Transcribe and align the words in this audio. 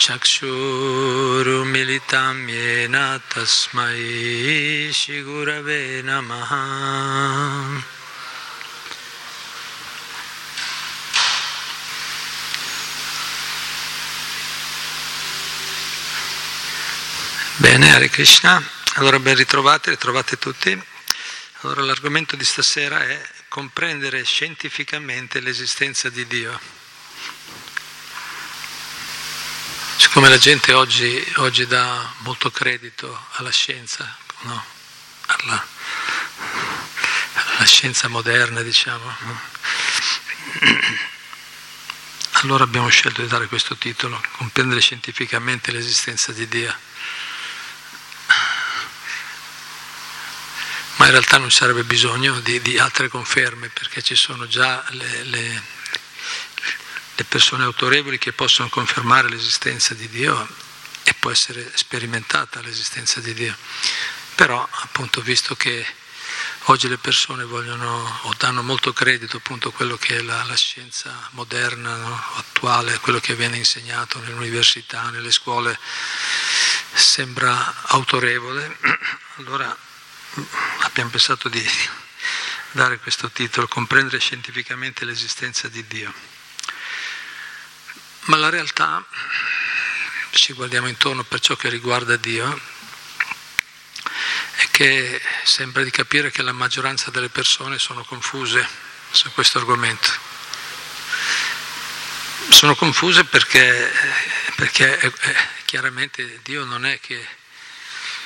चक्षुरुमिलितं 0.00 1.46
येन 2.56 2.96
तस्मै 3.32 4.00
श्रीगुरवे 5.00 5.82
नमः 6.08 6.52
Bene, 17.65 17.91
Hare 17.91 18.09
Krishna. 18.09 18.63
Allora 18.93 19.17
ben 19.17 19.33
ritrovati, 19.35 19.89
ritrovate 19.89 20.37
tutti. 20.37 20.79
Allora 21.61 21.81
l'argomento 21.81 22.35
di 22.35 22.45
stasera 22.45 23.01
è 23.01 23.19
comprendere 23.47 24.23
scientificamente 24.23 25.39
l'esistenza 25.39 26.09
di 26.09 26.27
Dio. 26.27 26.59
Siccome 29.97 30.29
la 30.29 30.37
gente 30.37 30.73
oggi, 30.73 31.33
oggi 31.37 31.65
dà 31.65 32.13
molto 32.19 32.51
credito 32.51 33.25
alla 33.31 33.49
scienza, 33.49 34.15
no? 34.41 34.63
alla, 35.25 35.67
alla, 37.33 37.65
scienza 37.65 38.07
moderna, 38.09 38.61
diciamo, 38.61 39.15
no? 39.21 39.41
allora 42.43 42.63
abbiamo 42.63 42.89
scelto 42.89 43.23
di 43.23 43.27
dare 43.27 43.47
questo 43.47 43.75
titolo, 43.75 44.21
comprendere 44.37 44.81
scientificamente 44.81 45.71
l'esistenza 45.71 46.31
di 46.31 46.47
Dio. 46.47 46.93
In 51.05 51.11
realtà 51.11 51.37
non 51.37 51.51
sarebbe 51.51 51.83
bisogno 51.83 52.39
di, 52.39 52.59
di 52.61 52.79
altre 52.79 53.09
conferme 53.09 53.69
perché 53.69 54.01
ci 54.01 54.15
sono 54.15 54.47
già 54.47 54.83
le, 54.89 55.23
le, 55.23 55.63
le, 57.15 57.23
persone 57.25 57.63
autorevoli 57.63 58.17
che 58.17 58.33
possono 58.33 58.69
confermare 58.69 59.29
l'esistenza 59.29 59.93
di 59.93 60.09
Dio 60.09 60.47
e 61.03 61.13
può 61.13 61.29
essere 61.29 61.71
sperimentata 61.75 62.59
l'esistenza 62.61 63.19
di 63.19 63.35
Dio. 63.35 63.55
Però 64.33 64.67
appunto 64.81 65.21
visto 65.21 65.55
che 65.55 65.85
oggi 66.63 66.87
le 66.87 66.97
persone 66.97 67.43
vogliono 67.43 68.19
o 68.23 68.33
danno 68.35 68.63
molto 68.63 68.91
credito 68.91 69.37
appunto 69.37 69.69
a 69.69 69.73
quello 69.73 69.97
che 69.97 70.17
è 70.17 70.21
la, 70.21 70.43
la 70.45 70.55
scienza 70.55 71.29
moderna, 71.31 71.95
no? 71.97 72.23
attuale, 72.37 72.97
quello 72.99 73.19
che 73.19 73.35
viene 73.35 73.57
insegnato 73.57 74.19
nelle 74.19 74.33
università, 74.33 75.11
nelle 75.11 75.31
scuole, 75.31 75.77
sembra 76.93 77.83
autorevole, 77.89 78.77
allora 79.37 79.77
abbiamo 80.79 81.09
pensato 81.09 81.49
di 81.49 81.63
dare 82.71 82.99
questo 82.99 83.29
titolo, 83.31 83.67
comprendere 83.67 84.19
scientificamente 84.19 85.05
l'esistenza 85.05 85.67
di 85.69 85.85
Dio. 85.87 86.13
Ma 88.25 88.37
la 88.37 88.49
realtà, 88.49 89.05
se 90.31 90.53
guardiamo 90.53 90.87
intorno 90.87 91.23
per 91.23 91.39
ciò 91.39 91.55
che 91.55 91.69
riguarda 91.69 92.17
Dio, 92.17 92.59
è 94.55 94.67
che 94.71 95.21
sembra 95.43 95.83
di 95.83 95.91
capire 95.91 96.31
che 96.31 96.41
la 96.41 96.51
maggioranza 96.51 97.11
delle 97.11 97.29
persone 97.29 97.79
sono 97.79 98.03
confuse 98.03 98.67
su 99.11 99.31
questo 99.31 99.59
argomento. 99.59 100.11
Sono 102.49 102.75
confuse 102.75 103.23
perché, 103.23 103.91
perché 104.55 104.97
è, 104.97 105.11
è, 105.11 105.47
chiaramente 105.65 106.39
Dio 106.43 106.65
non 106.65 106.85
è 106.85 106.99
che 106.99 107.25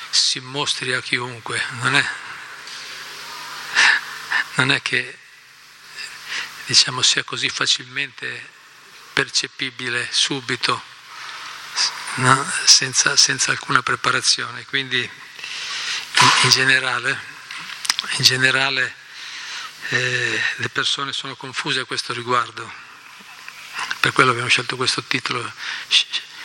si 0.09 0.39
mostri 0.39 0.93
a 0.93 1.01
chiunque, 1.01 1.63
non 1.81 1.95
è, 1.95 2.05
non 4.55 4.71
è 4.71 4.81
che 4.81 5.17
diciamo, 6.65 7.01
sia 7.01 7.23
così 7.23 7.49
facilmente 7.49 8.57
percepibile 9.13 10.07
subito, 10.11 10.81
no? 12.15 12.51
senza, 12.65 13.15
senza, 13.17 13.51
alcuna 13.51 13.81
preparazione. 13.81 14.65
Quindi 14.65 14.99
in, 14.99 16.31
in 16.43 16.49
generale, 16.49 17.19
in 18.17 18.23
generale 18.23 18.95
eh, 19.89 20.41
le 20.57 20.69
persone 20.69 21.11
sono 21.11 21.35
confuse 21.35 21.79
a 21.79 21.85
questo 21.85 22.13
riguardo. 22.13 22.71
Per 23.99 24.11
quello 24.11 24.31
abbiamo 24.31 24.49
scelto 24.49 24.75
questo 24.75 25.03
titolo 25.03 25.51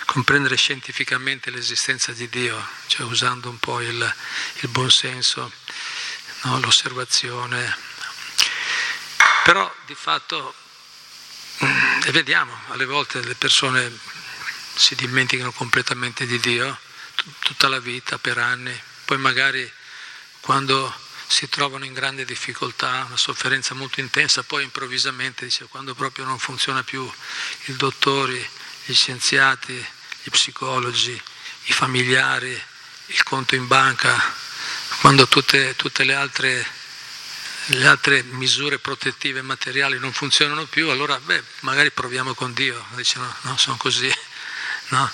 comprendere 0.04 0.56
scientificamente 0.56 1.50
l'esistenza 1.50 2.12
di 2.12 2.28
Dio, 2.28 2.66
cioè 2.86 3.06
usando 3.06 3.48
un 3.48 3.58
po' 3.58 3.80
il, 3.80 4.14
il 4.60 4.68
buonsenso, 4.68 5.52
no? 6.42 6.60
l'osservazione. 6.60 7.76
Però 9.44 9.72
di 9.86 9.94
fatto, 9.94 10.54
mm, 11.64 12.02
e 12.04 12.10
vediamo, 12.10 12.56
alle 12.68 12.86
volte 12.86 13.22
le 13.22 13.34
persone 13.34 13.92
si 14.74 14.94
dimenticano 14.94 15.52
completamente 15.52 16.26
di 16.26 16.38
Dio, 16.40 16.78
tutta 17.40 17.68
la 17.68 17.78
vita, 17.78 18.18
per 18.18 18.38
anni, 18.38 18.78
poi 19.04 19.18
magari 19.18 19.70
quando 20.40 20.92
si 21.26 21.48
trovano 21.48 21.84
in 21.84 21.92
grande 21.92 22.24
difficoltà, 22.24 23.04
una 23.06 23.16
sofferenza 23.16 23.74
molto 23.74 24.00
intensa, 24.00 24.42
poi 24.42 24.64
improvvisamente, 24.64 25.46
dice, 25.46 25.66
quando 25.66 25.94
proprio 25.94 26.24
non 26.24 26.38
funziona 26.38 26.82
più, 26.82 27.10
i 27.66 27.76
dottori, 27.76 28.46
gli 28.84 28.94
scienziati, 28.94 29.74
gli 29.74 30.30
psicologi, 30.30 31.20
i 31.64 31.72
familiari, 31.72 32.62
il 33.06 33.22
conto 33.22 33.54
in 33.54 33.66
banca, 33.66 34.20
quando 35.00 35.26
tutte, 35.28 35.74
tutte 35.76 36.04
le, 36.04 36.14
altre, 36.14 36.66
le, 37.66 37.86
altre, 37.86 38.22
misure 38.22 38.78
protettive 38.78 39.42
materiali 39.42 39.98
non 39.98 40.12
funzionano 40.12 40.66
più, 40.66 40.88
allora 40.88 41.18
beh, 41.18 41.42
magari 41.60 41.90
proviamo 41.90 42.34
con 42.34 42.52
Dio, 42.52 42.84
dicono 42.94 43.34
no, 43.42 43.56
sono 43.56 43.76
così, 43.76 44.12
no, 44.88 45.10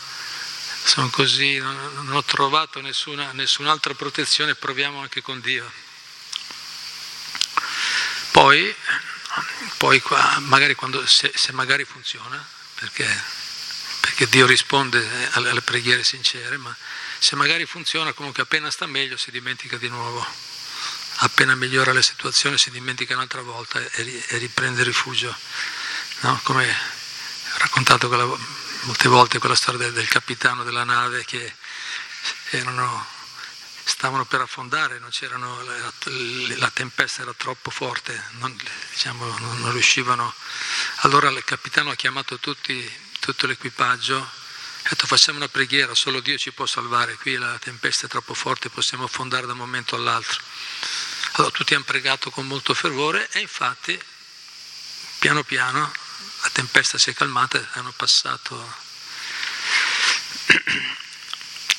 sono 0.85 1.09
così, 1.11 1.59
non, 1.59 1.77
non 1.95 2.13
ho 2.13 2.25
trovato 2.25 2.81
nessuna, 2.81 3.33
nessun'altra 3.33 3.95
protezione, 3.95 4.55
proviamo 4.55 5.01
anche 5.01 5.23
con 5.23 5.41
Dio. 5.41 5.71
Poi, 8.33 8.75
poi 9.77 10.01
qua, 10.01 10.39
magari 10.41 10.75
quando, 10.75 11.05
se, 11.07 11.33
se 11.35 11.53
magari 11.53 11.85
funziona, 11.85 12.45
perché 12.75 13.39
perché 14.11 14.27
Dio 14.27 14.45
risponde 14.45 15.01
eh, 15.01 15.29
alle 15.35 15.61
preghiere 15.61 16.03
sincere, 16.03 16.57
ma 16.57 16.77
se 17.19 17.37
magari 17.37 17.65
funziona 17.65 18.13
comunque 18.13 18.43
appena 18.43 18.69
sta 18.69 18.87
meglio 18.87 19.17
si 19.17 19.31
dimentica 19.31 19.77
di 19.77 19.89
nuovo, 19.89 20.27
appena 21.19 21.55
migliora 21.55 21.93
la 21.93 22.03
situazione 22.03 22.59
si 22.59 22.73
dimentica 22.73 23.15
un'altra 23.15 23.43
volta 23.43 23.79
e, 23.79 24.25
riprende 24.31 24.83
rifugio. 24.83 25.35
No? 26.23 26.41
Come 26.43 26.77
raccontato 27.59 28.09
quella, 28.09 28.25
molte 28.25 29.09
volte 29.09 29.39
quella 29.39 29.55
storia 29.55 29.79
del, 29.79 29.93
del, 29.93 30.09
capitano 30.09 30.65
della 30.65 30.85
nave 30.85 31.25
che 31.25 31.55
erano, 32.51 33.07
stavano 33.85 34.25
per 34.25 34.41
affondare, 34.41 34.99
la, 34.99 35.93
la, 36.57 36.71
tempesta 36.71 37.23
era 37.23 37.33
troppo 37.37 37.71
forte, 37.71 38.21
non, 38.39 38.59
diciamo, 38.91 39.25
non, 39.39 39.61
non 39.61 39.73
riuscivano. 39.73 40.35
Allora 41.03 41.31
il 41.31 41.45
capitano 41.45 41.91
ha 41.91 41.95
chiamato 41.95 42.39
tutti 42.41 43.09
tutto 43.21 43.47
l'equipaggio, 43.47 44.19
ha 44.19 44.89
detto 44.89 45.07
facciamo 45.07 45.39
una 45.39 45.49
preghiera, 45.49 45.95
solo 45.95 46.21
Dio 46.21 46.37
ci 46.37 46.51
può 46.53 46.67
salvare, 46.67 47.17
qui 47.17 47.37
la 47.37 47.57
tempesta 47.59 48.07
è 48.07 48.09
troppo 48.09 48.35
forte, 48.35 48.71
possiamo 48.71 49.05
affondare 49.05 49.47
da 49.47 49.53
un 49.53 49.59
momento 49.59 49.95
all'altro. 49.95 50.41
Allora 51.33 51.53
tutti 51.53 51.75
hanno 51.75 51.85
pregato 51.85 52.31
con 52.31 52.47
molto 52.47 52.75
fervore 52.75 53.29
e 53.31 53.41
infatti 53.41 54.01
piano 55.19 55.45
piano 55.45 55.93
la 56.43 56.51
tempesta 56.51 56.99
si 56.99 57.11
è 57.11 57.15
calmata, 57.15 57.65
hanno 57.73 57.93
passato... 57.95 58.89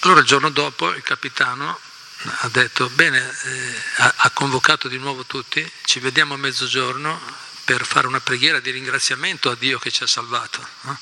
Allora 0.03 0.21
il 0.21 0.25
giorno 0.25 0.49
dopo 0.49 0.91
il 0.95 1.03
capitano 1.03 1.79
ha 2.23 2.49
detto, 2.49 2.89
bene, 2.89 3.19
eh, 3.43 3.81
ha, 3.97 4.29
convocato 4.31 4.87
di 4.87 4.97
nuovo 4.97 5.25
tutti, 5.25 5.69
ci 5.83 5.99
vediamo 5.99 6.33
a 6.33 6.37
mezzogiorno 6.37 7.19
per 7.65 7.85
fare 7.85 8.07
una 8.07 8.19
preghiera 8.19 8.59
di 8.59 8.71
ringraziamento 8.71 9.51
a 9.51 9.55
Dio 9.55 9.77
che 9.77 9.91
ci 9.91 10.01
ha 10.01 10.07
salvato. 10.07 10.67
No? 10.81 10.99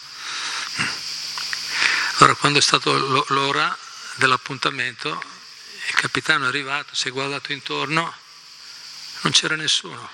Allora 2.21 2.35
quando 2.35 2.59
è 2.59 2.61
stata 2.61 2.91
l'ora 2.91 3.77
dell'appuntamento, 4.15 5.23
il 5.87 5.93
capitano 5.93 6.43
è 6.43 6.47
arrivato, 6.49 6.93
si 6.93 7.07
è 7.07 7.11
guardato 7.11 7.53
intorno, 7.53 8.13
non 9.21 9.31
c'era 9.31 9.55
nessuno. 9.55 10.09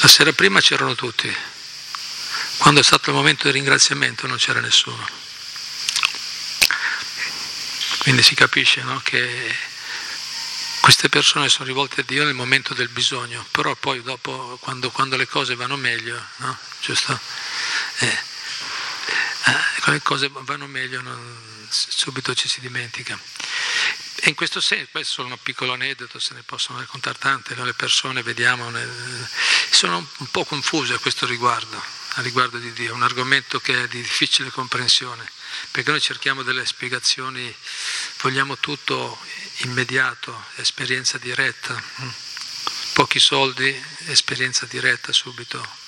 La 0.00 0.08
sera 0.08 0.32
prima 0.32 0.58
c'erano 0.58 0.96
tutti, 0.96 1.32
quando 2.56 2.80
è 2.80 2.82
stato 2.82 3.10
il 3.10 3.16
momento 3.16 3.44
di 3.44 3.52
ringraziamento 3.52 4.26
non 4.26 4.38
c'era 4.38 4.58
nessuno. 4.58 5.08
Quindi 7.98 8.24
si 8.24 8.34
capisce 8.34 8.82
no, 8.82 9.00
che 9.04 9.56
queste 10.82 11.08
persone 11.08 11.48
sono 11.48 11.66
rivolte 11.66 12.00
a 12.00 12.04
Dio 12.04 12.24
nel 12.24 12.34
momento 12.34 12.74
del 12.74 12.88
bisogno, 12.88 13.46
però 13.52 13.72
poi 13.76 14.02
dopo, 14.02 14.58
quando, 14.60 14.90
quando 14.90 15.16
le 15.16 15.28
cose 15.28 15.54
vanno 15.54 15.76
meglio, 15.76 16.20
no? 16.38 16.58
giusto? 16.80 17.18
Eh, 17.98 18.18
le 19.84 20.02
cose 20.02 20.28
vanno 20.28 20.66
meglio, 20.66 21.00
non, 21.00 21.68
subito 21.68 22.34
ci 22.34 22.48
si 22.48 22.58
dimentica. 22.58 23.16
E 24.16 24.28
in 24.28 24.34
questo 24.34 24.60
senso, 24.60 24.88
questo 24.90 25.12
è 25.12 25.14
solo 25.14 25.28
un 25.28 25.38
piccolo 25.40 25.72
aneddoto, 25.72 26.18
se 26.18 26.34
ne 26.34 26.42
possono 26.42 26.80
raccontare 26.80 27.16
tante, 27.16 27.54
no? 27.54 27.64
le 27.64 27.74
persone 27.74 28.24
vediamo, 28.24 28.68
nel, 28.70 29.28
sono 29.70 29.98
un 29.98 30.30
po' 30.32 30.44
confuse 30.44 30.94
a 30.94 30.98
questo 30.98 31.26
riguardo, 31.26 31.80
a 32.14 32.22
riguardo 32.22 32.58
di 32.58 32.72
Dio, 32.72 32.92
un 32.92 33.04
argomento 33.04 33.60
che 33.60 33.84
è 33.84 33.86
di 33.86 34.00
difficile 34.00 34.50
comprensione, 34.50 35.30
perché 35.70 35.90
noi 35.90 36.00
cerchiamo 36.00 36.42
delle 36.42 36.66
spiegazioni, 36.66 37.54
vogliamo 38.20 38.58
tutto 38.58 39.16
immediato, 39.58 40.44
esperienza 40.56 41.18
diretta, 41.18 41.80
pochi 42.92 43.20
soldi, 43.20 43.84
esperienza 44.06 44.66
diretta 44.66 45.12
subito. 45.12 45.80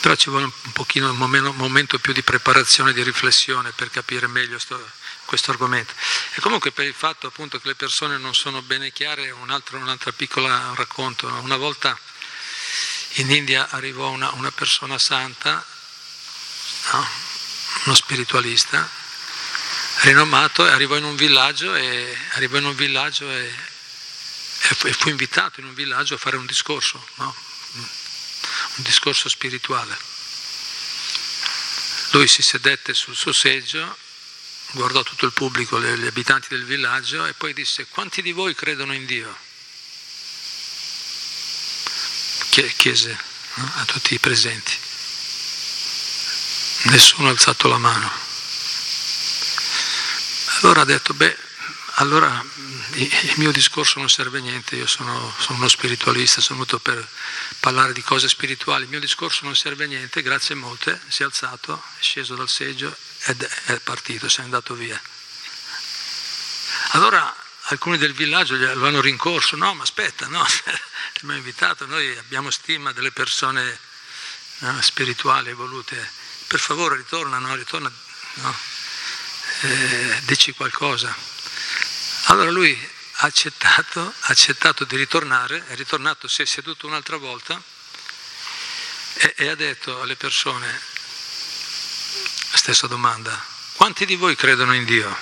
Però 0.00 0.14
ci 0.14 0.30
vuole 0.30 0.46
un 0.46 0.72
pochino, 0.72 1.10
un 1.10 1.56
momento 1.56 1.98
più 1.98 2.14
di 2.14 2.22
preparazione, 2.22 2.94
di 2.94 3.02
riflessione 3.02 3.72
per 3.72 3.90
capire 3.90 4.26
meglio 4.26 4.58
sto, 4.58 4.90
questo 5.26 5.50
argomento. 5.50 5.92
E 6.32 6.40
comunque 6.40 6.72
per 6.72 6.86
il 6.86 6.94
fatto 6.94 7.26
appunto 7.26 7.60
che 7.60 7.68
le 7.68 7.74
persone 7.74 8.16
non 8.16 8.34
sono 8.34 8.62
bene 8.62 8.92
chiare, 8.92 9.30
un 9.30 9.50
altro, 9.50 9.76
un'altra 9.76 10.12
piccola 10.12 10.72
racconto. 10.74 11.26
Una 11.26 11.56
volta 11.56 11.98
in 13.14 13.30
India 13.30 13.68
arrivò 13.70 14.08
una, 14.08 14.30
una 14.32 14.50
persona 14.50 14.98
santa? 14.98 15.64
Uno 17.84 17.94
spiritualista, 17.94 18.88
rinomato, 20.00 20.62
arrivò 20.64 20.96
in 20.96 21.04
un 21.04 21.16
villaggio 21.16 21.74
e, 21.74 22.16
in 22.38 22.64
un 22.64 22.74
villaggio 22.74 23.30
e, 23.30 23.54
e 24.84 24.92
fu 24.92 25.08
invitato 25.08 25.60
in 25.60 25.66
un 25.66 25.74
villaggio 25.74 26.14
a 26.14 26.18
fare 26.18 26.36
un 26.36 26.46
discorso. 26.46 27.04
No? 27.16 27.48
un 28.76 28.82
discorso 28.82 29.28
spirituale. 29.28 29.96
Lui 32.10 32.26
si 32.26 32.42
sedette 32.42 32.94
sul 32.94 33.16
suo 33.16 33.32
seggio, 33.32 33.96
guardò 34.72 35.02
tutto 35.02 35.26
il 35.26 35.32
pubblico, 35.32 35.80
gli 35.80 36.06
abitanti 36.06 36.48
del 36.50 36.64
villaggio 36.64 37.26
e 37.26 37.34
poi 37.34 37.52
disse 37.52 37.86
quanti 37.86 38.22
di 38.22 38.32
voi 38.32 38.54
credono 38.54 38.92
in 38.92 39.06
Dio? 39.06 39.48
Chiese 42.50 43.18
no? 43.54 43.72
a 43.76 43.84
tutti 43.84 44.14
i 44.14 44.18
presenti. 44.18 44.76
Nessuno 46.82 47.28
ha 47.28 47.30
alzato 47.30 47.68
la 47.68 47.78
mano. 47.78 48.10
Allora 50.60 50.80
ha 50.80 50.84
detto, 50.84 51.14
beh, 51.14 51.36
allora 51.94 52.42
il 52.94 53.32
mio 53.36 53.52
discorso 53.52 53.98
non 53.98 54.08
serve 54.08 54.38
a 54.38 54.40
niente, 54.40 54.76
io 54.76 54.86
sono, 54.86 55.34
sono, 55.38 55.58
uno 55.58 55.68
spiritualista, 55.68 56.40
sono 56.40 56.58
venuto 56.58 56.78
per 56.78 57.06
parlare 57.60 57.92
di 57.92 58.02
cose 58.02 58.28
spirituali, 58.28 58.84
il 58.84 58.90
mio 58.90 59.00
discorso 59.00 59.44
non 59.44 59.54
serve 59.54 59.84
a 59.84 59.86
niente, 59.88 60.22
grazie 60.22 60.54
molte, 60.54 61.00
si 61.08 61.22
è 61.22 61.24
alzato, 61.26 61.82
è 61.98 62.02
sceso 62.02 62.34
dal 62.34 62.48
seggio 62.48 62.94
ed 63.24 63.42
è 63.42 63.78
partito, 63.80 64.28
si 64.28 64.40
è 64.40 64.42
andato 64.42 64.74
via. 64.74 65.00
Allora 66.92 67.34
alcuni 67.64 67.98
del 67.98 68.14
villaggio 68.14 68.56
lo 68.56 68.86
hanno 68.86 69.00
rincorso, 69.00 69.56
no 69.56 69.74
ma 69.74 69.82
aspetta, 69.82 70.26
no, 70.26 70.44
ti 71.12 71.20
abbiamo 71.20 71.36
invitato, 71.36 71.86
noi 71.86 72.16
abbiamo 72.16 72.50
stima 72.50 72.92
delle 72.92 73.12
persone 73.12 73.78
no, 74.58 74.80
spirituali, 74.80 75.50
evolute, 75.50 76.10
per 76.50 76.58
favore 76.58 76.96
ritorna, 76.96 77.38
no, 77.38 77.54
ritorna, 77.54 77.88
no, 78.34 78.58
eh, 79.60 80.20
dici 80.24 80.50
qualcosa. 80.50 81.14
Allora 82.24 82.50
lui 82.50 82.76
ha 83.18 83.26
accettato, 83.26 84.00
ha 84.00 84.30
accettato 84.32 84.82
di 84.82 84.96
ritornare, 84.96 85.64
è 85.68 85.76
ritornato, 85.76 86.26
si 86.26 86.42
è 86.42 86.44
seduto 86.44 86.88
un'altra 86.88 87.18
volta 87.18 87.62
e, 89.14 89.34
e 89.36 89.46
ha 89.48 89.54
detto 89.54 90.00
alle 90.00 90.16
persone, 90.16 90.66
stessa 92.54 92.88
domanda, 92.88 93.40
quanti 93.74 94.04
di 94.04 94.16
voi 94.16 94.34
credono 94.34 94.74
in 94.74 94.84
Dio? 94.84 95.16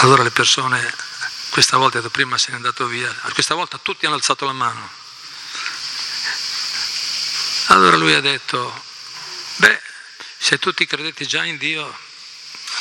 Allora 0.00 0.22
le 0.24 0.30
persone, 0.30 0.94
questa 1.48 1.78
volta, 1.78 2.02
prima 2.10 2.36
se 2.36 2.50
n'è 2.50 2.56
andato 2.56 2.84
via, 2.84 3.10
questa 3.32 3.54
volta 3.54 3.78
tutti 3.78 4.04
hanno 4.04 4.16
alzato 4.16 4.44
la 4.44 4.52
mano. 4.52 4.90
Allora 7.68 7.96
lui 7.96 8.12
ha 8.12 8.20
detto, 8.20 8.87
beh, 9.58 9.80
se 10.38 10.58
tutti 10.58 10.86
credete 10.86 11.26
già 11.26 11.44
in 11.44 11.58
Dio, 11.58 11.96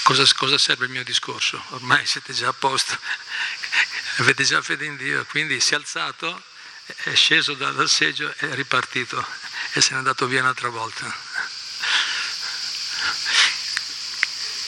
cosa, 0.03 0.23
cosa 0.35 0.57
serve 0.57 0.85
il 0.85 0.91
mio 0.91 1.03
discorso? 1.03 1.61
Ormai 1.69 2.05
siete 2.05 2.33
già 2.33 2.49
a 2.49 2.53
posto, 2.53 2.97
avete 4.17 4.43
già 4.43 4.61
fede 4.61 4.85
in 4.85 4.95
Dio, 4.95 5.25
quindi 5.25 5.59
si 5.59 5.73
è 5.73 5.75
alzato, 5.75 6.41
è 6.85 7.15
sceso 7.15 7.53
dal, 7.53 7.75
dal 7.75 7.89
seggio 7.89 8.33
è 8.37 8.53
ripartito 8.53 9.25
e 9.73 9.81
se 9.81 9.91
n'è 9.91 9.97
andato 9.97 10.27
via 10.27 10.41
un'altra 10.41 10.69
volta. 10.69 11.05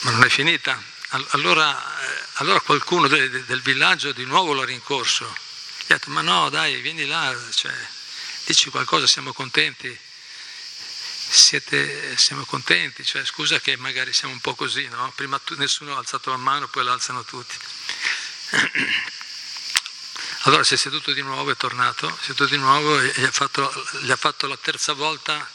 Ma 0.00 0.10
non 0.10 0.24
è 0.24 0.28
finita. 0.28 0.82
Allora, 1.30 1.76
eh, 2.02 2.24
allora 2.34 2.60
qualcuno 2.60 3.08
del, 3.08 3.44
del, 3.44 3.60
villaggio 3.62 4.12
di 4.12 4.24
nuovo 4.24 4.52
l'ha 4.52 4.64
rincorso. 4.64 5.24
Gli 5.86 5.92
ha 5.92 5.96
detto, 5.96 6.10
ma 6.10 6.20
no, 6.20 6.48
dai, 6.48 6.80
vieni 6.80 7.06
là, 7.06 7.36
cioè, 7.52 7.74
dici 8.44 8.70
qualcosa, 8.70 9.06
siamo 9.06 9.32
contenti 9.32 9.98
siete, 11.30 12.16
siamo 12.18 12.44
contenti, 12.44 13.04
cioè 13.04 13.24
scusa 13.24 13.60
che 13.60 13.76
magari 13.76 14.12
siamo 14.12 14.34
un 14.34 14.40
po' 14.40 14.54
così, 14.54 14.88
no? 14.88 15.12
prima 15.14 15.38
tu, 15.38 15.54
nessuno 15.56 15.94
ha 15.94 15.98
alzato 15.98 16.30
la 16.30 16.36
mano, 16.36 16.66
poi 16.68 16.84
l'alzano 16.84 17.24
tutti. 17.24 17.54
Allora 20.44 20.64
si 20.64 20.74
è 20.74 20.76
seduto 20.76 21.12
di 21.12 21.20
nuovo, 21.22 21.50
è 21.50 21.56
tornato, 21.56 22.08
si 22.08 22.30
è 22.30 22.34
seduto 22.34 22.46
di 22.46 22.56
nuovo 22.56 22.98
e 22.98 23.12
gli 23.14 23.24
ha 23.24 23.30
fatto, 23.30 23.70
gli 24.00 24.10
ha 24.10 24.16
fatto 24.16 24.46
la 24.46 24.56
terza 24.56 24.94
volta, 24.94 25.48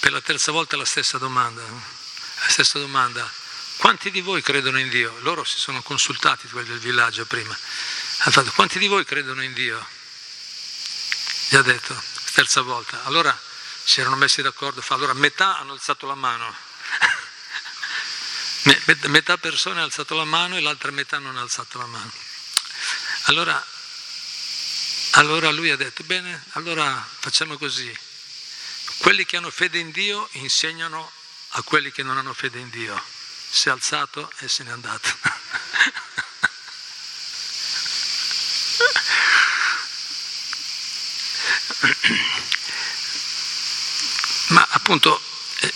per 0.00 0.12
la 0.12 0.20
terza 0.20 0.50
volta 0.50 0.76
la 0.76 0.86
stessa 0.86 1.18
domanda, 1.18 1.62
la 1.62 2.48
stessa 2.48 2.78
domanda, 2.78 3.30
quanti 3.76 4.10
di 4.10 4.20
voi 4.20 4.42
credono 4.42 4.78
in 4.80 4.88
Dio? 4.88 5.14
Loro 5.20 5.44
si 5.44 5.58
sono 5.60 5.82
consultati, 5.82 6.48
quelli 6.48 6.68
del 6.68 6.78
villaggio 6.78 7.26
prima, 7.26 7.52
ha 7.52 8.30
fatto, 8.30 8.50
quanti 8.52 8.78
di 8.78 8.86
voi 8.86 9.04
credono 9.04 9.42
in 9.42 9.52
Dio? 9.52 9.86
Gli 11.50 11.56
ha 11.56 11.62
detto, 11.62 12.02
terza 12.32 12.62
volta. 12.62 13.04
Allora 13.04 13.38
si 13.88 14.00
erano 14.00 14.16
messi 14.16 14.42
d'accordo, 14.42 14.82
fa, 14.82 14.96
allora 14.96 15.14
metà 15.14 15.56
hanno 15.56 15.72
alzato 15.72 16.06
la 16.06 16.14
mano, 16.14 16.54
metà 19.08 19.38
persone 19.38 19.80
ha 19.80 19.82
alzato 19.82 20.14
la 20.14 20.26
mano 20.26 20.58
e 20.58 20.60
l'altra 20.60 20.90
metà 20.90 21.18
non 21.18 21.38
ha 21.38 21.40
alzato 21.40 21.78
la 21.78 21.86
mano. 21.86 22.12
Allora, 23.22 23.66
allora 25.12 25.50
lui 25.50 25.70
ha 25.70 25.76
detto, 25.76 26.04
bene, 26.04 26.44
allora 26.50 27.02
facciamo 27.20 27.56
così, 27.56 27.90
quelli 28.98 29.24
che 29.24 29.38
hanno 29.38 29.50
fede 29.50 29.78
in 29.78 29.90
Dio 29.90 30.28
insegnano 30.32 31.10
a 31.52 31.62
quelli 31.62 31.90
che 31.90 32.02
non 32.02 32.18
hanno 32.18 32.34
fede 32.34 32.58
in 32.58 32.68
Dio. 32.68 33.02
Si 33.48 33.68
è 33.68 33.70
alzato 33.70 34.30
e 34.40 34.48
se 34.48 34.64
n'è 34.64 34.70
andato. 34.70 35.16
Appunto 44.88 45.20
eh, 45.60 45.72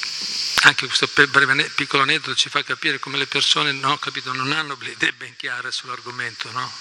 anche 0.62 0.86
questo 0.86 1.06
breve 1.28 1.68
piccolo 1.74 2.02
aneddoto 2.02 2.34
ci 2.34 2.48
fa 2.48 2.64
capire 2.64 2.98
come 2.98 3.18
le 3.18 3.26
persone 3.26 3.70
no, 3.70 3.98
capito, 3.98 4.32
non 4.32 4.52
hanno 4.52 4.74
le 4.80 4.92
idee 4.92 5.12
ben 5.12 5.36
chiare 5.36 5.70
sull'argomento, 5.70 6.50
no? 6.52 6.72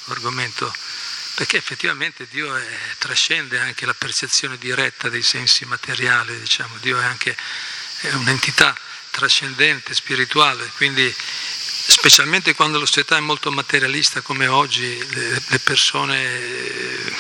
Perché 1.36 1.58
effettivamente 1.58 2.26
Dio 2.30 2.56
è, 2.56 2.66
trascende 3.00 3.60
anche 3.60 3.86
la 3.86 3.94
percezione 3.94 4.58
diretta 4.58 5.10
dei 5.10 5.24
sensi 5.24 5.66
materiali, 5.66 6.40
diciamo. 6.40 6.78
Dio 6.80 7.02
è 7.02 7.04
anche 7.04 7.36
è 7.98 8.14
un'entità 8.14 8.74
trascendente, 9.10 9.94
spirituale, 9.94 10.72
quindi 10.78 11.14
specialmente 11.14 12.56
quando 12.56 12.80
la 12.80 12.86
società 12.86 13.18
è 13.18 13.20
molto 13.20 13.52
materialista 13.52 14.22
come 14.22 14.48
oggi, 14.48 15.06
le, 15.10 15.44
le 15.46 15.60
persone, 15.60 17.14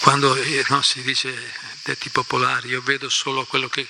quando 0.00 0.34
eh, 0.34 0.64
no, 0.66 0.82
si 0.82 1.00
dice 1.02 1.70
detti 1.82 2.10
popolari, 2.10 2.68
io 2.68 2.80
vedo 2.80 3.08
solo 3.08 3.44
quello 3.44 3.68
che 3.68 3.86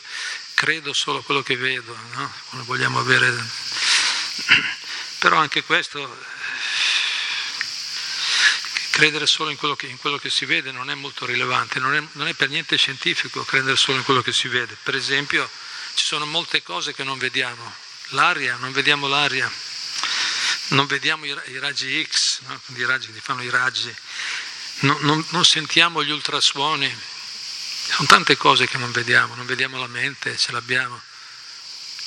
credo 0.62 0.92
solo 0.92 1.22
quello 1.22 1.42
che 1.42 1.56
vedo, 1.56 1.92
no? 2.12 2.32
vogliamo 2.66 3.00
avere... 3.00 3.34
Però 5.18 5.36
anche 5.36 5.64
questo, 5.64 5.98
credere 8.90 9.26
solo 9.26 9.50
in 9.50 9.56
quello, 9.56 9.74
che, 9.74 9.86
in 9.88 9.96
quello 9.96 10.18
che, 10.18 10.30
si 10.30 10.44
vede 10.44 10.70
non 10.70 10.88
è 10.88 10.94
molto 10.94 11.26
rilevante, 11.26 11.80
non 11.80 11.96
è, 11.96 12.02
non 12.12 12.28
è 12.28 12.34
per 12.34 12.48
niente 12.48 12.76
scientifico 12.76 13.42
credere 13.42 13.74
solo 13.74 13.98
in 13.98 14.04
quello 14.04 14.22
che 14.22 14.32
si 14.32 14.46
vede. 14.46 14.76
Per 14.80 14.94
esempio 14.94 15.50
ci 15.94 16.04
sono 16.04 16.26
molte 16.26 16.62
cose 16.62 16.94
che 16.94 17.02
non 17.02 17.18
vediamo, 17.18 17.74
l'aria, 18.10 18.54
non 18.56 18.70
vediamo 18.70 19.08
l'aria, 19.08 19.50
non 20.68 20.86
vediamo 20.86 21.24
i, 21.24 21.36
i 21.46 21.58
raggi 21.58 22.06
X, 22.08 22.40
no? 22.46 22.60
i 22.76 22.84
raggi 22.84 23.12
che 23.12 23.20
fanno 23.20 23.42
i 23.42 23.50
raggi, 23.50 23.92
non, 24.80 24.96
non, 25.00 25.24
non 25.30 25.44
sentiamo 25.44 26.04
gli 26.04 26.10
ultrasuoni, 26.10 27.20
sono 27.88 28.06
tante 28.06 28.36
cose 28.36 28.66
che 28.66 28.78
non 28.78 28.90
vediamo, 28.92 29.34
non 29.34 29.46
vediamo 29.46 29.78
la 29.78 29.86
mente, 29.86 30.36
ce 30.36 30.52
l'abbiamo. 30.52 31.00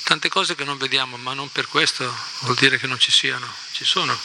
Tante 0.04 0.28
cose 0.28 0.54
che 0.54 0.64
non 0.64 0.78
vediamo, 0.78 1.16
ma 1.16 1.34
non 1.34 1.50
per 1.50 1.66
questo 1.66 2.12
vuol 2.40 2.56
dire 2.56 2.78
che 2.78 2.86
non 2.86 2.98
ci 2.98 3.10
siano, 3.10 3.52
ci 3.72 3.84
sono 3.84 4.18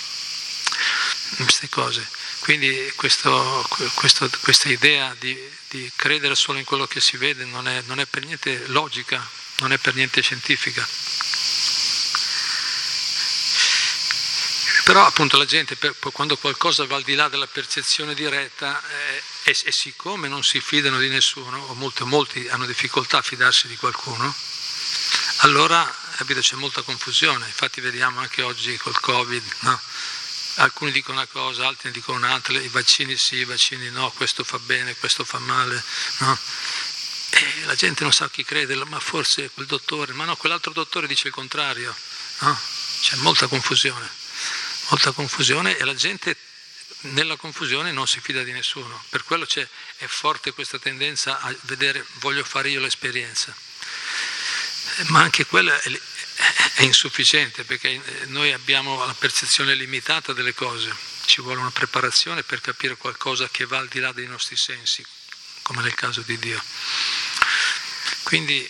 queste 1.37 1.69
cose. 1.69 2.07
Quindi 2.39 2.91
questo, 2.95 3.67
questo, 3.93 4.29
questa 4.41 4.69
idea 4.69 5.15
di, 5.19 5.37
di, 5.69 5.91
credere 5.95 6.35
solo 6.35 6.57
in 6.57 6.65
quello 6.65 6.87
che 6.87 6.99
si 6.99 7.17
vede 7.17 7.45
non 7.45 7.67
è, 7.67 7.81
non 7.85 7.99
è 7.99 8.05
per 8.05 8.25
niente 8.25 8.65
logica, 8.67 9.27
non 9.57 9.71
è 9.71 9.77
per 9.77 9.93
niente 9.95 10.21
scientifica. 10.21 10.87
Però 14.83 15.05
appunto 15.05 15.37
la 15.37 15.45
gente 15.45 15.75
per, 15.75 15.95
quando 16.11 16.35
qualcosa 16.37 16.85
va 16.85 16.95
al 16.95 17.03
di 17.03 17.13
là 17.13 17.29
della 17.29 17.47
percezione 17.47 18.15
diretta 18.15 18.81
eh, 18.89 19.23
e, 19.43 19.57
e, 19.63 19.71
siccome 19.71 20.27
non 20.27 20.43
si 20.43 20.59
fidano 20.59 20.99
di 20.99 21.09
nessuno, 21.09 21.57
o 21.57 21.73
molti, 21.73 22.03
molti 22.03 22.47
hanno 22.47 22.65
difficoltà 22.65 23.19
a 23.19 23.21
fidarsi 23.21 23.67
di 23.67 23.75
qualcuno, 23.75 24.33
allora 25.37 25.99
capito, 26.21 26.41
c'è 26.41 26.55
molta 26.55 26.83
confusione. 26.83 27.47
Infatti 27.47 27.81
vediamo 27.81 28.19
anche 28.19 28.43
oggi 28.43 28.77
col 28.77 28.99
Covid, 28.99 29.43
no? 29.61 29.81
alcuni 30.55 30.91
dicono 30.91 31.17
una 31.17 31.27
cosa, 31.27 31.67
altri 31.67 31.89
ne 31.89 31.95
dicono 31.95 32.17
un'altra, 32.17 32.59
i 32.59 32.67
vaccini 32.67 33.17
sì, 33.17 33.37
i 33.37 33.45
vaccini 33.45 33.89
no, 33.89 34.11
questo 34.11 34.43
fa 34.43 34.59
bene, 34.59 34.95
questo 34.95 35.23
fa 35.23 35.39
male. 35.39 35.83
No? 36.17 36.37
La 37.65 37.75
gente 37.75 38.03
non 38.03 38.11
sa 38.11 38.29
chi 38.29 38.43
crede, 38.43 38.75
ma 38.85 38.99
forse 38.99 39.49
quel 39.49 39.65
dottore, 39.65 40.13
ma 40.13 40.25
no, 40.25 40.35
quell'altro 40.35 40.71
dottore 40.73 41.07
dice 41.07 41.27
il 41.27 41.33
contrario. 41.33 41.95
No? 42.39 42.59
C'è 43.01 43.15
molta 43.17 43.47
confusione, 43.47 44.07
molta 44.89 45.11
confusione 45.11 45.75
e 45.75 45.83
la 45.85 45.95
gente 45.95 46.37
nella 47.01 47.35
confusione 47.35 47.91
non 47.91 48.07
si 48.07 48.19
fida 48.19 48.43
di 48.43 48.51
nessuno. 48.51 49.03
Per 49.09 49.23
quello 49.23 49.47
è 49.47 50.05
forte 50.05 50.51
questa 50.51 50.79
tendenza 50.79 51.39
a 51.39 51.53
vedere 51.61 52.05
voglio 52.19 52.43
fare 52.43 52.69
io 52.69 52.79
l'esperienza. 52.79 53.55
Ma 55.07 55.21
anche 55.21 55.45
quella 55.45 55.79
è 55.81 56.83
insufficiente 56.83 57.63
perché 57.63 58.01
noi 58.27 58.51
abbiamo 58.51 59.05
la 59.05 59.13
percezione 59.13 59.73
limitata 59.73 60.33
delle 60.33 60.53
cose, 60.53 60.93
ci 61.25 61.41
vuole 61.41 61.59
una 61.59 61.71
preparazione 61.71 62.43
per 62.43 62.61
capire 62.61 62.97
qualcosa 62.97 63.49
che 63.49 63.65
va 63.65 63.77
al 63.77 63.87
di 63.87 63.99
là 63.99 64.11
dei 64.11 64.27
nostri 64.27 64.55
sensi, 64.57 65.05
come 65.61 65.81
nel 65.81 65.93
caso 65.93 66.21
di 66.21 66.37
Dio. 66.37 66.61
Quindi 68.23 68.69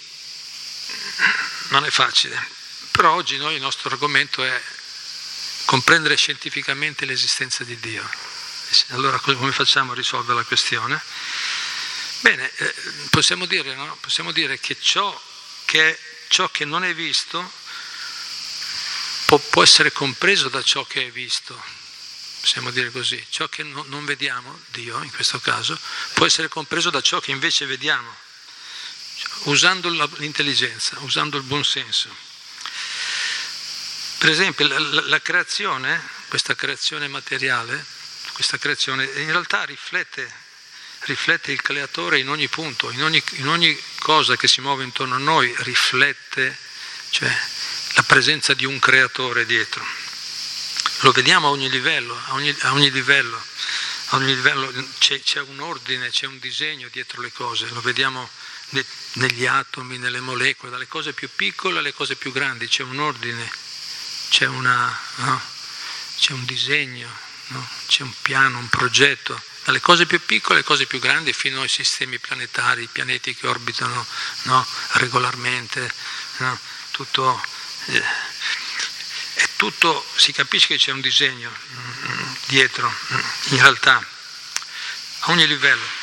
non 1.70 1.86
è 1.86 1.90
facile, 1.90 2.48
però 2.92 3.14
oggi 3.14 3.38
noi 3.38 3.56
il 3.56 3.62
nostro 3.62 3.90
argomento 3.90 4.44
è 4.44 4.62
comprendere 5.72 6.18
scientificamente 6.18 7.06
l'esistenza 7.06 7.64
di 7.64 7.80
Dio. 7.80 8.06
Allora 8.90 9.18
come 9.20 9.54
facciamo 9.54 9.94
a 9.94 9.96
risolvere 9.96 10.40
la 10.40 10.44
questione? 10.44 11.02
Bene, 12.20 12.52
eh, 12.58 12.76
possiamo, 13.10 13.46
dire, 13.46 13.74
no? 13.74 13.96
possiamo 14.02 14.34
dire 14.34 14.60
che 14.60 14.76
ciò 14.78 15.18
che, 15.64 15.98
ciò 16.28 16.50
che 16.50 16.66
non 16.66 16.84
è 16.84 16.94
visto 16.94 17.50
può, 19.28 19.38
può, 19.38 19.64
essere 19.64 19.94
compreso 19.94 20.50
da 20.50 20.62
ciò 20.62 20.84
che 20.84 21.08
è 21.08 21.10
visto, 21.10 21.58
possiamo 22.42 22.70
dire 22.72 22.92
così, 22.92 23.26
ciò 23.30 23.48
che 23.48 23.64
no, 23.64 23.86
non 23.88 24.04
vediamo, 24.04 24.60
Dio 24.72 25.02
in 25.02 25.12
questo 25.12 25.40
caso, 25.40 25.80
può 26.16 26.26
essere 26.26 26.50
compreso 26.50 26.90
da 26.90 27.00
ciò 27.00 27.22
che 27.22 27.32
invece 27.32 27.66
vediamo, 27.66 28.14
usando 29.44 29.88
l'intelligenza, 30.18 30.98
usando 31.00 31.38
il 31.38 31.44
buon 31.44 31.64
senso. 31.64 32.31
Per 34.22 34.30
esempio 34.30 34.68
la, 34.68 34.78
la, 34.78 35.02
la 35.08 35.20
creazione, 35.20 36.00
questa 36.28 36.54
creazione 36.54 37.08
materiale, 37.08 37.84
questa 38.34 38.60
creazione 38.60 39.06
in 39.06 39.32
realtà 39.32 39.64
riflette, 39.64 40.32
riflette 41.06 41.52
il 41.52 41.60
creatore 41.64 42.20
in 42.20 42.30
ogni 42.30 42.48
punto, 42.48 42.92
in 42.92 43.02
ogni, 43.02 43.20
in 43.38 43.48
ogni 43.48 43.76
cosa 43.98 44.36
che 44.36 44.48
si 44.48 44.62
muove 44.62 44.84
intorno 44.84 45.16
a 45.16 45.18
noi, 45.18 45.52
riflette, 45.62 46.56
cioè 47.10 47.36
la 47.96 48.04
presenza 48.04 48.54
di 48.54 48.64
un 48.64 48.78
creatore 48.78 49.48
dietro. 49.48 49.84
Lo 51.00 51.12
vediamo 51.14 51.48
a 51.48 51.50
ogni 51.50 51.72
livello, 51.72 52.16
a 52.28 52.34
ogni, 52.34 52.56
a 52.60 52.74
ogni 52.74 52.92
livello, 52.92 53.44
a 54.10 54.18
ogni 54.18 54.36
livello 54.36 54.72
c'è, 55.00 55.20
c'è, 55.20 55.40
un 55.40 55.62
ordine, 55.62 56.12
c'è 56.12 56.28
un 56.28 56.38
disegno 56.38 56.90
dietro 56.92 57.22
le 57.22 57.32
cose, 57.32 57.68
lo 57.70 57.82
vediamo 57.82 58.30
ne, 58.70 58.86
negli 59.14 59.48
atomi, 59.48 59.98
nelle 59.98 60.20
molecole, 60.20 60.70
dalle 60.70 60.88
cose 60.88 61.14
più 61.14 61.28
piccole 61.36 61.80
alle 61.80 61.96
cose 61.96 62.16
più 62.16 62.32
grandi, 62.32 62.68
c'è 62.68 62.84
un 62.84 63.00
ordine, 63.00 63.70
c'è, 64.32 64.46
una, 64.46 64.98
no? 65.16 65.42
c'è 66.18 66.32
un 66.32 66.46
disegno, 66.46 67.10
no? 67.48 67.68
c'è 67.88 68.02
un 68.04 68.14
piano, 68.22 68.60
un 68.60 68.70
progetto, 68.70 69.40
dalle 69.66 69.82
cose 69.82 70.06
più 70.06 70.24
piccole 70.24 70.60
alle 70.60 70.64
cose 70.64 70.86
più 70.86 71.00
grandi 71.00 71.34
fino 71.34 71.62
ai 71.62 71.68
sistemi 71.68 72.18
planetari, 72.18 72.84
i 72.84 72.90
pianeti 72.90 73.36
che 73.36 73.46
orbitano 73.46 74.06
no? 74.44 74.66
regolarmente, 74.94 75.94
tutto 76.92 77.44
eh, 77.88 78.04
è 79.34 79.50
tutto, 79.58 80.06
si 80.16 80.32
capisce 80.32 80.68
che 80.68 80.78
c'è 80.78 80.92
un 80.92 81.02
disegno 81.02 81.52
mm, 81.52 82.34
dietro, 82.46 82.90
mm, 82.90 83.20
in 83.50 83.60
realtà, 83.60 83.98
a 85.20 85.32
ogni 85.32 85.46
livello. 85.46 86.00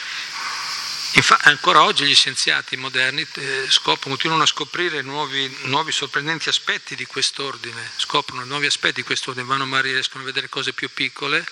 Infatti, 1.13 1.49
ancora 1.49 1.83
oggi 1.83 2.05
gli 2.05 2.15
scienziati 2.15 2.77
moderni 2.77 3.27
eh, 3.35 3.67
scoprono, 3.71 4.15
continuano 4.15 4.43
a 4.43 4.47
scoprire 4.47 5.01
nuovi, 5.01 5.57
nuovi, 5.63 5.91
sorprendenti 5.91 6.49
aspetti 6.49 6.95
di 6.95 7.07
quest'ordine, 7.07 7.93
scoprono 7.97 8.45
nuovi 8.45 8.67
aspetti 8.67 9.01
di 9.01 9.07
quest'ordine, 9.07 9.47
vanno 9.47 9.65
magari 9.65 9.93
riescono 9.93 10.23
a 10.23 10.27
vedere 10.27 10.51
cose 10.51 10.75
più 10.75 10.91
piccole, 10.93 11.47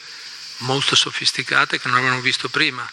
molto 0.59 0.95
sofisticate 0.95 1.81
che 1.81 1.89
non 1.89 1.97
avevano 1.97 2.21
visto 2.21 2.49
prima, 2.51 2.89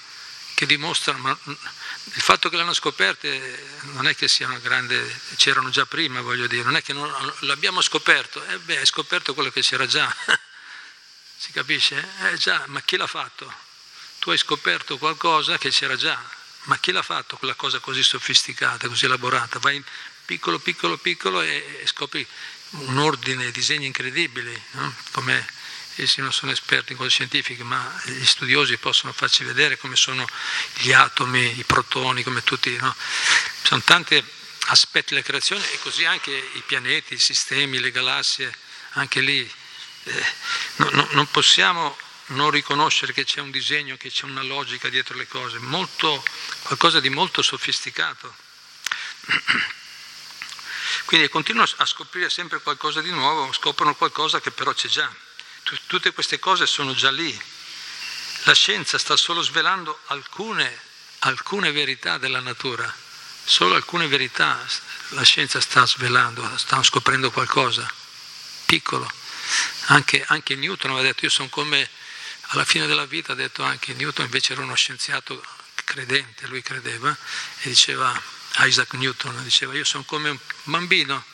che 0.53 0.65
dimostrano, 0.65 1.20
ma 1.20 1.38
il 1.46 2.22
fatto 2.22 2.50
che 2.50 2.55
l'hanno 2.55 2.74
scoperte 2.74 3.79
non 3.93 4.08
è 4.08 4.15
che 4.15 4.29
sia 4.29 4.48
una 4.48 4.60
grande, 4.60 5.20
c'erano 5.36 5.70
già 5.70 5.86
prima, 5.86 6.22
voglio 6.22 6.48
dire, 6.48 6.63
non 6.63 6.77
è 6.77 6.82
che 6.82 6.93
non, 6.93 7.12
l'abbiamo 7.39 7.82
scoperto, 7.82 8.43
eh 8.46 8.58
beh, 8.60 8.77
hai 8.77 8.86
scoperto 8.86 9.34
quello 9.34 9.51
che 9.51 9.62
c'era 9.62 9.86
già, 9.86 10.13
si 11.38 11.51
capisce? 11.51 12.08
Eh 12.32 12.38
già, 12.38 12.63
ma 12.67 12.82
chi 12.82 12.96
l'ha 12.96 13.08
fatto? 13.08 13.53
Tu 14.20 14.29
hai 14.29 14.38
scoperto 14.38 14.98
qualcosa 14.98 15.58
che 15.58 15.70
c'era 15.70 15.98
già, 15.98 16.22
ma 16.63 16.77
chi 16.77 16.91
l'ha 16.91 17.01
fatto 17.01 17.38
quella 17.38 17.55
cosa 17.55 17.79
così 17.79 18.03
sofisticata, 18.03 18.88
così 18.88 19.05
elaborata? 19.05 19.60
Vai 19.60 19.75
in 19.75 19.84
piccolo, 20.25 20.60
piccolo, 20.60 20.98
piccolo 20.98 21.41
e, 21.41 21.79
e 21.82 21.88
scopri 21.88 22.25
un 22.72 22.98
ordine, 22.98 23.51
disegni 23.51 23.86
incredibili, 23.86 24.60
no? 24.72 24.96
come 25.12 25.46
essi 25.96 26.22
non 26.22 26.34
sono 26.34 26.51
esperti 26.51 26.93
in 26.93 26.98
cose 26.98 27.10
scientifiche, 27.10 27.63
ma 27.63 28.01
gli 28.05 28.25
studiosi 28.25 28.77
possono 28.77 29.13
farci 29.13 29.43
vedere 29.43 29.77
come 29.77 29.96
sono 29.96 30.27
gli 30.75 30.91
atomi, 30.91 31.60
i 31.60 31.63
protoni, 31.63 32.24
come 32.24 32.43
tutti, 32.43 32.75
no? 32.77 32.96
sono 33.62 33.82
tanti 33.82 34.24
aspetti 34.67 35.13
della 35.13 35.25
creazione 35.25 35.70
e 35.72 35.79
così 35.79 36.05
anche 36.05 36.32
i 36.32 36.63
pianeti, 36.65 37.13
i 37.13 37.20
sistemi, 37.20 37.79
le 37.79 37.91
galassie, 37.91 38.51
anche 38.93 39.20
lì 39.20 39.51
eh, 40.05 40.25
no, 40.77 40.89
no, 40.91 41.08
non 41.12 41.27
possiamo 41.27 41.96
non 42.27 42.49
riconoscere 42.49 43.13
che 43.13 43.23
c'è 43.25 43.41
un 43.41 43.51
disegno, 43.51 43.97
che 43.97 44.09
c'è 44.09 44.25
una 44.25 44.43
logica 44.43 44.89
dietro 44.89 45.17
le 45.17 45.27
cose, 45.27 45.59
molto, 45.59 46.23
qualcosa 46.63 46.99
di 46.99 47.09
molto 47.09 47.41
sofisticato. 47.41 48.35
Quindi 51.05 51.27
continuano 51.29 51.69
a 51.77 51.85
scoprire 51.85 52.29
sempre 52.29 52.61
qualcosa 52.61 53.01
di 53.01 53.11
nuovo, 53.11 53.51
scoprono 53.51 53.95
qualcosa 53.95 54.39
che 54.39 54.51
però 54.51 54.73
c'è 54.73 54.87
già. 54.87 55.11
Tutte 55.87 56.11
queste 56.11 56.39
cose 56.39 56.65
sono 56.65 56.93
già 56.93 57.11
lì. 57.11 57.39
La 58.43 58.53
scienza 58.53 58.97
sta 58.97 59.15
solo 59.15 59.41
svelando 59.41 59.99
alcune, 60.07 60.77
alcune 61.19 61.71
verità 61.71 62.17
della 62.17 62.41
natura, 62.41 62.93
solo 63.43 63.75
alcune 63.75 64.07
verità 64.07 64.65
la 65.09 65.23
scienza 65.23 65.61
sta 65.61 65.85
svelando, 65.85 66.57
sta 66.57 66.81
scoprendo 66.83 67.31
qualcosa, 67.31 67.89
piccolo. 68.65 69.09
Anche, 69.87 70.23
anche 70.27 70.55
Newton 70.55 70.91
aveva 70.91 71.07
detto, 71.07 71.25
io 71.25 71.31
sono 71.31 71.49
come, 71.49 71.89
alla 72.53 72.65
fine 72.65 72.86
della 72.86 73.05
vita 73.05 73.31
ha 73.31 73.36
detto 73.36 73.63
anche 73.63 73.93
Newton, 73.93 74.25
invece 74.25 74.53
era 74.53 74.62
uno 74.62 74.75
scienziato 74.75 75.43
credente, 75.83 76.48
lui 76.48 76.62
credeva, 76.62 77.15
e 77.62 77.69
diceva, 77.69 78.19
Isaac 78.60 78.93
Newton, 78.93 79.43
diceva, 79.43 79.74
io 79.74 79.83
sono 79.83 80.03
come 80.03 80.29
un 80.29 80.39
bambino 80.63 81.25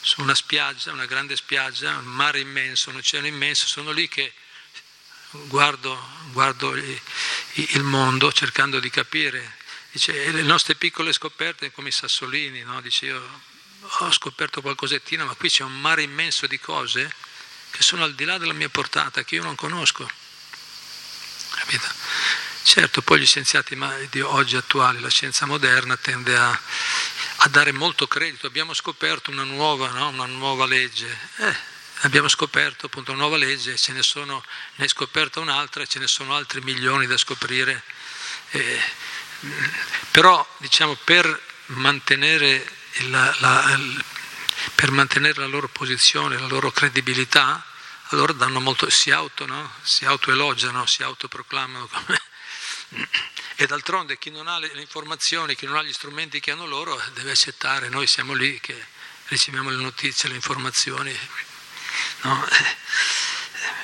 su 0.00 0.20
una 0.20 0.34
spiaggia, 0.34 0.92
una 0.92 1.06
grande 1.06 1.34
spiaggia, 1.34 1.96
un 1.96 2.04
mare 2.04 2.40
immenso, 2.40 2.90
un 2.90 2.96
oceano 2.96 3.26
immenso, 3.26 3.66
sono 3.66 3.90
lì 3.90 4.06
che 4.08 4.32
guardo, 5.30 5.98
guardo 6.32 6.74
il 6.74 7.82
mondo 7.82 8.30
cercando 8.30 8.78
di 8.78 8.90
capire. 8.90 9.56
Dice, 9.90 10.30
le 10.30 10.42
nostre 10.42 10.74
piccole 10.74 11.12
scoperte 11.12 11.72
come 11.72 11.88
i 11.88 11.92
sassolini, 11.92 12.62
no? 12.62 12.80
Dice, 12.82 13.06
io 13.06 13.40
ho 13.80 14.12
scoperto 14.12 14.60
qualcosettino, 14.60 15.24
ma 15.24 15.34
qui 15.34 15.48
c'è 15.48 15.62
un 15.62 15.80
mare 15.80 16.02
immenso 16.02 16.46
di 16.46 16.60
cose 16.60 17.12
che 17.70 17.82
sono 17.82 18.04
al 18.04 18.14
di 18.14 18.24
là 18.24 18.36
della 18.36 18.52
mia 18.52 18.68
portata, 18.68 19.24
che 19.24 19.36
io 19.36 19.42
non 19.42 19.54
conosco. 19.54 20.08
Capito? 21.56 21.88
Certo, 22.62 23.02
poi 23.02 23.20
gli 23.20 23.26
scienziati 23.26 23.78
di 24.10 24.20
oggi 24.20 24.56
attuali, 24.56 25.00
la 25.00 25.10
scienza 25.10 25.46
moderna 25.46 25.96
tende 25.96 26.36
a 26.36 26.60
a 27.38 27.48
dare 27.48 27.72
molto 27.72 28.06
credito. 28.06 28.46
Abbiamo 28.46 28.72
scoperto 28.72 29.30
una 29.30 29.44
nuova, 29.44 29.90
no? 29.90 30.08
una 30.08 30.26
nuova 30.26 30.66
legge. 30.66 31.06
Eh, 31.36 31.56
abbiamo 32.00 32.28
scoperto 32.28 32.86
appunto 32.86 33.12
una 33.12 33.20
nuova 33.20 33.36
legge, 33.36 33.76
ce 33.76 33.92
ne, 33.92 34.02
sono, 34.02 34.42
ne 34.76 34.84
è 34.84 34.88
scoperta 34.88 35.40
un'altra 35.40 35.82
e 35.82 35.86
ce 35.86 35.98
ne 35.98 36.06
sono 36.06 36.34
altri 36.34 36.60
milioni 36.60 37.06
da 37.06 37.16
scoprire. 37.16 37.82
Eh, 38.50 38.80
però 40.10 40.46
diciamo 40.58 40.94
per 40.94 41.40
mantenere 41.66 42.66
la, 43.08 43.34
la, 43.38 43.80
per 44.74 44.90
mantenere 44.90 45.40
la 45.40 45.46
loro 45.46 45.68
posizione, 45.68 46.38
la 46.38 46.46
loro 46.46 46.70
credibilità, 46.70 47.64
allora 48.10 48.32
molto, 48.60 48.88
si, 48.88 49.10
auto, 49.10 49.46
no? 49.46 49.72
si 49.82 50.04
autoelogiano, 50.04 50.86
si 50.86 51.02
autoproclamano. 51.02 51.88
E 53.58 53.66
d'altronde 53.66 54.18
chi 54.18 54.30
non 54.30 54.48
ha 54.48 54.58
le, 54.58 54.70
le 54.74 54.82
informazioni, 54.82 55.54
chi 55.54 55.64
non 55.64 55.76
ha 55.76 55.82
gli 55.82 55.92
strumenti 55.92 56.40
che 56.40 56.50
hanno 56.50 56.66
loro, 56.66 57.02
deve 57.14 57.30
accettare, 57.30 57.88
noi 57.88 58.06
siamo 58.06 58.34
lì 58.34 58.60
che 58.60 58.86
riceviamo 59.28 59.70
le 59.70 59.76
notizie, 59.82 60.28
le 60.28 60.34
informazioni. 60.34 61.18
No? 62.20 62.46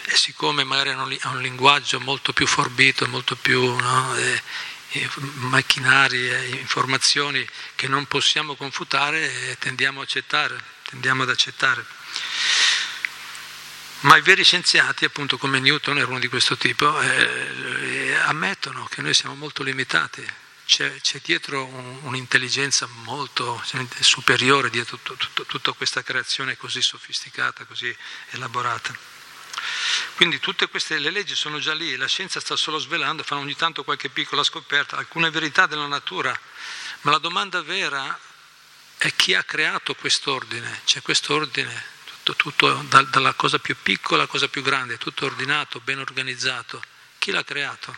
E 0.04 0.14
siccome 0.14 0.64
magari 0.64 0.90
hanno 0.90 1.04
un 1.04 1.40
linguaggio 1.40 2.00
molto 2.00 2.34
più 2.34 2.46
forbito, 2.46 3.06
molto 3.08 3.34
più 3.34 3.62
no? 3.62 4.14
e, 4.16 4.42
e 4.90 5.08
macchinari 5.16 6.28
e 6.28 6.48
informazioni 6.60 7.46
che 7.74 7.88
non 7.88 8.06
possiamo 8.06 8.54
confutare, 8.56 9.56
tendiamo, 9.58 10.02
accettare, 10.02 10.62
tendiamo 10.82 11.22
ad 11.22 11.30
accettare. 11.30 11.84
Ma 14.02 14.16
i 14.16 14.20
veri 14.20 14.42
scienziati, 14.42 15.04
appunto 15.04 15.38
come 15.38 15.60
Newton 15.60 15.98
era 15.98 16.08
uno 16.08 16.18
di 16.18 16.26
questo 16.26 16.56
tipo, 16.56 17.00
eh, 17.00 18.14
ammettono 18.24 18.84
che 18.86 19.00
noi 19.00 19.14
siamo 19.14 19.36
molto 19.36 19.62
limitati, 19.62 20.26
c'è, 20.66 21.00
c'è 21.00 21.20
dietro 21.22 21.64
un, 21.64 22.00
un'intelligenza 22.02 22.88
molto 23.04 23.62
superiore 24.00 24.70
dietro 24.70 24.96
tutto, 24.96 25.14
tutto, 25.14 25.46
tutta 25.46 25.72
questa 25.72 26.02
creazione 26.02 26.56
così 26.56 26.82
sofisticata, 26.82 27.64
così 27.64 27.96
elaborata. 28.30 28.92
Quindi 30.16 30.40
tutte 30.40 30.68
queste 30.68 30.98
le 30.98 31.10
leggi 31.10 31.36
sono 31.36 31.60
già 31.60 31.72
lì, 31.72 31.94
la 31.94 32.08
scienza 32.08 32.40
sta 32.40 32.56
solo 32.56 32.78
svelando, 32.78 33.22
fanno 33.22 33.42
ogni 33.42 33.54
tanto 33.54 33.84
qualche 33.84 34.08
piccola 34.08 34.42
scoperta, 34.42 34.96
alcune 34.96 35.30
verità 35.30 35.66
della 35.66 35.86
natura, 35.86 36.36
ma 37.02 37.12
la 37.12 37.18
domanda 37.18 37.62
vera 37.62 38.18
è 38.96 39.14
chi 39.14 39.34
ha 39.34 39.44
creato 39.44 39.94
quest'ordine, 39.94 40.80
c'è 40.84 41.02
quest'ordine 41.02 41.91
tutto, 42.22 42.84
da, 42.88 43.02
dalla 43.02 43.34
cosa 43.34 43.58
più 43.58 43.76
piccola 43.82 44.22
alla 44.22 44.30
cosa 44.30 44.48
più 44.48 44.62
grande, 44.62 44.98
tutto 44.98 45.26
ordinato, 45.26 45.80
ben 45.80 45.98
organizzato. 45.98 46.82
Chi 47.18 47.30
l'ha 47.30 47.44
creato? 47.44 47.96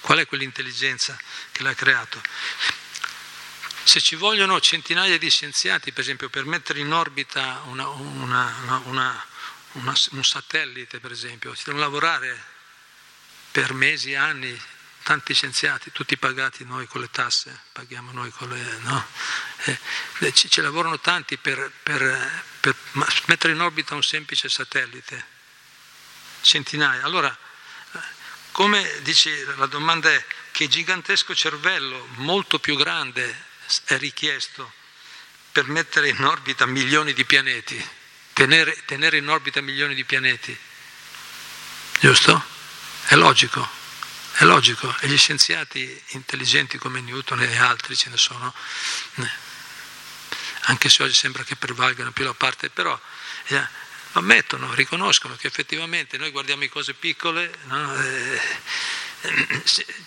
Qual 0.00 0.18
è 0.18 0.26
quell'intelligenza 0.26 1.18
che 1.50 1.62
l'ha 1.62 1.74
creato? 1.74 2.20
Se 3.84 4.00
ci 4.00 4.16
vogliono 4.16 4.60
centinaia 4.60 5.18
di 5.18 5.30
scienziati, 5.30 5.92
per 5.92 6.02
esempio, 6.02 6.28
per 6.28 6.44
mettere 6.44 6.80
in 6.80 6.92
orbita 6.92 7.62
una, 7.66 7.88
una, 7.88 8.80
una, 8.84 9.26
un 9.72 10.24
satellite, 10.24 11.00
per 11.00 11.12
esempio, 11.12 11.54
ci 11.54 11.64
devono 11.64 11.84
lavorare 11.84 12.52
per 13.50 13.72
mesi, 13.72 14.14
anni, 14.14 14.58
tanti 15.04 15.34
scienziati, 15.34 15.92
tutti 15.92 16.16
pagati 16.16 16.64
noi 16.64 16.86
con 16.86 17.00
le 17.00 17.10
tasse, 17.10 17.60
paghiamo 17.72 18.10
noi 18.12 18.30
con 18.30 18.48
le... 18.48 18.78
No? 18.80 19.06
Eh, 20.18 20.32
ci, 20.32 20.50
ci, 20.50 20.60
lavorano 20.60 20.98
tanti 20.98 21.36
per, 21.36 21.70
per, 21.82 22.42
per, 22.64 22.74
mettere 23.26 23.52
in 23.52 23.60
orbita 23.60 23.94
un 23.94 24.02
semplice 24.02 24.48
satellite, 24.48 25.26
centinaia. 26.40 27.04
Allora, 27.04 27.36
come 28.52 29.02
dici, 29.02 29.30
la 29.56 29.66
domanda 29.66 30.10
è 30.10 30.24
che 30.50 30.66
gigantesco 30.66 31.34
cervello, 31.34 32.08
molto 32.14 32.58
più 32.58 32.76
grande, 32.76 33.44
è 33.84 33.98
richiesto 33.98 34.72
per 35.52 35.66
mettere 35.66 36.08
in 36.08 36.24
orbita 36.24 36.64
milioni 36.64 37.12
di 37.12 37.26
pianeti, 37.26 37.86
tenere, 38.32 38.82
tenere 38.86 39.18
in 39.18 39.28
orbita 39.28 39.60
milioni 39.60 39.94
di 39.94 40.04
pianeti. 40.04 40.58
Giusto? 42.00 42.42
È 43.06 43.14
logico. 43.14 43.82
È 44.36 44.44
logico, 44.44 44.92
e 44.98 45.06
gli 45.06 45.16
scienziati 45.16 46.02
intelligenti 46.08 46.76
come 46.76 47.00
Newton 47.00 47.40
e 47.42 47.56
altri 47.56 47.94
ce 47.94 48.10
ne 48.10 48.16
sono, 48.16 48.52
anche 50.66 50.88
se 50.88 51.02
oggi 51.02 51.14
sembra 51.14 51.42
che 51.44 51.56
prevalgano 51.56 52.12
più 52.12 52.24
la 52.24 52.34
parte, 52.34 52.70
però 52.70 52.98
eh, 53.46 53.68
ammettono, 54.12 54.72
riconoscono 54.74 55.36
che 55.36 55.46
effettivamente 55.46 56.16
noi 56.16 56.30
guardiamo 56.30 56.62
le 56.62 56.68
cose 56.68 56.94
piccole, 56.94 57.52
no? 57.64 57.94
eh, 57.96 58.40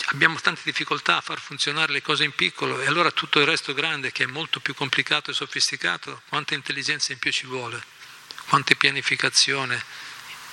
abbiamo 0.06 0.40
tante 0.40 0.62
difficoltà 0.64 1.18
a 1.18 1.22
far 1.22 1.40
funzionare 1.40 1.92
le 1.92 2.02
cose 2.02 2.24
in 2.24 2.34
piccolo 2.34 2.80
e 2.82 2.88
allora 2.88 3.12
tutto 3.12 3.40
il 3.40 3.46
resto 3.46 3.74
grande 3.74 4.12
che 4.12 4.24
è 4.24 4.28
molto 4.28 4.60
più 4.60 4.74
complicato 4.74 5.32
e 5.32 5.34
sofisticato, 5.34 6.22
quanta 6.30 6.54
intelligenza 6.54 7.12
in 7.12 7.20
più 7.20 7.32
ci 7.32 7.46
vuole, 7.46 7.84
quanta 8.48 8.74
pianificazione, 8.76 9.84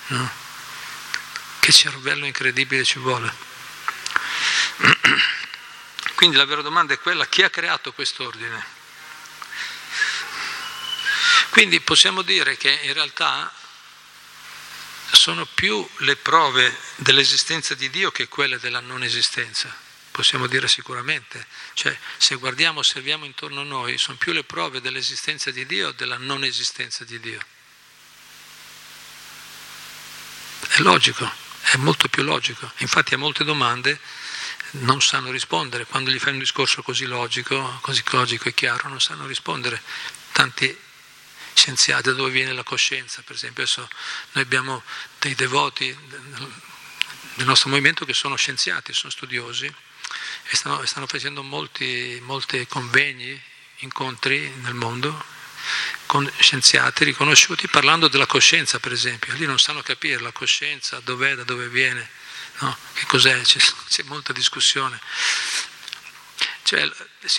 no? 0.07 0.31
che 1.59 1.71
cervello 1.71 2.25
incredibile 2.25 2.83
ci 2.83 2.99
vuole. 2.99 3.33
Quindi 6.15 6.37
la 6.37 6.45
vera 6.45 6.61
domanda 6.61 6.93
è 6.93 6.99
quella, 6.99 7.25
chi 7.25 7.41
ha 7.43 7.49
creato 7.49 7.91
quest'ordine? 7.91 8.83
Quindi 11.55 11.79
possiamo 11.79 12.21
dire 12.21 12.57
che 12.57 12.81
in 12.83 12.91
realtà 12.91 13.49
sono 15.09 15.45
più 15.45 15.87
le 15.99 16.17
prove 16.17 16.77
dell'esistenza 16.97 17.75
di 17.75 17.89
Dio 17.89 18.11
che 18.11 18.27
quelle 18.27 18.59
della 18.59 18.81
non 18.81 19.03
esistenza, 19.03 19.73
possiamo 20.11 20.47
dire 20.47 20.67
sicuramente. 20.67 21.47
Cioè, 21.73 21.97
se 22.17 22.35
guardiamo, 22.35 22.79
osserviamo 22.79 23.23
intorno 23.23 23.61
a 23.61 23.63
noi, 23.63 23.97
sono 23.97 24.17
più 24.17 24.33
le 24.33 24.43
prove 24.43 24.81
dell'esistenza 24.81 25.49
di 25.49 25.65
Dio 25.65 25.87
o 25.87 25.91
della 25.93 26.17
non 26.17 26.43
esistenza 26.43 27.05
di 27.05 27.21
Dio. 27.21 27.39
È 30.67 30.81
logico, 30.81 31.31
è 31.61 31.77
molto 31.77 32.09
più 32.09 32.23
logico. 32.23 32.69
Infatti 32.79 33.13
a 33.13 33.17
molte 33.17 33.45
domande 33.45 33.97
non 34.71 34.99
sanno 34.99 35.31
rispondere, 35.31 35.85
quando 35.85 36.11
gli 36.11 36.19
fai 36.19 36.33
un 36.33 36.39
discorso 36.39 36.81
così 36.81 37.05
logico, 37.05 37.79
così 37.79 38.03
logico 38.07 38.49
e 38.49 38.53
chiaro, 38.53 38.89
non 38.89 38.99
sanno 38.99 39.25
rispondere. 39.25 39.81
Tanti 40.33 40.83
scienziati 41.55 42.09
da 42.09 42.13
dove 42.13 42.29
viene 42.29 42.53
la 42.53 42.63
coscienza, 42.63 43.23
per 43.23 43.35
esempio 43.35 43.63
adesso 43.63 43.87
noi 44.33 44.43
abbiamo 44.43 44.83
dei 45.19 45.33
devoti 45.33 45.95
del 47.35 47.45
nostro 47.45 47.69
movimento 47.69 48.05
che 48.05 48.13
sono 48.13 48.35
scienziati, 48.35 48.93
sono 48.93 49.11
studiosi 49.11 49.65
e 49.65 50.55
stanno, 50.55 50.85
stanno 50.85 51.07
facendo 51.07 51.41
molti, 51.41 52.19
molti 52.21 52.67
convegni, 52.67 53.41
incontri 53.79 54.47
nel 54.61 54.73
mondo 54.73 55.33
con 56.05 56.31
scienziati 56.37 57.03
riconosciuti 57.03 57.67
parlando 57.67 58.07
della 58.07 58.27
coscienza 58.27 58.79
per 58.79 58.91
esempio, 58.91 59.33
lì 59.33 59.45
non 59.45 59.57
sanno 59.57 59.81
capire 59.81 60.21
la 60.21 60.31
coscienza, 60.31 60.99
dov'è, 60.99 61.33
da 61.33 61.43
dove 61.43 61.67
viene 61.69 62.07
No? 62.59 62.77
Che 62.93 63.05
cos'è? 63.05 63.41
C'è, 63.41 63.59
c'è 63.89 64.03
molta 64.03 64.31
discussione. 64.31 64.99
Cioè, 66.65 66.89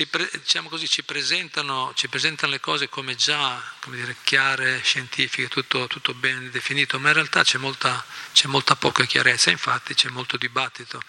pre, 0.09 0.31
diciamo 0.35 0.69
così, 0.69 0.87
ci, 0.87 1.03
presentano, 1.03 1.91
ci 1.97 2.07
presentano, 2.07 2.53
le 2.53 2.61
cose 2.61 2.89
come 2.89 3.17
già 3.17 3.61
come 3.81 3.97
dire, 3.97 4.15
chiare, 4.23 4.81
scientifiche, 4.85 5.49
tutto, 5.49 5.89
tutto, 5.89 6.15
ben 6.15 6.49
definito, 6.53 7.01
ma 7.01 7.09
in 7.09 7.15
realtà 7.15 7.43
c'è 7.43 7.59
molta, 7.59 8.07
c'è 8.33 8.47
molta 8.47 8.77
poca 8.77 9.05
chiarezza, 9.05 9.51
infatti 9.51 9.95
c'è 9.95 10.11
molto 10.11 10.37
dibattito 10.37 11.03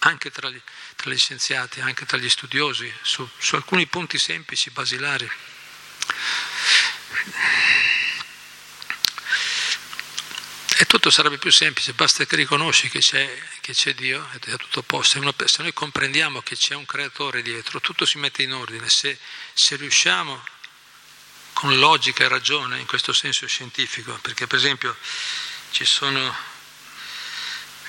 anche 0.00 0.30
tra 0.30 0.48
gli, 0.48 0.60
tra 0.94 1.10
gli 1.10 1.18
scienziati, 1.18 1.80
anche 1.80 2.06
tra 2.06 2.18
gli 2.18 2.28
studiosi, 2.28 2.88
su, 3.02 3.28
su 3.36 3.56
alcuni 3.56 3.88
punti 3.88 4.16
semplici, 4.16 4.70
basilari. 4.70 5.28
E 10.78 10.84
tutto 10.84 11.08
sarebbe 11.08 11.38
più 11.38 11.50
semplice, 11.50 11.94
basta 11.94 12.26
che 12.26 12.36
riconosci 12.36 12.90
che 12.90 12.98
c'è, 12.98 13.42
che 13.62 13.72
c'è 13.72 13.94
Dio 13.94 14.28
ed 14.34 14.44
è 14.44 14.56
tutto 14.58 14.80
a 14.80 14.82
posto. 14.82 15.18
Se 15.46 15.62
noi 15.62 15.72
comprendiamo 15.72 16.42
che 16.42 16.54
c'è 16.54 16.74
un 16.74 16.84
creatore 16.84 17.40
dietro, 17.40 17.80
tutto 17.80 18.04
si 18.04 18.18
mette 18.18 18.42
in 18.42 18.52
ordine. 18.52 18.86
Se, 18.86 19.18
se 19.54 19.76
riusciamo 19.76 20.44
con 21.54 21.78
logica 21.78 22.24
e 22.24 22.28
ragione, 22.28 22.78
in 22.78 22.84
questo 22.84 23.14
senso 23.14 23.46
scientifico, 23.46 24.18
perché 24.20 24.46
per 24.46 24.58
esempio 24.58 24.94
ci 25.70 25.86
sono, 25.86 26.36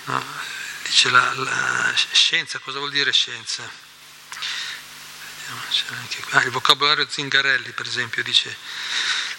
no, 0.06 0.26
dice 0.84 1.10
la, 1.10 1.34
la, 1.34 1.94
scienza, 2.14 2.60
cosa 2.60 2.78
vuol 2.78 2.92
dire 2.92 3.12
scienza? 3.12 3.70
Ah, 6.30 6.44
il 6.44 6.52
vocabolario 6.52 7.06
Zingarelli, 7.10 7.72
per 7.72 7.86
esempio, 7.86 8.24
dice 8.24 8.56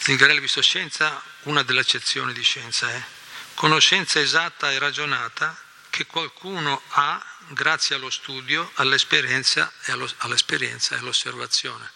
Zingarelli 0.00 0.40
visto 0.40 0.60
scienza, 0.60 1.22
una 1.44 1.62
delle 1.62 1.80
accezioni 1.80 2.34
di 2.34 2.42
scienza 2.42 2.90
è 2.90 3.02
conoscenza 3.58 4.20
esatta 4.20 4.70
e 4.70 4.78
ragionata 4.78 5.52
che 5.90 6.06
qualcuno 6.06 6.80
ha 6.90 7.20
grazie 7.48 7.96
allo 7.96 8.08
studio, 8.08 8.70
all'esperienza 8.74 9.72
e, 9.82 9.90
allo, 9.90 10.08
all'esperienza 10.18 10.94
e 10.94 10.98
all'osservazione. 10.98 11.90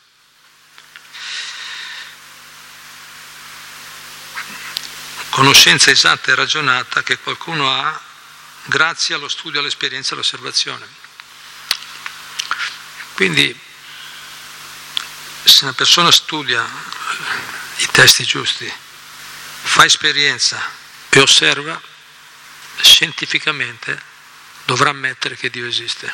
Conoscenza 5.29 5.93
esatta 5.93 6.33
e 6.33 6.35
ragionata 6.35 7.05
che 7.05 7.19
qualcuno 7.19 7.73
ha 7.73 8.01
grazie 8.65 9.15
allo 9.15 9.29
studio, 9.29 9.61
all'esperienza 9.61 10.11
e 10.11 10.15
all'osservazione. 10.15 10.85
Quindi 13.13 13.57
se 15.45 15.63
una 15.63 15.75
persona 15.75 16.11
studia 16.11 16.69
i 17.77 17.87
testi 17.93 18.25
giusti, 18.25 18.73
fa 19.63 19.85
esperienza, 19.85 20.81
e 21.15 21.21
osserva, 21.21 21.79
scientificamente 22.81 24.01
dovrà 24.65 24.91
ammettere 24.91 25.37
che 25.37 25.51
Dio 25.51 25.67
esiste. 25.67 26.11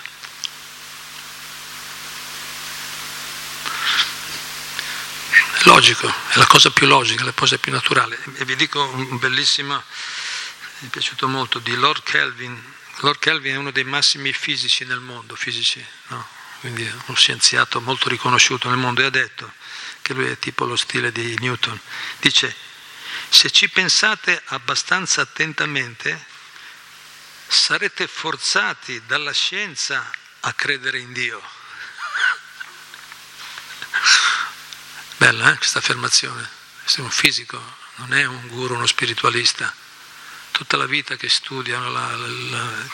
È 5.30 5.62
logico, 5.64 6.08
è 6.08 6.36
la 6.36 6.46
cosa 6.46 6.70
più 6.70 6.88
logica, 6.88 7.22
la 7.22 7.32
cosa 7.32 7.58
più 7.58 7.70
naturale. 7.70 8.18
E 8.38 8.44
vi 8.44 8.56
dico 8.56 8.82
un 8.82 9.18
bellissimo, 9.18 9.80
mi 10.80 10.88
è 10.88 10.90
piaciuto 10.90 11.28
molto, 11.28 11.60
di 11.60 11.76
Lord 11.76 12.02
Kelvin. 12.02 12.60
Lord 12.96 13.20
Kelvin 13.20 13.54
è 13.54 13.58
uno 13.58 13.70
dei 13.70 13.84
massimi 13.84 14.32
fisici 14.32 14.84
nel 14.84 14.98
mondo, 14.98 15.36
fisici, 15.36 15.84
no? 16.08 16.26
quindi 16.58 16.82
uno 16.82 17.16
scienziato 17.16 17.80
molto 17.80 18.08
riconosciuto 18.08 18.68
nel 18.68 18.78
mondo, 18.78 19.02
e 19.02 19.04
ha 19.04 19.10
detto 19.10 19.52
che 20.02 20.12
lui 20.12 20.26
è 20.26 20.38
tipo 20.40 20.64
lo 20.64 20.74
stile 20.74 21.12
di 21.12 21.36
Newton. 21.38 21.78
Dice, 22.18 22.66
se 23.28 23.50
ci 23.50 23.68
pensate 23.68 24.42
abbastanza 24.46 25.20
attentamente, 25.20 26.26
sarete 27.46 28.06
forzati 28.06 29.02
dalla 29.06 29.32
scienza 29.32 30.10
a 30.40 30.52
credere 30.54 30.98
in 30.98 31.12
Dio. 31.12 31.40
Bella 35.18 35.52
eh, 35.52 35.56
questa 35.56 35.78
affermazione. 35.78 36.56
Sei 36.84 37.04
un 37.04 37.10
fisico, 37.10 37.62
non 37.96 38.14
è 38.14 38.24
un 38.24 38.46
guru, 38.48 38.74
uno 38.74 38.86
spiritualista. 38.86 39.72
Tutta 40.50 40.76
la 40.76 40.86
vita 40.86 41.16
che 41.16 41.28
studiano 41.28 41.90
la, 41.90 42.16
la, 42.16 42.88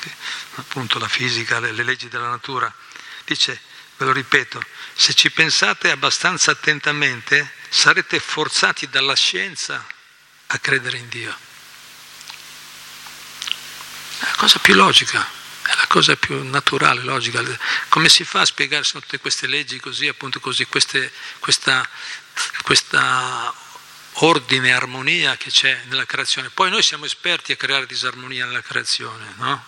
appunto 0.56 0.98
la 0.98 1.08
fisica, 1.08 1.60
le, 1.60 1.72
le 1.72 1.84
leggi 1.84 2.08
della 2.08 2.28
natura. 2.28 2.72
Dice, 3.24 3.60
ve 3.96 4.04
lo 4.04 4.12
ripeto, 4.12 4.62
se 4.94 5.14
ci 5.14 5.30
pensate 5.30 5.90
abbastanza 5.90 6.50
attentamente, 6.50 7.54
sarete 7.68 8.18
forzati 8.18 8.88
dalla 8.88 9.14
scienza 9.14 9.86
a 10.46 10.58
credere 10.58 10.98
in 10.98 11.08
Dio. 11.08 11.36
È 14.18 14.24
la 14.24 14.34
cosa 14.36 14.58
più 14.58 14.74
logica, 14.74 15.26
è 15.62 15.74
la 15.74 15.86
cosa 15.86 16.16
più 16.16 16.42
naturale, 16.42 17.02
logica. 17.02 17.42
Come 17.88 18.08
si 18.08 18.24
fa 18.24 18.40
a 18.40 18.46
spiegare 18.46 18.84
tutte 18.84 19.18
queste 19.18 19.46
leggi 19.46 19.80
così, 19.80 20.06
appunto 20.08 20.40
così, 20.40 20.66
queste, 20.66 21.12
questa, 21.40 21.88
questa 22.62 23.52
ordine 24.18 24.72
armonia 24.72 25.36
che 25.36 25.50
c'è 25.50 25.82
nella 25.86 26.06
creazione? 26.06 26.50
Poi 26.50 26.70
noi 26.70 26.82
siamo 26.82 27.04
esperti 27.04 27.52
a 27.52 27.56
creare 27.56 27.86
disarmonia 27.86 28.46
nella 28.46 28.62
creazione, 28.62 29.34
no? 29.36 29.64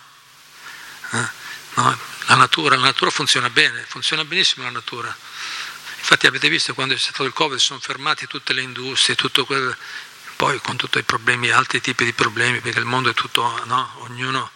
Eh? 1.11 1.29
no? 1.75 1.99
La, 2.27 2.35
natura, 2.35 2.75
la 2.75 2.83
natura 2.83 3.09
funziona 3.09 3.49
bene, 3.49 3.85
funziona 3.87 4.25
benissimo 4.25 4.65
la 4.65 4.71
natura. 4.71 5.15
Infatti 5.97 6.27
avete 6.27 6.47
visto 6.49 6.73
quando 6.73 6.93
è 6.93 6.97
stato 6.97 7.23
il 7.23 7.33
Covid 7.33 7.57
sono 7.57 7.79
fermate 7.79 8.27
tutte 8.27 8.53
le 8.53 8.61
industrie, 8.61 9.15
tutto 9.15 9.45
quel, 9.45 9.75
poi 10.37 10.61
con 10.61 10.77
tutti 10.77 10.99
i 10.99 11.03
problemi, 11.03 11.49
altri 11.49 11.81
tipi 11.81 12.05
di 12.05 12.13
problemi, 12.13 12.61
perché 12.61 12.77
il 12.77 12.85
mondo 12.85 13.09
è 13.09 13.13
tutto, 13.15 13.65
no? 13.65 13.91
ognuno 14.01 14.49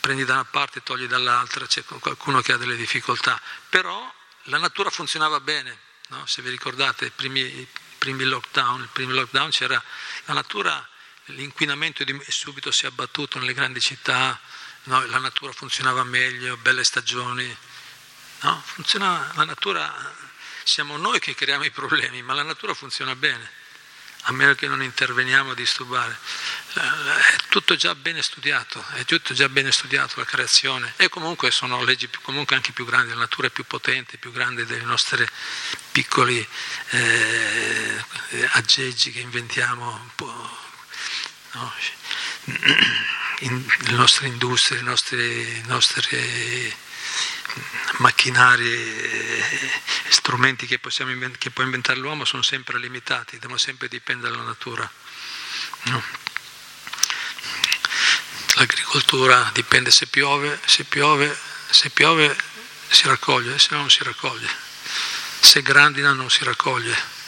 prendi 0.00 0.24
da 0.24 0.34
una 0.34 0.44
parte 0.44 0.80
e 0.80 0.82
togli 0.82 1.06
dall'altra, 1.06 1.64
c'è 1.64 1.84
qualcuno 1.84 2.40
che 2.40 2.52
ha 2.52 2.56
delle 2.56 2.74
difficoltà, 2.74 3.40
però 3.68 4.12
la 4.44 4.58
natura 4.58 4.90
funzionava 4.90 5.38
bene, 5.38 5.78
no? 6.08 6.26
se 6.26 6.42
vi 6.42 6.50
ricordate 6.50 7.06
i 7.06 7.10
primi, 7.10 7.40
i 7.40 7.68
primi 7.98 8.24
lockdown, 8.24 8.80
il 8.80 8.88
primo 8.92 9.12
lockdown 9.12 9.50
c'era 9.50 9.80
la 10.24 10.34
natura, 10.34 10.86
l'inquinamento 11.26 12.04
subito 12.26 12.72
si 12.72 12.84
è 12.84 12.88
abbattuto 12.88 13.38
nelle 13.38 13.54
grandi 13.54 13.80
città, 13.80 14.40
no? 14.84 15.06
la 15.06 15.18
natura 15.18 15.52
funzionava 15.52 16.02
meglio, 16.02 16.56
belle 16.56 16.82
stagioni, 16.82 17.56
no? 18.40 18.62
funzionava, 18.66 19.30
la 19.36 19.44
natura, 19.44 20.14
siamo 20.64 20.96
noi 20.96 21.20
che 21.20 21.36
creiamo 21.36 21.64
i 21.64 21.70
problemi, 21.70 22.22
ma 22.22 22.34
la 22.34 22.42
natura 22.42 22.74
funziona 22.74 23.14
bene 23.14 23.59
a 24.24 24.32
meno 24.32 24.54
che 24.54 24.66
non 24.66 24.82
interveniamo 24.82 25.52
a 25.52 25.54
disturbare. 25.54 26.18
È 26.74 27.36
tutto 27.48 27.74
già 27.74 27.94
bene 27.94 28.22
studiato, 28.22 28.84
è 28.94 29.04
tutto 29.04 29.34
già 29.34 29.48
bene 29.48 29.72
studiato 29.72 30.20
la 30.20 30.26
creazione 30.26 30.92
e 30.96 31.08
comunque 31.08 31.50
sono 31.50 31.82
leggi 31.82 32.08
comunque 32.22 32.56
anche 32.56 32.72
più 32.72 32.84
grandi, 32.84 33.10
la 33.12 33.20
natura 33.20 33.48
è 33.48 33.50
più 33.50 33.64
potente, 33.64 34.18
più 34.18 34.30
grande 34.32 34.66
dei 34.66 34.82
nostri 34.84 35.26
piccoli 35.90 36.46
eh, 36.90 38.04
aggeggi 38.52 39.10
che 39.10 39.20
inventiamo, 39.20 40.10
no? 41.52 41.74
In, 43.40 43.64
le 43.78 43.92
nostre 43.92 44.26
industrie, 44.26 44.80
i 44.80 44.82
nostri, 44.82 45.56
i 45.56 45.62
nostri 45.66 46.76
macchinari 47.98 49.42
strumenti 50.08 50.66
che, 50.66 50.78
possiamo, 50.78 51.12
che 51.38 51.50
può 51.50 51.64
inventare 51.64 51.98
l'uomo 51.98 52.24
sono 52.24 52.42
sempre 52.42 52.78
limitati, 52.78 53.38
devono 53.38 53.58
sempre 53.58 53.88
dipendere 53.88 54.32
dalla 54.32 54.44
natura. 54.44 54.90
No. 55.84 56.02
L'agricoltura 58.54 59.50
dipende 59.52 59.90
se 59.90 60.06
piove, 60.06 60.60
se 60.64 60.84
piove, 60.84 61.36
se 61.70 61.90
piove 61.90 62.36
si 62.88 63.06
raccoglie, 63.06 63.58
se 63.58 63.68
no 63.70 63.78
non 63.78 63.90
si 63.90 64.02
raccoglie. 64.02 64.48
Se 65.40 65.62
grandina 65.62 66.12
non 66.12 66.28
si 66.28 66.44
raccoglie. 66.44 67.18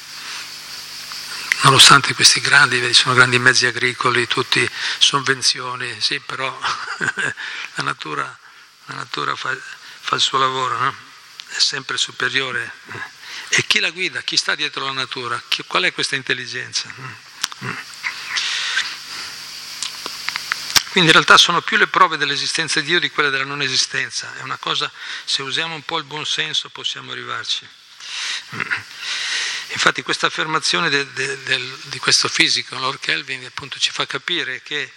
Nonostante 1.62 2.12
questi 2.14 2.40
grandi, 2.40 2.92
sono 2.92 3.14
grandi 3.14 3.38
mezzi 3.38 3.66
agricoli, 3.66 4.26
tutti 4.26 4.68
sovvenzioni, 4.98 6.00
sì, 6.00 6.18
però 6.18 6.58
la 7.74 7.82
natura, 7.85 8.38
la 8.87 8.94
natura 8.94 9.37
fa, 9.37 9.56
fa 10.12 10.16
il 10.16 10.20
suo 10.20 10.37
lavoro, 10.37 10.79
no? 10.79 10.94
è 11.48 11.59
sempre 11.59 11.96
superiore. 11.96 12.70
E 13.48 13.64
chi 13.66 13.81
la 13.81 13.88
guida? 13.88 14.20
Chi 14.20 14.37
sta 14.37 14.55
dietro 14.55 14.85
la 14.85 14.92
natura? 14.92 15.42
Qual 15.66 15.85
è 15.85 15.92
questa 15.92 16.16
intelligenza? 16.16 16.92
Quindi 20.90 21.09
in 21.09 21.12
realtà 21.12 21.38
sono 21.38 21.62
più 21.62 21.79
le 21.79 21.87
prove 21.87 22.18
dell'esistenza 22.18 22.81
di 22.81 22.87
Dio 22.88 23.01
di 23.01 23.09
quelle 23.09 23.31
della 23.31 23.44
non 23.44 23.62
esistenza. 23.62 24.35
È 24.37 24.42
una 24.42 24.59
cosa, 24.59 24.92
se 25.25 25.40
usiamo 25.40 25.75
un 25.75 25.83
po' 25.83 25.96
il 25.96 26.05
buon 26.05 26.27
senso 26.27 26.68
possiamo 26.68 27.12
arrivarci. 27.12 27.66
Infatti 29.68 30.03
questa 30.03 30.27
affermazione 30.27 30.90
de, 30.90 31.11
de, 31.12 31.42
de, 31.42 31.77
di 31.85 31.98
questo 31.98 32.29
fisico, 32.29 32.79
Lord 32.79 33.01
Kelvin, 33.01 33.46
appunto 33.46 33.79
ci 33.79 33.90
fa 33.90 34.05
capire 34.07 34.61
che 34.61 34.92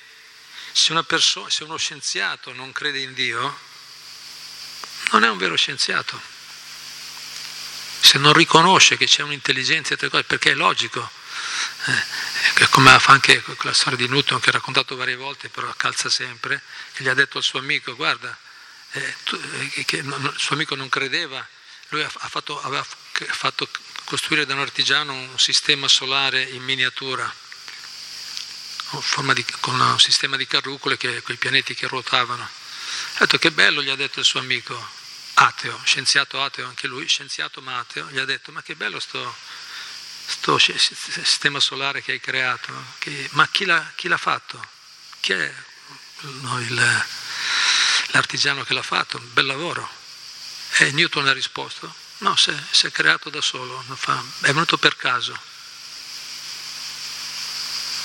se, 0.73 0.93
persona, 1.04 1.49
se 1.49 1.63
uno 1.63 1.78
scienziato 1.78 2.51
non 2.51 2.73
crede 2.73 2.99
in 2.99 3.13
Dio, 3.13 3.74
non 5.11 5.23
è 5.23 5.29
un 5.29 5.37
vero 5.37 5.55
scienziato. 5.55 6.19
Se 7.99 8.17
non 8.17 8.33
riconosce 8.33 8.97
che 8.97 9.05
c'è 9.05 9.23
un'intelligenza, 9.23 9.95
perché 9.95 10.51
è 10.51 10.55
logico, 10.55 11.09
eh, 11.85 12.67
come 12.69 12.97
fa 12.99 13.13
anche 13.13 13.41
quella 13.41 13.73
storia 13.73 13.97
di 13.97 14.07
Newton 14.07 14.39
che 14.39 14.49
ha 14.49 14.53
raccontato 14.53 14.95
varie 14.95 15.15
volte, 15.15 15.49
però 15.49 15.71
calza 15.75 16.09
sempre, 16.09 16.61
che 16.93 17.03
gli 17.03 17.07
ha 17.07 17.13
detto 17.13 17.37
al 17.37 17.43
suo 17.43 17.59
amico, 17.59 17.95
guarda, 17.95 18.37
eh, 18.91 19.15
tu, 19.23 19.39
eh, 19.75 19.85
che 19.85 20.01
non, 20.01 20.23
il 20.23 20.39
suo 20.39 20.55
amico 20.55 20.75
non 20.75 20.89
credeva, 20.89 21.45
lui 21.89 22.03
ha 22.03 22.09
fatto, 22.09 22.61
aveva 22.61 22.85
fatto 23.11 23.69
costruire 24.05 24.45
da 24.45 24.53
un 24.53 24.61
artigiano 24.61 25.13
un 25.13 25.37
sistema 25.39 25.87
solare 25.87 26.41
in 26.41 26.63
miniatura, 26.63 27.31
di, 29.33 29.45
con 29.59 29.79
un 29.79 29.99
sistema 29.99 30.37
di 30.37 30.47
carrucole, 30.47 30.97
che, 30.97 31.21
con 31.21 31.35
i 31.35 31.37
pianeti 31.37 31.75
che 31.75 31.87
ruotavano. 31.87 32.63
Ha 33.15 33.19
detto 33.19 33.38
che 33.38 33.52
bello, 33.52 33.82
gli 33.82 33.89
ha 33.89 33.95
detto 33.95 34.19
il 34.19 34.26
suo 34.26 34.39
amico, 34.39 35.04
ateo, 35.36 35.80
scienziato 35.84 36.41
ateo 36.41 36.67
anche 36.67 36.88
lui, 36.88 37.08
scienziato 37.08 37.62
ma 37.62 37.80
ateo, 37.80 38.10
gli 38.10 38.19
ha 38.19 38.26
detto 38.26 38.52
ma 38.52 38.62
che 38.62 38.76
bello 38.76 39.00
sto, 39.00 39.36
sto 40.26 40.58
sistema 40.58 41.60
solare 41.60 42.02
che 42.02 42.13
hai 42.13 42.19
creato, 42.19 42.71
che, 43.00 43.30
ma 43.32 43.48
chi 43.50 43.65
l'ha, 43.65 43.91
chi 43.95 44.08
l'ha, 44.08 44.17
fatto? 44.17 44.65
Chi 45.19 45.34
è 45.34 45.54
no, 46.19 46.60
il, 46.62 47.06
l'artigiano 48.08 48.63
che 48.63 48.74
l'ha 48.74 48.84
fatto? 48.84 49.17
Un 49.17 49.34
bel 49.34 49.45
lavoro. 49.45 50.04
E 50.78 50.91
Newton 50.91 51.28
ha 51.28 51.34
risposto, 51.34 51.93
no, 52.19 52.36
si 52.36 52.52
è 52.86 52.91
creato 52.91 53.30
da 53.30 53.41
solo, 53.41 53.84
fa, 53.95 54.24
è 54.41 54.48
venuto 54.48 54.78
per 54.78 54.95
caso. 54.95 55.34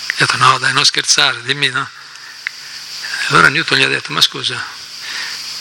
Ha 0.07 0.15
detto 0.17 0.37
no 0.37 0.59
dai 0.59 0.73
non 0.73 0.85
scherzare, 0.85 1.43
dimmi 1.43 1.69
no. 1.69 1.89
Allora 3.31 3.49
Newton 3.49 3.79
gli 3.79 3.83
ha 3.83 3.89
detto 3.89 4.13
ma 4.13 4.21
scusa, 4.21 4.61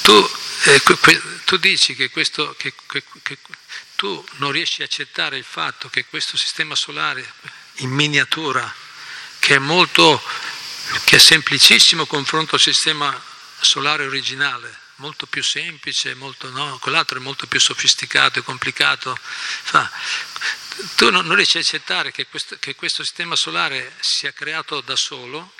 tu 0.01 0.29
eh, 0.63 0.81
tu 1.45 1.57
dici 1.57 1.95
che, 1.95 2.09
questo, 2.09 2.55
che, 2.57 2.73
che, 2.87 3.03
che, 3.21 3.37
tu 3.95 4.25
non 4.37 4.51
riesci 4.51 4.81
a 4.81 4.85
accettare 4.85 5.37
il 5.37 5.43
fatto 5.43 5.87
che 5.87 6.05
questo 6.05 6.35
sistema 6.35 6.75
solare 6.75 7.31
in 7.75 7.91
miniatura, 7.91 8.73
che 9.37 9.55
è 9.55 9.59
molto, 9.59 10.19
che 11.03 11.17
è 11.17 11.19
semplicissimo 11.19 12.07
confronto 12.07 12.55
al 12.55 12.61
sistema 12.61 13.19
solare 13.59 14.05
originale, 14.05 14.75
molto 14.95 15.27
più 15.27 15.43
semplice, 15.43 16.15
molto, 16.15 16.49
no, 16.49 16.79
quell'altro 16.79 17.19
è 17.19 17.21
molto 17.21 17.45
più 17.45 17.59
sofisticato 17.59 18.39
e 18.39 18.43
complicato, 18.43 19.15
fa, 19.21 19.89
tu 20.95 21.11
non, 21.11 21.23
non, 21.25 21.35
riesci 21.35 21.57
a 21.57 21.61
accettare 21.61 22.11
che 22.11 22.25
questo, 22.25 22.57
che 22.59 22.73
questo 22.73 23.03
sistema 23.03 23.35
solare 23.35 23.95
sia 23.99 24.33
creato 24.33 24.81
da 24.81 24.95
solo, 24.95 25.53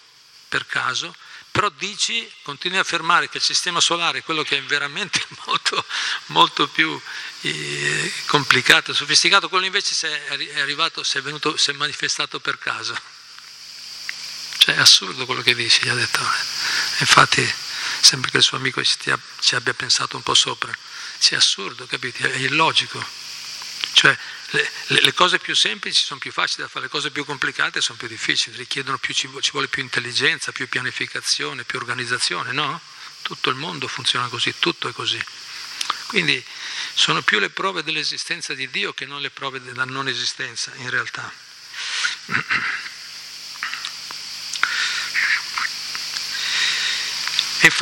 per 0.48 0.65
caso, 0.65 1.15
però 1.51 1.69
dici, 1.69 2.31
continui 2.43 2.77
a 2.77 2.81
affermare 2.81 3.29
che 3.29 3.38
il 3.38 3.43
sistema 3.43 3.79
solare 3.79 4.19
è 4.19 4.23
quello 4.23 4.43
che 4.43 4.57
è 4.57 4.63
veramente 4.63 5.23
molto, 5.45 5.85
molto 6.27 6.67
più 6.67 6.99
eh, 7.41 8.13
complicato, 8.27 8.93
sofisticato, 8.93 9.49
quello 9.49 9.65
invece 9.65 10.25
è 10.25 10.59
arrivato, 10.59 11.03
si 11.03 11.17
è, 11.17 11.21
è 11.21 11.71
manifestato 11.73 12.39
per 12.39 12.57
caso. 12.57 12.97
Cioè 14.59 14.75
è 14.75 14.79
assurdo 14.79 15.25
quello 15.25 15.41
che 15.41 15.55
dici, 15.55 15.83
gli 15.83 15.89
ha 15.89 15.95
detto. 15.95 16.19
Infatti 16.99 17.53
sembra 18.01 18.29
che 18.29 18.38
il 18.38 18.43
suo 18.43 18.57
amico 18.57 18.81
ci 18.83 19.55
abbia 19.55 19.73
pensato 19.73 20.17
un 20.17 20.23
po' 20.23 20.35
sopra. 20.35 20.71
Sì, 21.17 21.33
è 21.33 21.38
assurdo, 21.38 21.85
capite? 21.85 22.31
È 22.31 22.38
illogico. 22.38 23.03
Cioè 23.93 24.17
le, 24.51 24.71
le, 25.01 25.13
cose 25.13 25.38
più 25.38 25.55
semplici 25.55 26.03
sono 26.03 26.19
più 26.19 26.31
facili 26.31 26.63
da 26.63 26.67
fare, 26.67 26.85
le 26.85 26.91
cose 26.91 27.12
più 27.12 27.23
complicate 27.23 27.81
sono 27.81 27.97
più 27.97 28.07
difficili, 28.07 28.57
richiedono 28.57 28.97
più, 28.97 29.13
ci 29.13 29.29
vuole 29.51 29.67
più 29.67 29.83
intelligenza, 29.83 30.51
più 30.51 30.67
pianificazione, 30.67 31.63
più 31.63 31.77
organizzazione, 31.77 32.51
no? 32.51 32.81
Tutto 33.21 33.49
il 33.49 33.55
mondo 33.55 33.88
funziona 33.88 34.27
così, 34.27 34.53
tutto 34.57 34.88
è 34.88 34.91
così. 34.91 35.21
Quindi 36.07 36.43
sono 36.93 37.21
più 37.21 37.38
le 37.38 37.49
prove 37.49 37.83
dell'esistenza 37.83 38.55
di 38.55 38.69
Dio 38.69 38.93
che 38.93 39.05
non 39.05 39.21
le 39.21 39.29
prove 39.29 39.62
della 39.62 39.85
non 39.85 40.07
esistenza 40.07 40.71
in 40.77 40.89
realtà. 40.89 41.31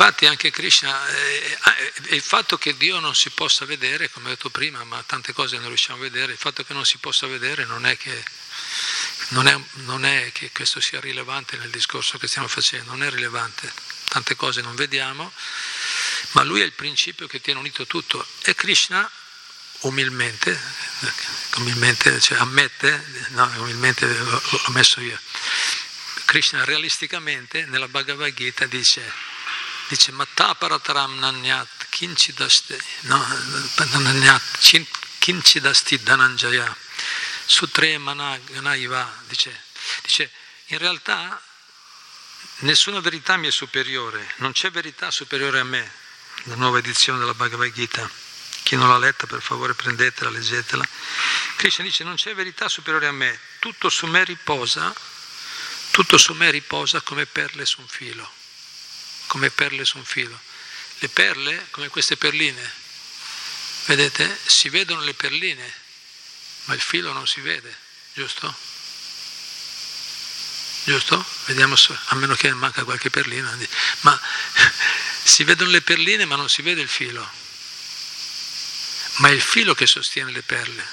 Infatti 0.00 0.26
anche 0.26 0.52
Krishna, 0.52 1.08
eh, 1.08 1.58
eh, 1.64 2.14
il 2.14 2.22
fatto 2.22 2.56
che 2.56 2.76
Dio 2.76 3.00
non 3.00 3.16
si 3.16 3.30
possa 3.30 3.64
vedere, 3.64 4.08
come 4.08 4.26
ho 4.26 4.28
detto 4.28 4.48
prima, 4.48 4.84
ma 4.84 5.02
tante 5.04 5.32
cose 5.32 5.56
non 5.56 5.66
riusciamo 5.66 5.98
a 5.98 6.02
vedere, 6.02 6.30
il 6.30 6.38
fatto 6.38 6.62
che 6.62 6.72
non 6.72 6.84
si 6.84 6.98
possa 6.98 7.26
vedere 7.26 7.64
non 7.64 7.84
è 7.84 7.96
che, 7.96 8.24
non 9.30 9.48
è, 9.48 9.60
non 9.86 10.04
è 10.04 10.30
che 10.30 10.52
questo 10.52 10.80
sia 10.80 11.00
rilevante 11.00 11.56
nel 11.56 11.70
discorso 11.70 12.16
che 12.16 12.28
stiamo 12.28 12.46
facendo, 12.46 12.92
non 12.92 13.02
è 13.02 13.10
rilevante, 13.10 13.72
tante 14.06 14.36
cose 14.36 14.60
non 14.60 14.76
vediamo, 14.76 15.32
ma 16.30 16.44
lui 16.44 16.60
è 16.60 16.64
il 16.64 16.74
principio 16.74 17.26
che 17.26 17.40
tiene 17.40 17.58
unito 17.58 17.84
tutto. 17.84 18.24
E 18.42 18.54
Krishna 18.54 19.10
umilmente, 19.80 20.56
umilmente 21.56 22.20
cioè 22.20 22.38
ammette, 22.38 23.26
no, 23.30 23.52
umilmente 23.56 24.06
l'ho 24.06 24.62
messo 24.68 25.00
io, 25.00 25.18
Krishna 26.24 26.62
realisticamente 26.64 27.64
nella 27.64 27.88
Bhagavad 27.88 28.32
Gita 28.32 28.64
dice 28.66 29.27
dice 29.88 30.12
Mattaparataram 30.12 31.18
Nanyat 31.18 31.86
Kinchidasti 31.88 32.76
no, 33.02 33.24
Dhananjaya 36.02 36.76
Sutre 37.46 37.96
Manaiva 37.96 39.22
dice, 39.26 39.64
dice 40.02 40.30
in 40.66 40.78
realtà 40.78 41.40
nessuna 42.58 43.00
verità 43.00 43.36
mi 43.36 43.46
è 43.46 43.50
superiore, 43.50 44.34
non 44.36 44.52
c'è 44.52 44.70
verità 44.70 45.10
superiore 45.10 45.60
a 45.60 45.64
me, 45.64 45.90
la 46.44 46.56
nuova 46.56 46.78
edizione 46.78 47.18
della 47.18 47.32
Bhagavad 47.32 47.72
Gita. 47.72 48.08
Chi 48.62 48.76
non 48.76 48.88
l'ha 48.88 48.98
letta 48.98 49.26
per 49.26 49.40
favore 49.40 49.72
prendetela, 49.72 50.28
leggetela. 50.28 50.86
Krishna 51.56 51.84
dice 51.84 52.04
non 52.04 52.16
c'è 52.16 52.34
verità 52.34 52.68
superiore 52.68 53.06
a 53.06 53.12
me, 53.12 53.38
tutto 53.60 53.88
su 53.88 54.06
me 54.06 54.24
riposa, 54.24 54.94
tutto 55.90 56.18
su 56.18 56.34
me 56.34 56.50
riposa 56.50 57.00
come 57.00 57.24
perle 57.24 57.64
su 57.64 57.80
un 57.80 57.88
filo 57.88 58.37
come 59.28 59.50
perle 59.50 59.84
su 59.84 59.98
un 59.98 60.04
filo. 60.04 60.40
Le 60.98 61.08
perle, 61.08 61.68
come 61.70 61.88
queste 61.88 62.16
perline, 62.16 62.72
vedete, 63.84 64.36
si 64.44 64.68
vedono 64.68 65.02
le 65.02 65.14
perline, 65.14 65.72
ma 66.64 66.74
il 66.74 66.80
filo 66.80 67.12
non 67.12 67.26
si 67.28 67.40
vede, 67.40 67.72
giusto? 68.14 68.52
Giusto? 70.84 71.24
Vediamo, 71.44 71.76
a 72.06 72.14
meno 72.16 72.34
che 72.34 72.52
manca 72.52 72.82
qualche 72.82 73.10
perlina, 73.10 73.56
ma 74.00 74.20
si 75.22 75.44
vedono 75.44 75.70
le 75.70 75.82
perline 75.82 76.24
ma 76.24 76.34
non 76.34 76.48
si 76.48 76.62
vede 76.62 76.80
il 76.80 76.88
filo. 76.88 77.30
Ma 79.16 79.28
è 79.28 79.32
il 79.32 79.42
filo 79.42 79.74
che 79.74 79.86
sostiene 79.86 80.32
le 80.32 80.42
perle, 80.42 80.86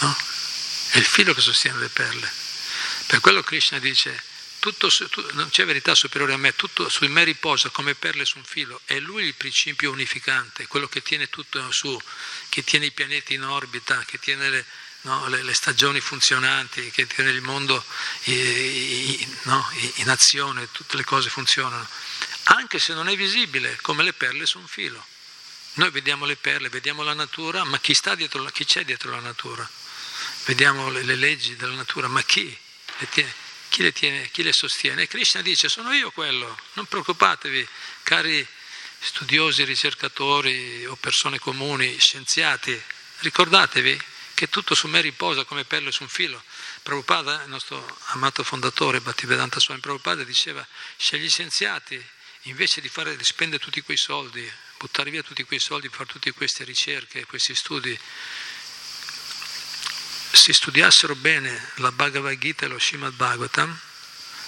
no? 0.00 0.16
È 0.90 0.98
il 0.98 1.04
filo 1.04 1.34
che 1.34 1.40
sostiene 1.40 1.78
le 1.78 1.88
perle. 1.88 2.32
Per 3.06 3.20
quello 3.20 3.42
Krishna 3.42 3.78
dice, 3.78 4.22
tutto, 4.76 5.32
non 5.32 5.48
c'è 5.50 5.64
verità 5.64 5.94
superiore 5.94 6.34
a 6.34 6.36
me, 6.36 6.54
tutto 6.54 6.88
su 6.88 7.04
me 7.06 7.24
riposa 7.24 7.70
come 7.70 7.94
perle 7.94 8.24
su 8.24 8.38
un 8.38 8.44
filo, 8.44 8.80
è 8.84 8.98
lui 8.98 9.24
il 9.24 9.34
principio 9.34 9.90
unificante, 9.90 10.66
quello 10.66 10.88
che 10.88 11.02
tiene 11.02 11.28
tutto 11.28 11.70
su, 11.72 11.98
che 12.48 12.62
tiene 12.64 12.86
i 12.86 12.90
pianeti 12.92 13.34
in 13.34 13.44
orbita, 13.44 14.04
che 14.04 14.18
tiene 14.18 14.50
le, 14.50 14.64
no, 15.02 15.28
le, 15.28 15.42
le 15.42 15.54
stagioni 15.54 16.00
funzionanti, 16.00 16.90
che 16.90 17.06
tiene 17.06 17.30
il 17.30 17.42
mondo 17.42 17.84
in, 18.24 19.38
no, 19.42 19.68
in 19.96 20.08
azione, 20.08 20.70
tutte 20.70 20.96
le 20.96 21.04
cose 21.04 21.30
funzionano, 21.30 21.88
anche 22.44 22.78
se 22.78 22.94
non 22.94 23.08
è 23.08 23.16
visibile 23.16 23.78
come 23.80 24.02
le 24.02 24.12
perle 24.12 24.46
su 24.46 24.58
un 24.58 24.66
filo. 24.66 25.04
Noi 25.74 25.90
vediamo 25.90 26.24
le 26.26 26.36
perle, 26.36 26.68
vediamo 26.68 27.02
la 27.02 27.14
natura, 27.14 27.62
ma 27.64 27.78
chi, 27.78 27.96
dietro, 28.16 28.44
chi 28.46 28.64
c'è 28.64 28.84
dietro 28.84 29.10
la 29.10 29.20
natura? 29.20 29.68
Vediamo 30.44 30.90
le, 30.90 31.02
le 31.02 31.14
leggi 31.14 31.54
della 31.56 31.74
natura, 31.74 32.08
ma 32.08 32.22
chi 32.22 32.56
le 32.98 33.08
tiene? 33.10 33.46
Chi 33.68 33.82
le, 33.82 33.92
tiene, 33.92 34.30
chi 34.30 34.42
le 34.42 34.52
sostiene? 34.52 35.02
E 35.02 35.06
Krishna 35.06 35.42
dice 35.42 35.68
sono 35.68 35.92
io 35.92 36.10
quello, 36.10 36.58
non 36.74 36.86
preoccupatevi, 36.86 37.66
cari 38.02 38.46
studiosi, 39.00 39.64
ricercatori 39.64 40.84
o 40.86 40.96
persone 40.96 41.38
comuni, 41.38 41.98
scienziati, 41.98 42.80
ricordatevi 43.18 44.00
che 44.34 44.48
tutto 44.48 44.74
su 44.74 44.86
me 44.86 45.00
riposa 45.00 45.44
come 45.44 45.64
perle 45.64 45.90
su 45.90 46.04
un 46.04 46.08
filo. 46.08 46.42
Prabhupada, 46.82 47.42
il 47.42 47.48
nostro 47.48 47.98
amato 48.06 48.44
fondatore 48.44 49.00
Bhaktivedanta 49.00 49.58
Swami 49.58 49.80
Prabhupada 49.80 50.22
diceva 50.22 50.64
se 50.96 51.18
gli 51.18 51.28
scienziati 51.28 52.00
invece 52.42 52.80
di, 52.80 52.88
fare, 52.88 53.16
di 53.16 53.24
spendere 53.24 53.62
tutti 53.62 53.80
quei 53.80 53.96
soldi, 53.96 54.48
buttare 54.78 55.10
via 55.10 55.22
tutti 55.22 55.42
quei 55.42 55.58
soldi 55.58 55.88
per 55.88 55.98
fare 55.98 56.10
tutte 56.10 56.32
queste 56.32 56.64
ricerche, 56.64 57.26
questi 57.26 57.54
studi, 57.54 57.98
se 60.30 60.52
studiassero 60.52 61.14
bene 61.14 61.70
la 61.76 61.92
Bhagavad 61.92 62.36
Gita 62.38 62.66
e 62.66 62.68
lo 62.68 62.78
Srimad 62.78 63.14
Bhagavatam, 63.14 63.78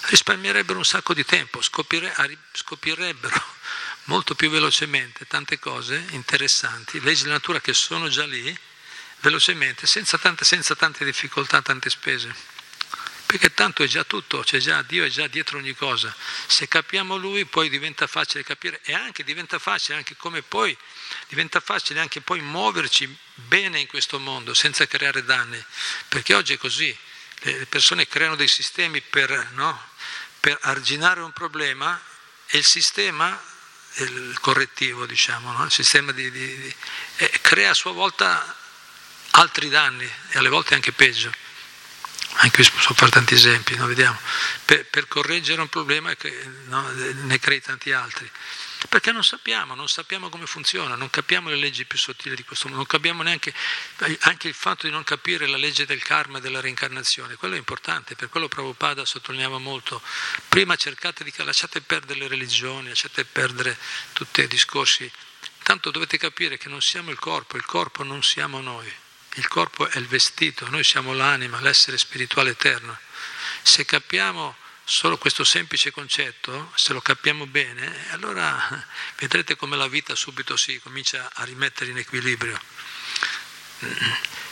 risparmierebbero 0.01 0.77
un 0.77 0.85
sacco 0.85 1.13
di 1.13 1.25
tempo, 1.25 1.61
scoprirebbero 1.61 3.43
molto 4.05 4.35
più 4.35 4.49
velocemente 4.49 5.27
tante 5.27 5.59
cose 5.59 6.05
interessanti, 6.11 6.99
leggi 7.01 7.23
della 7.23 7.35
natura 7.35 7.61
che 7.61 7.73
sono 7.73 8.07
già 8.09 8.25
lì, 8.25 8.57
velocemente, 9.19 9.85
senza 9.85 10.17
tante, 10.17 10.45
senza 10.45 10.75
tante 10.75 11.05
difficoltà, 11.05 11.61
tante 11.61 11.89
spese. 11.89 12.59
Perché 13.25 13.53
tanto 13.53 13.83
è 13.83 13.87
già 13.87 14.03
tutto, 14.03 14.41
c'è 14.41 14.57
già 14.57 14.81
Dio, 14.81 15.05
è 15.05 15.09
già 15.09 15.27
dietro 15.27 15.57
ogni 15.57 15.73
cosa. 15.73 16.13
Se 16.47 16.67
capiamo 16.67 17.15
Lui 17.15 17.45
poi 17.45 17.69
diventa 17.69 18.05
facile 18.05 18.43
capire 18.43 18.81
e 18.83 18.93
anche 18.93 19.23
diventa 19.23 19.57
facile 19.57 19.97
anche 19.97 20.17
come 20.17 20.41
poi 20.41 20.77
diventa 21.27 21.59
facile 21.59 21.99
anche 21.99 22.21
poi 22.21 22.41
muoverci 22.41 23.17
bene 23.33 23.79
in 23.79 23.87
questo 23.87 24.19
mondo 24.19 24.53
senza 24.53 24.87
creare 24.87 25.23
danni. 25.23 25.63
Perché 26.07 26.33
oggi 26.33 26.53
è 26.53 26.57
così, 26.57 26.95
le 27.41 27.65
persone 27.65 28.07
creano 28.07 28.35
dei 28.35 28.47
sistemi 28.47 29.01
per, 29.01 29.49
no, 29.53 29.89
per 30.39 30.57
arginare 30.61 31.21
un 31.21 31.31
problema 31.31 31.99
e 32.47 32.57
il 32.57 32.65
sistema 32.65 33.49
il 33.95 34.37
correttivo, 34.39 35.05
diciamo, 35.05 35.51
no? 35.51 35.65
il 35.65 35.71
sistema 35.71 36.13
di, 36.13 36.31
di, 36.31 36.59
di, 36.61 36.75
eh, 37.17 37.39
crea 37.41 37.71
a 37.71 37.73
sua 37.73 37.91
volta 37.91 38.55
altri 39.31 39.67
danni 39.67 40.09
e 40.29 40.37
alle 40.37 40.47
volte 40.47 40.75
anche 40.75 40.93
peggio 40.93 41.31
anche 42.35 42.61
qui 42.63 42.71
posso 42.71 42.93
fare 42.93 43.11
tanti 43.11 43.33
esempi, 43.33 43.75
no? 43.75 43.85
vediamo, 43.85 44.17
per, 44.65 44.85
per, 44.85 45.07
correggere 45.07 45.61
un 45.61 45.67
problema 45.67 46.13
ne 46.15 47.39
crei 47.39 47.61
tanti 47.61 47.91
altri. 47.91 48.29
Perché 48.89 49.11
non 49.11 49.23
sappiamo, 49.23 49.75
non 49.75 49.87
sappiamo 49.87 50.29
come 50.29 50.45
funziona, 50.47 50.95
non 50.95 51.09
capiamo 51.09 51.49
le 51.49 51.55
leggi 51.55 51.85
più 51.85 51.97
sottili 51.97 52.35
di 52.35 52.43
questo 52.43 52.67
mondo, 52.67 52.81
non 52.81 52.91
capiamo 52.91 53.21
neanche 53.21 53.53
anche 54.21 54.47
il 54.47 54.53
fatto 54.53 54.87
di 54.87 54.91
non 54.91 55.03
capire 55.03 55.47
la 55.47 55.57
legge 55.57 55.85
del 55.85 56.01
karma 56.01 56.39
e 56.39 56.41
della 56.41 56.59
reincarnazione, 56.59 57.35
quello 57.35 57.55
è 57.55 57.57
importante, 57.57 58.15
per 58.15 58.29
quello 58.29 58.47
Prabhupada 58.47 59.05
sottolineava 59.05 59.59
molto, 59.59 60.01
prima 60.49 60.75
cercate 60.75 61.23
di, 61.23 61.31
lasciate 61.37 61.81
perdere 61.81 62.19
le 62.19 62.27
religioni, 62.27 62.89
lasciate 62.89 63.23
perdere 63.23 63.77
tutti 64.13 64.41
i 64.41 64.47
discorsi, 64.47 65.09
tanto 65.63 65.91
dovete 65.91 66.17
capire 66.17 66.57
che 66.57 66.67
non 66.67 66.81
siamo 66.81 67.11
il 67.11 67.19
corpo, 67.19 67.57
il 67.57 67.65
corpo 67.65 68.03
non 68.03 68.23
siamo 68.23 68.61
noi. 68.61 68.91
Il 69.35 69.47
corpo 69.47 69.87
è 69.87 69.97
il 69.97 70.07
vestito, 70.07 70.69
noi 70.69 70.83
siamo 70.83 71.13
l'anima, 71.13 71.61
l'essere 71.61 71.97
spirituale 71.97 72.49
eterno. 72.49 72.99
Se 73.61 73.85
capiamo 73.85 74.57
solo 74.83 75.17
questo 75.17 75.43
semplice 75.43 75.91
concetto, 75.91 76.71
se 76.75 76.93
lo 76.93 77.01
capiamo 77.01 77.45
bene, 77.47 78.11
allora 78.11 78.85
vedrete 79.17 79.55
come 79.55 79.77
la 79.77 79.87
vita 79.87 80.15
subito 80.15 80.57
si 80.57 80.79
comincia 80.79 81.29
a 81.33 81.43
rimettere 81.43 81.91
in 81.91 81.97
equilibrio. 81.97 82.59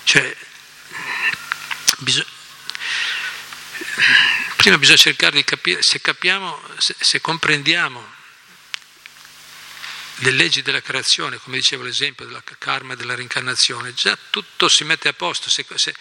Cioè, 0.03 0.35
bisog- 1.99 2.27
prima 4.55 4.77
bisogna 4.77 4.97
cercare 4.97 5.35
di 5.35 5.43
capire, 5.43 5.81
se 5.81 6.01
capiamo, 6.01 6.61
se, 6.77 6.95
se 6.99 7.21
comprendiamo 7.21 8.17
le 10.21 10.31
leggi 10.31 10.61
della 10.61 10.81
creazione, 10.81 11.37
come 11.37 11.57
dicevo 11.57 11.83
l'esempio 11.83 12.25
della 12.25 12.43
karma 12.57 12.93
e 12.93 12.95
della 12.95 13.15
reincarnazione, 13.15 13.93
già 13.93 14.17
tutto 14.29 14.67
si 14.67 14.83
mette 14.83 15.07
a 15.07 15.13
posto, 15.13 15.49
se, 15.49 15.65
se, 15.75 15.93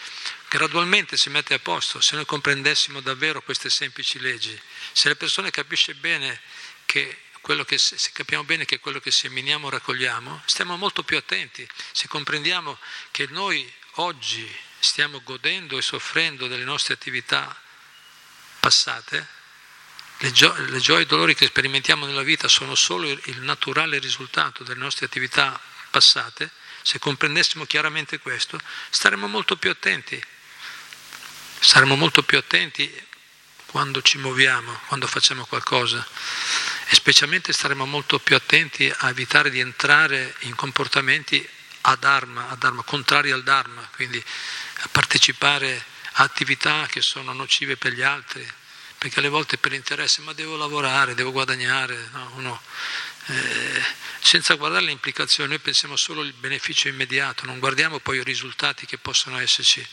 gradualmente 0.49 1.17
si 1.17 1.31
mette 1.31 1.55
a 1.55 1.59
posto, 1.59 2.01
se 2.01 2.17
noi 2.17 2.25
comprendessimo 2.25 3.01
davvero 3.01 3.43
queste 3.43 3.71
semplici 3.71 4.19
leggi, 4.19 4.59
se 4.93 5.09
le 5.09 5.17
persone 5.17 5.51
capiscono 5.51 5.99
bene 6.01 6.41
che 6.85 7.23
quello 7.41 7.65
che, 7.65 7.79
se 7.79 7.97
capiamo 8.13 8.45
bene 8.45 8.65
che 8.65 8.81
quello 8.81 8.99
che 8.99 9.13
seminiamo 9.13 9.71
raccogliamo, 9.71 10.43
stiamo 10.47 10.77
molto 10.77 11.05
più 11.05 11.17
attenti, 11.17 11.67
se 11.93 12.09
comprendiamo 12.09 12.77
che 13.13 13.27
noi 13.31 13.73
oggi 13.93 14.49
stiamo 14.81 15.23
godendo 15.23 15.79
e 15.79 15.83
soffrendo 15.83 16.49
delle 16.49 16.65
nostre 16.65 16.95
attività 16.95 17.57
passate, 18.61 19.37
le, 20.19 20.33
gio- 20.33 20.55
le 20.57 20.79
gioie 20.79 21.01
e 21.01 21.03
i 21.03 21.07
dolori 21.07 21.35
che 21.35 21.47
sperimentiamo 21.47 22.07
nella 22.07 22.23
vita 22.23 22.49
sono 22.49 22.75
solo 22.75 23.09
il 23.09 23.41
naturale 23.41 23.99
risultato 23.99 24.65
delle 24.65 24.81
nostre 24.81 25.07
attività 25.07 25.59
passate, 25.91 26.51
Se 26.83 26.99
comprendessimo 26.99 27.67
chiaramente 27.67 28.19
questo, 28.19 28.59
staremmo 28.91 29.27
molto 29.27 29.57
più 29.57 29.71
attenti. 29.71 30.23
Saremmo 31.61 31.97
molto 31.97 32.23
più 32.23 32.39
attenti 32.39 32.91
quando 33.67 34.01
ci 34.01 34.17
muoviamo, 34.17 34.81
quando 34.87 35.07
facciamo 35.07 35.45
qualcosa 35.45 36.07
e 36.87 36.95
specialmente 36.95 37.53
staremo 37.53 37.85
molto 37.85 38.19
più 38.19 38.35
attenti 38.35 38.91
a 38.91 39.11
evitare 39.11 39.51
di 39.51 39.61
entrare 39.61 40.35
in 40.41 40.55
comportamenti 40.55 41.47
a 41.83 41.97
dharma, 41.97 42.49
a 42.49 42.55
dharma 42.55 42.83
contrari 42.83 43.31
al 43.31 43.43
dharma, 43.43 43.87
quindi 43.95 44.23
a 44.77 44.89
partecipare 44.89 45.85
a 46.13 46.23
attività 46.23 46.87
che 46.87 47.03
sono 47.03 47.33
nocive 47.33 47.77
per 47.77 47.93
gli 47.93 48.03
altri, 48.03 48.47
perché 48.99 49.21
alle 49.21 49.29
volte 49.29 49.59
per 49.59 49.73
interesse, 49.73 50.23
ma 50.23 50.33
devo 50.33 50.57
lavorare, 50.57 51.15
devo 51.15 51.31
guadagnare, 51.31 52.09
no? 52.13 52.33
Uno, 52.35 52.61
eh, 53.27 53.83
senza 54.21 54.55
guardare 54.55 54.85
le 54.85 54.91
implicazioni, 54.91 55.51
noi 55.51 55.61
pensiamo 55.61 55.97
solo 55.97 56.21
al 56.21 56.33
beneficio 56.33 56.89
immediato, 56.89 57.47
non 57.47 57.61
guardiamo 57.61 58.01
poi 58.01 58.19
i 58.19 58.25
risultati 58.25 58.87
che 58.87 58.99
possono 58.99 59.39
esserci 59.39 59.87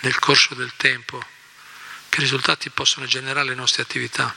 nel 0.00 0.18
corso 0.18 0.54
del 0.54 0.72
tempo, 0.76 1.22
che 2.08 2.20
risultati 2.20 2.70
possono 2.70 3.06
generare 3.06 3.48
le 3.48 3.54
nostre 3.54 3.82
attività. 3.82 4.34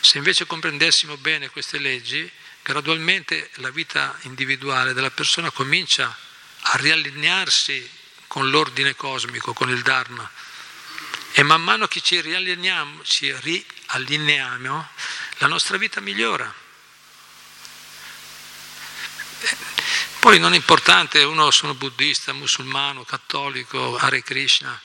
Se 0.00 0.18
invece 0.18 0.46
comprendessimo 0.46 1.16
bene 1.16 1.50
queste 1.50 1.78
leggi, 1.78 2.30
gradualmente 2.62 3.50
la 3.54 3.70
vita 3.70 4.16
individuale 4.22 4.92
della 4.92 5.10
persona 5.10 5.50
comincia 5.50 6.16
a 6.60 6.76
riallinearsi 6.76 7.90
con 8.28 8.48
l'ordine 8.50 8.94
cosmico, 8.94 9.52
con 9.52 9.68
il 9.70 9.82
Dharma. 9.82 10.30
E 11.32 11.42
man 11.42 11.62
mano 11.62 11.88
che 11.88 12.00
ci 12.00 12.20
riallineiamo, 12.20 13.02
ci 13.04 13.34
riallineiamo 13.34 14.88
la 15.38 15.46
nostra 15.46 15.78
vita 15.78 16.00
migliora. 16.00 16.52
Poi 20.18 20.38
non 20.38 20.52
è 20.52 20.56
importante, 20.56 21.22
uno 21.24 21.50
sono 21.50 21.74
buddista, 21.74 22.32
musulmano, 22.32 23.04
cattolico, 23.04 23.96
Hare 23.96 24.22
Krishna, 24.22 24.80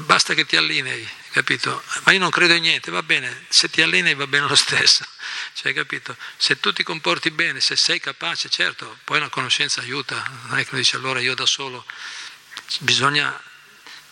basta 0.00 0.32
che 0.32 0.46
ti 0.46 0.56
allinei, 0.56 1.06
capito? 1.32 1.82
Ma 2.04 2.12
io 2.12 2.18
non 2.18 2.30
credo 2.30 2.54
in 2.54 2.62
niente, 2.62 2.90
va 2.90 3.02
bene, 3.02 3.44
se 3.48 3.68
ti 3.68 3.82
allinei 3.82 4.14
va 4.14 4.26
bene 4.26 4.48
lo 4.48 4.54
stesso, 4.54 5.04
cioè, 5.52 5.74
capito? 5.74 6.16
Se 6.36 6.58
tu 6.58 6.72
ti 6.72 6.82
comporti 6.82 7.30
bene, 7.30 7.60
se 7.60 7.76
sei 7.76 8.00
capace, 8.00 8.48
certo, 8.48 8.98
poi 9.04 9.20
la 9.20 9.28
conoscenza 9.28 9.82
aiuta, 9.82 10.24
non 10.46 10.58
è 10.58 10.62
che 10.62 10.70
uno 10.70 10.80
dice 10.80 10.96
allora 10.96 11.20
io 11.20 11.34
da 11.34 11.44
solo, 11.44 11.84
bisogna, 12.80 13.38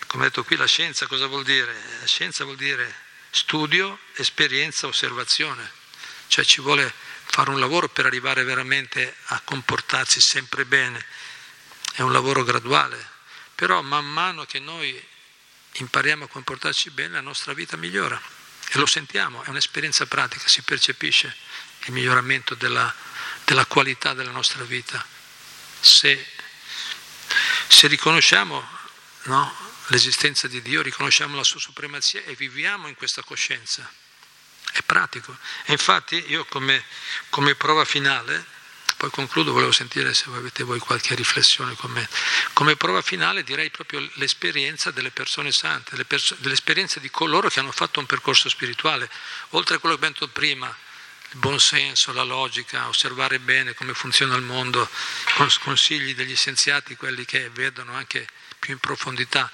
come 0.07 0.25
ho 0.25 0.29
detto 0.29 0.45
qui, 0.45 0.57
la 0.57 0.67
scienza 0.67 1.07
cosa 1.07 1.27
vuol 1.27 1.45
dire? 1.45 1.75
La 2.01 2.07
scienza 2.07 2.45
vuol 2.45 2.57
dire 2.57 3.03
studio, 3.31 3.99
esperienza, 4.14 4.87
osservazione, 4.87 5.71
cioè 6.29 6.45
ci 6.45 6.61
vuole 6.61 6.93
fare 7.25 7.51
un 7.51 7.59
lavoro 7.59 7.88
per 7.88 8.07
arrivare 8.07 8.45
veramente 8.45 9.17
a 9.27 9.40
comportarsi 9.40 10.21
sempre 10.21 10.64
bene, 10.64 11.05
è 11.95 12.03
un 12.03 12.12
lavoro 12.12 12.45
graduale, 12.45 13.11
però 13.55 13.83
man 13.83 14.07
mano 14.07 14.45
che 14.45 14.61
noi 14.61 15.03
impariamo 15.73 16.25
a 16.25 16.29
comportarci 16.29 16.90
bene, 16.90 17.14
la 17.14 17.21
nostra 17.21 17.53
vita 17.53 17.77
migliora 17.77 18.21
e 18.69 18.79
lo 18.79 18.87
sentiamo, 18.87 19.43
è 19.43 19.49
un'esperienza 19.49 20.07
pratica, 20.07 20.47
si 20.47 20.62
percepisce 20.62 21.37
il 21.87 21.93
miglioramento 21.93 22.55
della, 22.55 22.93
della 23.45 23.67
qualità 23.67 24.14
della 24.14 24.31
nostra 24.31 24.64
vita. 24.64 25.05
Se, 25.81 26.27
se 27.69 27.87
riconosciamo 27.88 28.67
no, 29.25 29.63
l'esistenza 29.88 30.49
di 30.49 30.62
Dio, 30.62 30.83
riconosciamo 30.83 31.37
la 31.37 31.44
sua 31.44 31.61
supremazia 31.61 32.23
e 32.25 32.35
viviamo 32.35 32.88
in 32.88 32.94
questa 32.94 33.23
coscienza, 33.23 33.90
è 34.73 34.83
pratico. 34.83 35.37
E 35.64 35.73
infatti 35.73 36.23
io 36.29 36.44
come, 36.47 36.85
come 37.31 37.55
prova 37.55 37.85
finale 37.85 38.55
poi 38.97 39.11
concludo, 39.11 39.53
volevo 39.53 39.73
sentire 39.73 40.14
se 40.14 40.25
avete 40.29 40.62
voi 40.62 40.79
qualche 40.79 41.14
riflessione 41.14 41.75
con 41.75 41.90
me. 41.90 42.09
Come 42.55 42.77
prova 42.77 43.03
finale 43.03 43.42
direi 43.42 43.70
proprio 43.70 44.01
l'esperienza 44.14 44.90
delle 44.92 45.11
persone 45.11 45.53
sante, 45.53 46.03
perso- 46.05 46.37
l'esperienza 46.40 47.01
di 47.01 47.11
coloro 47.11 47.49
che 47.49 47.61
hanno 47.61 47.73
fatto 47.73 48.01
un 48.01 48.07
percorso 48.07 48.49
spirituale, 48.49 49.11
oltre 49.51 49.77
a 49.77 49.79
quello 49.79 49.99
che 49.99 50.07
ho 50.07 50.09
detto 50.09 50.29
prima, 50.29 50.75
il 51.33 51.38
buon 51.38 51.59
senso, 51.59 52.12
la 52.12 52.23
logica, 52.23 52.88
osservare 52.88 53.40
bene 53.40 53.75
come 53.75 53.92
funziona 53.92 54.37
il 54.37 54.42
mondo, 54.42 54.88
consigli 55.61 56.14
degli 56.14 56.37
scienziati, 56.37 56.97
quelli 56.97 57.25
che 57.25 57.51
vedono 57.51 57.94
anche 57.94 58.27
più 58.64 58.72
in 58.72 58.79
profondità, 58.79 59.50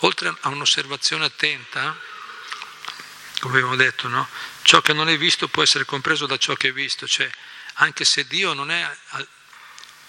oltre 0.00 0.28
a 0.38 0.48
un'osservazione 0.50 1.24
attenta, 1.24 1.98
come 3.40 3.56
abbiamo 3.56 3.74
detto, 3.74 4.06
no? 4.06 4.28
ciò 4.60 4.82
che 4.82 4.92
non 4.92 5.08
è 5.08 5.16
visto 5.16 5.48
può 5.48 5.62
essere 5.62 5.86
compreso 5.86 6.26
da 6.26 6.36
ciò 6.36 6.52
che 6.52 6.68
è 6.68 6.72
visto, 6.72 7.06
cioè 7.06 7.30
anche 7.74 8.04
se 8.04 8.26
Dio 8.26 8.52
non 8.52 8.70
è 8.70 8.82
al, 8.82 9.26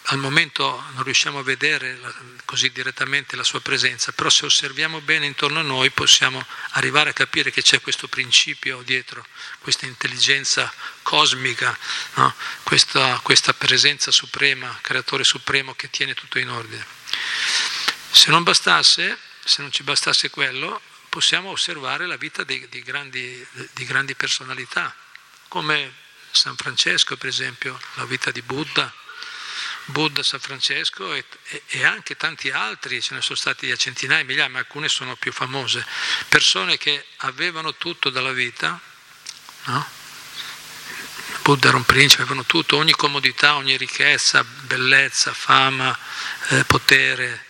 al 0.05 0.17
momento 0.17 0.83
non 0.95 1.03
riusciamo 1.03 1.39
a 1.39 1.43
vedere 1.43 1.95
la, 1.95 2.13
così 2.43 2.73
direttamente 2.73 3.37
la 3.37 3.45
sua 3.45 3.61
presenza, 3.61 4.11
però 4.11 4.29
se 4.29 4.43
osserviamo 4.43 4.99
bene 4.99 5.27
intorno 5.27 5.59
a 5.59 5.63
noi 5.63 5.89
possiamo 5.91 6.45
arrivare 6.71 7.11
a 7.11 7.13
capire 7.13 7.51
che 7.51 7.61
c'è 7.61 7.79
questo 7.79 8.09
principio 8.09 8.81
dietro, 8.81 9.25
questa 9.59 9.85
intelligenza 9.85 10.69
cosmica, 11.03 11.77
no? 12.15 12.35
questa, 12.63 13.17
questa 13.23 13.53
presenza 13.53 14.11
suprema, 14.11 14.77
creatore 14.81 15.23
supremo 15.23 15.73
che 15.73 15.89
tiene 15.89 16.13
tutto 16.15 16.37
in 16.37 16.49
ordine. 16.49 16.85
Se 18.11 18.29
non 18.29 18.43
bastasse, 18.43 19.17
se 19.43 19.61
non 19.61 19.71
ci 19.71 19.83
bastasse 19.83 20.29
quello, 20.29 20.81
possiamo 21.09 21.49
osservare 21.49 22.05
la 22.05 22.17
vita 22.17 22.43
di, 22.43 22.67
di, 22.69 22.81
grandi, 22.81 23.45
di 23.73 23.85
grandi 23.85 24.15
personalità, 24.15 24.93
come 25.47 25.93
San 26.31 26.55
Francesco 26.55 27.17
per 27.17 27.29
esempio, 27.29 27.79
la 27.95 28.05
vita 28.05 28.31
di 28.31 28.41
Buddha, 28.41 28.93
Buddha, 29.85 30.23
San 30.23 30.39
Francesco 30.39 31.13
e, 31.13 31.25
e, 31.67 31.83
anche 31.83 32.15
tanti 32.15 32.49
altri, 32.49 33.01
ce 33.01 33.15
ne 33.15 33.21
sono 33.21 33.37
stati 33.37 33.69
a 33.71 33.75
centinaia, 33.75 34.23
migliaia, 34.23 34.49
ma 34.49 34.59
alcune 34.59 34.87
sono 34.87 35.15
più 35.15 35.31
famose, 35.31 35.85
persone 36.29 36.77
che 36.77 37.05
avevano 37.17 37.75
tutto 37.75 38.09
dalla 38.09 38.31
vita, 38.31 38.79
no? 39.65 39.89
Buddha 41.41 41.69
era 41.69 41.77
un 41.77 41.85
principe, 41.85 42.21
avevano 42.21 42.45
tutto, 42.45 42.77
ogni 42.77 42.91
comodità, 42.91 43.55
ogni 43.55 43.75
ricchezza, 43.75 44.43
bellezza, 44.43 45.33
fama, 45.33 45.97
eh, 46.49 46.63
potere, 46.65 47.47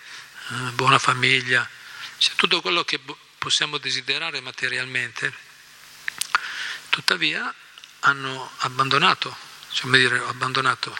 buona 0.74 1.00
famiglia, 1.00 1.68
cioè, 2.18 2.36
tutto 2.36 2.62
quello 2.62 2.84
che 2.84 3.00
possiamo 3.38 3.78
desiderare 3.78 4.42
materialmente. 4.42 5.34
Tuttavia 6.90 7.54
hanno 8.02 8.52
abbandonato, 8.60 9.36
cioè 9.72 9.90
dire 9.98 10.20
abbandonato, 10.20 10.96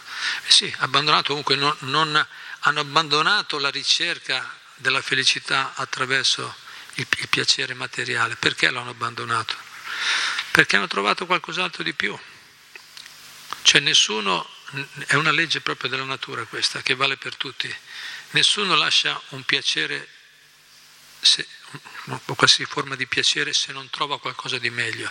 eh 0.46 0.50
sì, 0.50 0.74
abbandonato 0.78 1.28
comunque 1.28 1.56
non, 1.56 1.74
non, 1.80 2.26
hanno 2.60 2.80
abbandonato 2.80 3.58
la 3.58 3.70
ricerca 3.70 4.58
della 4.76 5.02
felicità 5.02 5.72
attraverso 5.74 6.54
il, 6.94 7.06
il 7.18 7.28
piacere 7.28 7.74
materiale. 7.74 8.36
Perché 8.36 8.70
l'hanno 8.70 8.90
abbandonato? 8.90 9.54
Perché 10.50 10.76
hanno 10.76 10.88
trovato 10.88 11.26
qualcos'altro 11.26 11.82
di 11.82 11.92
più. 11.92 12.18
Cioè 13.62 13.80
nessuno, 13.80 14.48
è 15.06 15.14
una 15.14 15.30
legge 15.30 15.60
proprio 15.60 15.90
della 15.90 16.04
natura 16.04 16.44
questa, 16.44 16.82
che 16.82 16.94
vale 16.94 17.16
per 17.16 17.36
tutti, 17.36 17.72
nessuno 18.32 18.74
lascia 18.74 19.20
un 19.30 19.42
piacere, 19.44 20.08
se, 21.20 21.46
qualsiasi 22.24 22.64
forma 22.70 22.96
di 22.96 23.06
piacere 23.06 23.52
se 23.52 23.72
non 23.72 23.88
trova 23.90 24.18
qualcosa 24.18 24.58
di 24.58 24.70
meglio. 24.70 25.10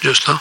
Giusto? 0.00 0.40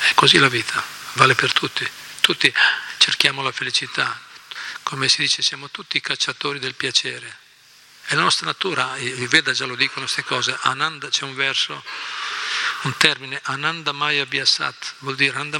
È 0.00 0.14
così 0.14 0.38
la 0.38 0.48
vita, 0.48 0.84
vale 1.12 1.34
per 1.34 1.52
tutti. 1.52 1.88
Tutti 2.20 2.52
cerchiamo 2.98 3.42
la 3.42 3.52
felicità. 3.52 4.20
Come 4.82 5.08
si 5.08 5.22
dice, 5.22 5.42
siamo 5.42 5.70
tutti 5.70 6.00
cacciatori 6.00 6.58
del 6.58 6.74
piacere. 6.74 7.38
È 8.04 8.14
la 8.14 8.22
nostra 8.22 8.46
natura, 8.46 8.96
i 8.96 9.26
Veda 9.26 9.52
già 9.52 9.64
lo 9.64 9.76
dicono 9.76 10.06
queste 10.06 10.24
cose. 10.24 10.56
Ananda, 10.62 11.08
c'è 11.08 11.24
un 11.24 11.34
verso, 11.34 11.84
un 12.82 12.96
termine, 12.96 13.40
Ananda 13.44 13.92
Maya 13.92 14.26
Biasat, 14.26 14.94
vuol 14.98 15.16
dire 15.16 15.36
Ananda 15.36 15.58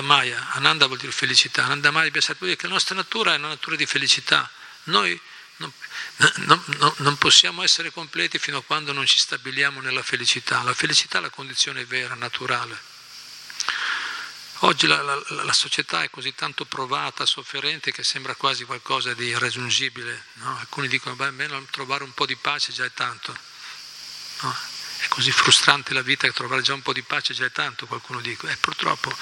Maya, 0.00 0.50
Ananda 0.52 0.86
vuol 0.86 0.98
dire 0.98 1.12
felicità, 1.12 1.64
Ananda 1.64 1.90
Maya 1.90 2.10
Biasat 2.10 2.38
vuol 2.38 2.50
dire 2.50 2.60
che 2.60 2.66
la 2.66 2.74
nostra 2.74 2.94
natura 2.94 3.34
è 3.34 3.38
una 3.38 3.48
natura 3.48 3.76
di 3.76 3.86
felicità. 3.86 4.48
Noi 4.84 5.20
non, 5.58 5.72
non, 6.16 6.62
non, 6.78 6.94
non, 6.98 7.16
possiamo 7.16 7.62
essere 7.62 7.90
completi 7.90 8.38
fino 8.38 8.58
a 8.58 8.62
quando 8.62 8.92
non 8.92 9.06
ci 9.06 9.18
stabiliamo 9.18 9.80
nella 9.80 10.02
felicità. 10.02 10.62
La 10.62 10.74
felicità 10.74 11.18
è 11.18 11.20
la 11.20 11.30
condizione 11.30 11.84
vera, 11.84 12.14
naturale. 12.14 12.94
Oggi 14.60 14.86
la, 14.86 15.02
la, 15.02 15.22
la 15.28 15.52
società 15.52 16.02
è 16.02 16.10
così 16.10 16.34
tanto 16.34 16.64
provata, 16.64 17.26
sofferente, 17.26 17.92
che 17.92 18.02
sembra 18.02 18.34
quasi 18.34 18.64
qualcosa 18.64 19.12
di 19.12 19.26
irraggiungibile. 19.26 20.24
No? 20.34 20.58
Alcuni 20.58 20.88
dicono, 20.88 21.14
beh, 21.14 21.26
almeno 21.26 21.62
trovare 21.70 22.04
un 22.04 22.12
po' 22.14 22.24
di 22.24 22.36
pace 22.36 22.72
già 22.72 22.84
è 22.84 22.92
tanto. 22.92 23.36
No? 24.40 24.56
È 24.98 25.08
così 25.08 25.30
frustrante 25.30 25.92
la 25.94 26.02
vita 26.02 26.26
che 26.26 26.32
trovare 26.32 26.62
già 26.62 26.74
un 26.74 26.82
po' 26.82 26.92
di 26.92 27.02
pace 27.02 27.34
già 27.34 27.44
è 27.44 27.52
tanto, 27.52 27.86
qualcuno 27.86 28.20
dice. 28.20 28.48
Eh, 28.48 28.56
purtroppo. 28.56 29.14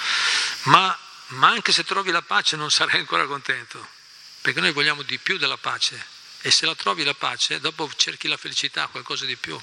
Ma, 0.63 0.97
ma 1.27 1.49
anche 1.49 1.71
se 1.71 1.83
trovi 1.83 2.11
la 2.11 2.21
pace 2.21 2.55
non 2.55 2.69
sarai 2.71 2.99
ancora 2.99 3.25
contento, 3.25 3.87
perché 4.41 4.59
noi 4.59 4.71
vogliamo 4.71 5.01
di 5.01 5.17
più 5.17 5.37
della 5.37 5.57
pace 5.57 6.13
e 6.41 6.51
se 6.51 6.65
la 6.65 6.75
trovi 6.75 7.03
la 7.03 7.15
pace, 7.15 7.59
dopo 7.59 7.91
cerchi 7.95 8.27
la 8.27 8.37
felicità, 8.37 8.87
qualcosa 8.87 9.25
di 9.25 9.35
più, 9.35 9.59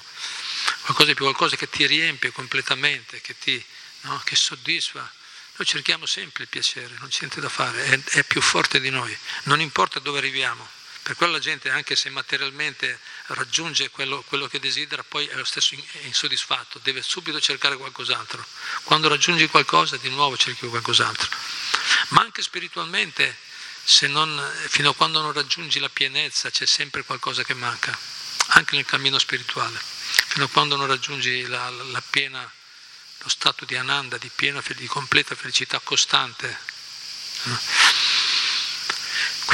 qualcosa 0.81 1.09
di 1.09 1.13
più, 1.15 1.23
qualcosa 1.23 1.55
che 1.55 1.69
ti 1.69 1.85
riempie 1.87 2.31
completamente, 2.31 3.21
che 3.21 3.37
ti 3.37 3.65
no, 4.01 4.21
che 4.23 4.35
soddisfa 4.35 5.09
Noi 5.55 5.67
cerchiamo 5.67 6.05
sempre 6.05 6.43
il 6.43 6.49
piacere, 6.49 6.95
non 6.99 7.09
c'è 7.09 7.19
niente 7.19 7.39
da 7.39 7.49
fare, 7.49 7.85
è, 7.85 8.03
è 8.17 8.23
più 8.23 8.41
forte 8.41 8.79
di 8.79 8.89
noi, 8.89 9.15
non 9.43 9.61
importa 9.61 9.99
dove 9.99 10.17
arriviamo. 10.17 10.67
Per 11.03 11.17
quello 11.17 11.33
la 11.33 11.39
gente, 11.39 11.69
anche 11.69 11.97
se 11.97 12.09
materialmente 12.09 12.97
raggiunge 13.27 13.89
quello, 13.89 14.23
quello 14.23 14.47
che 14.47 14.57
desidera, 14.57 15.03
poi 15.03 15.27
è 15.27 15.35
lo 15.35 15.43
stesso 15.43 15.75
insoddisfatto, 16.03 16.79
deve 16.81 17.01
subito 17.01 17.41
cercare 17.41 17.75
qualcos'altro. 17.75 18.45
Quando 18.83 19.09
raggiungi 19.09 19.47
qualcosa, 19.47 19.97
di 19.97 20.07
nuovo 20.09 20.37
cerchi 20.37 20.65
qualcos'altro. 20.65 21.29
Ma 22.09 22.21
anche 22.21 22.41
spiritualmente, 22.41 23.35
non, 24.07 24.53
fino 24.69 24.91
a 24.91 24.95
quando 24.95 25.21
non 25.21 25.33
raggiungi 25.33 25.79
la 25.79 25.89
pienezza, 25.89 26.49
c'è 26.49 26.65
sempre 26.65 27.03
qualcosa 27.03 27.43
che 27.43 27.53
manca, 27.53 27.97
anche 28.47 28.77
nel 28.77 28.85
cammino 28.85 29.19
spirituale. 29.19 29.77
Fino 30.27 30.45
a 30.45 30.49
quando 30.49 30.77
non 30.77 30.87
raggiungi 30.87 31.47
la, 31.47 31.69
la 31.69 32.01
piena, 32.01 32.49
lo 33.17 33.29
stato 33.29 33.65
di 33.65 33.75
ananda, 33.75 34.17
di 34.17 34.31
piena, 34.33 34.63
di 34.65 34.87
completa 34.87 35.35
felicità 35.35 35.79
costante. 35.79 36.71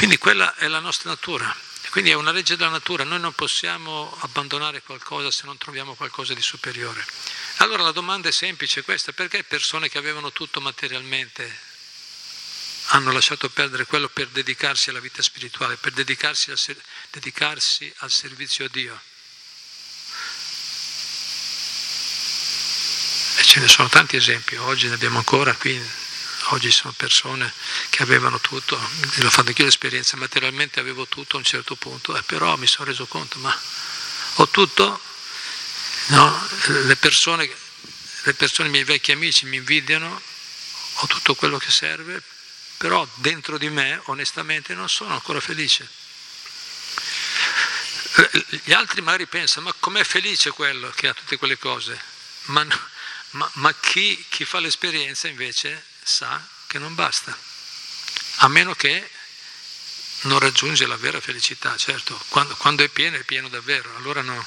Quindi 0.00 0.16
quella 0.16 0.54
è 0.54 0.66
la 0.66 0.78
nostra 0.78 1.10
natura, 1.10 1.54
quindi 1.90 2.08
è 2.08 2.14
una 2.14 2.32
legge 2.32 2.56
della 2.56 2.70
natura, 2.70 3.04
noi 3.04 3.20
non 3.20 3.34
possiamo 3.34 4.16
abbandonare 4.20 4.80
qualcosa 4.80 5.30
se 5.30 5.42
non 5.44 5.58
troviamo 5.58 5.94
qualcosa 5.94 6.32
di 6.32 6.40
superiore. 6.40 7.04
Allora 7.56 7.82
la 7.82 7.92
domanda 7.92 8.26
è 8.26 8.32
semplice 8.32 8.80
questa, 8.80 9.12
perché 9.12 9.44
persone 9.44 9.90
che 9.90 9.98
avevano 9.98 10.32
tutto 10.32 10.62
materialmente 10.62 11.54
hanno 12.92 13.12
lasciato 13.12 13.50
perdere 13.50 13.84
quello 13.84 14.08
per 14.08 14.28
dedicarsi 14.28 14.88
alla 14.88 15.00
vita 15.00 15.20
spirituale, 15.20 15.76
per 15.76 15.92
dedicarsi 15.92 16.50
al, 16.50 16.58
dedicarsi 17.10 17.92
al 17.98 18.10
servizio 18.10 18.64
a 18.64 18.68
Dio? 18.68 19.02
E 23.36 23.42
ce 23.44 23.60
ne 23.60 23.68
sono 23.68 23.90
tanti 23.90 24.16
esempi, 24.16 24.56
oggi 24.56 24.88
ne 24.88 24.94
abbiamo 24.94 25.18
ancora 25.18 25.54
qui 25.56 25.99
Oggi 26.52 26.72
sono 26.72 26.92
persone 26.96 27.52
che 27.90 28.02
avevano 28.02 28.40
tutto, 28.40 28.76
l'ho 28.76 29.30
fatto 29.30 29.48
anch'io 29.48 29.64
l'esperienza, 29.64 30.16
materialmente 30.16 30.80
avevo 30.80 31.06
tutto 31.06 31.36
a 31.36 31.38
un 31.38 31.44
certo 31.44 31.76
punto, 31.76 32.16
eh, 32.16 32.22
però 32.24 32.56
mi 32.56 32.66
sono 32.66 32.86
reso 32.86 33.06
conto, 33.06 33.38
ma 33.38 33.56
ho 34.34 34.48
tutto, 34.48 35.00
no? 36.06 36.48
le, 36.86 36.96
persone, 36.96 37.48
le 38.22 38.34
persone, 38.34 38.66
i 38.66 38.72
miei 38.72 38.82
vecchi 38.82 39.12
amici 39.12 39.46
mi 39.46 39.58
invidiano, 39.58 40.20
ho 40.94 41.06
tutto 41.06 41.36
quello 41.36 41.56
che 41.56 41.70
serve, 41.70 42.20
però 42.78 43.06
dentro 43.14 43.56
di 43.56 43.68
me 43.68 44.00
onestamente 44.06 44.74
non 44.74 44.88
sono 44.88 45.14
ancora 45.14 45.38
felice. 45.38 45.88
Gli 48.64 48.72
altri 48.72 49.02
magari 49.02 49.26
pensano, 49.26 49.66
ma 49.66 49.74
com'è 49.78 50.02
felice 50.02 50.50
quello 50.50 50.90
che 50.96 51.06
ha 51.06 51.14
tutte 51.14 51.36
quelle 51.36 51.58
cose? 51.58 51.96
Ma, 52.46 52.66
ma, 53.30 53.48
ma 53.54 53.72
chi, 53.74 54.26
chi 54.28 54.44
fa 54.44 54.58
l'esperienza 54.58 55.28
invece 55.28 55.89
sa 56.10 56.44
che 56.66 56.78
non 56.78 56.94
basta, 56.94 57.36
a 58.36 58.48
meno 58.48 58.74
che 58.74 59.10
non 60.22 60.38
raggiunge 60.38 60.86
la 60.86 60.96
vera 60.96 61.20
felicità, 61.20 61.76
certo, 61.76 62.20
quando, 62.28 62.54
quando 62.56 62.82
è 62.82 62.88
pieno 62.88 63.16
è 63.16 63.22
pieno 63.22 63.48
davvero, 63.48 63.94
allora 63.96 64.20
no. 64.22 64.46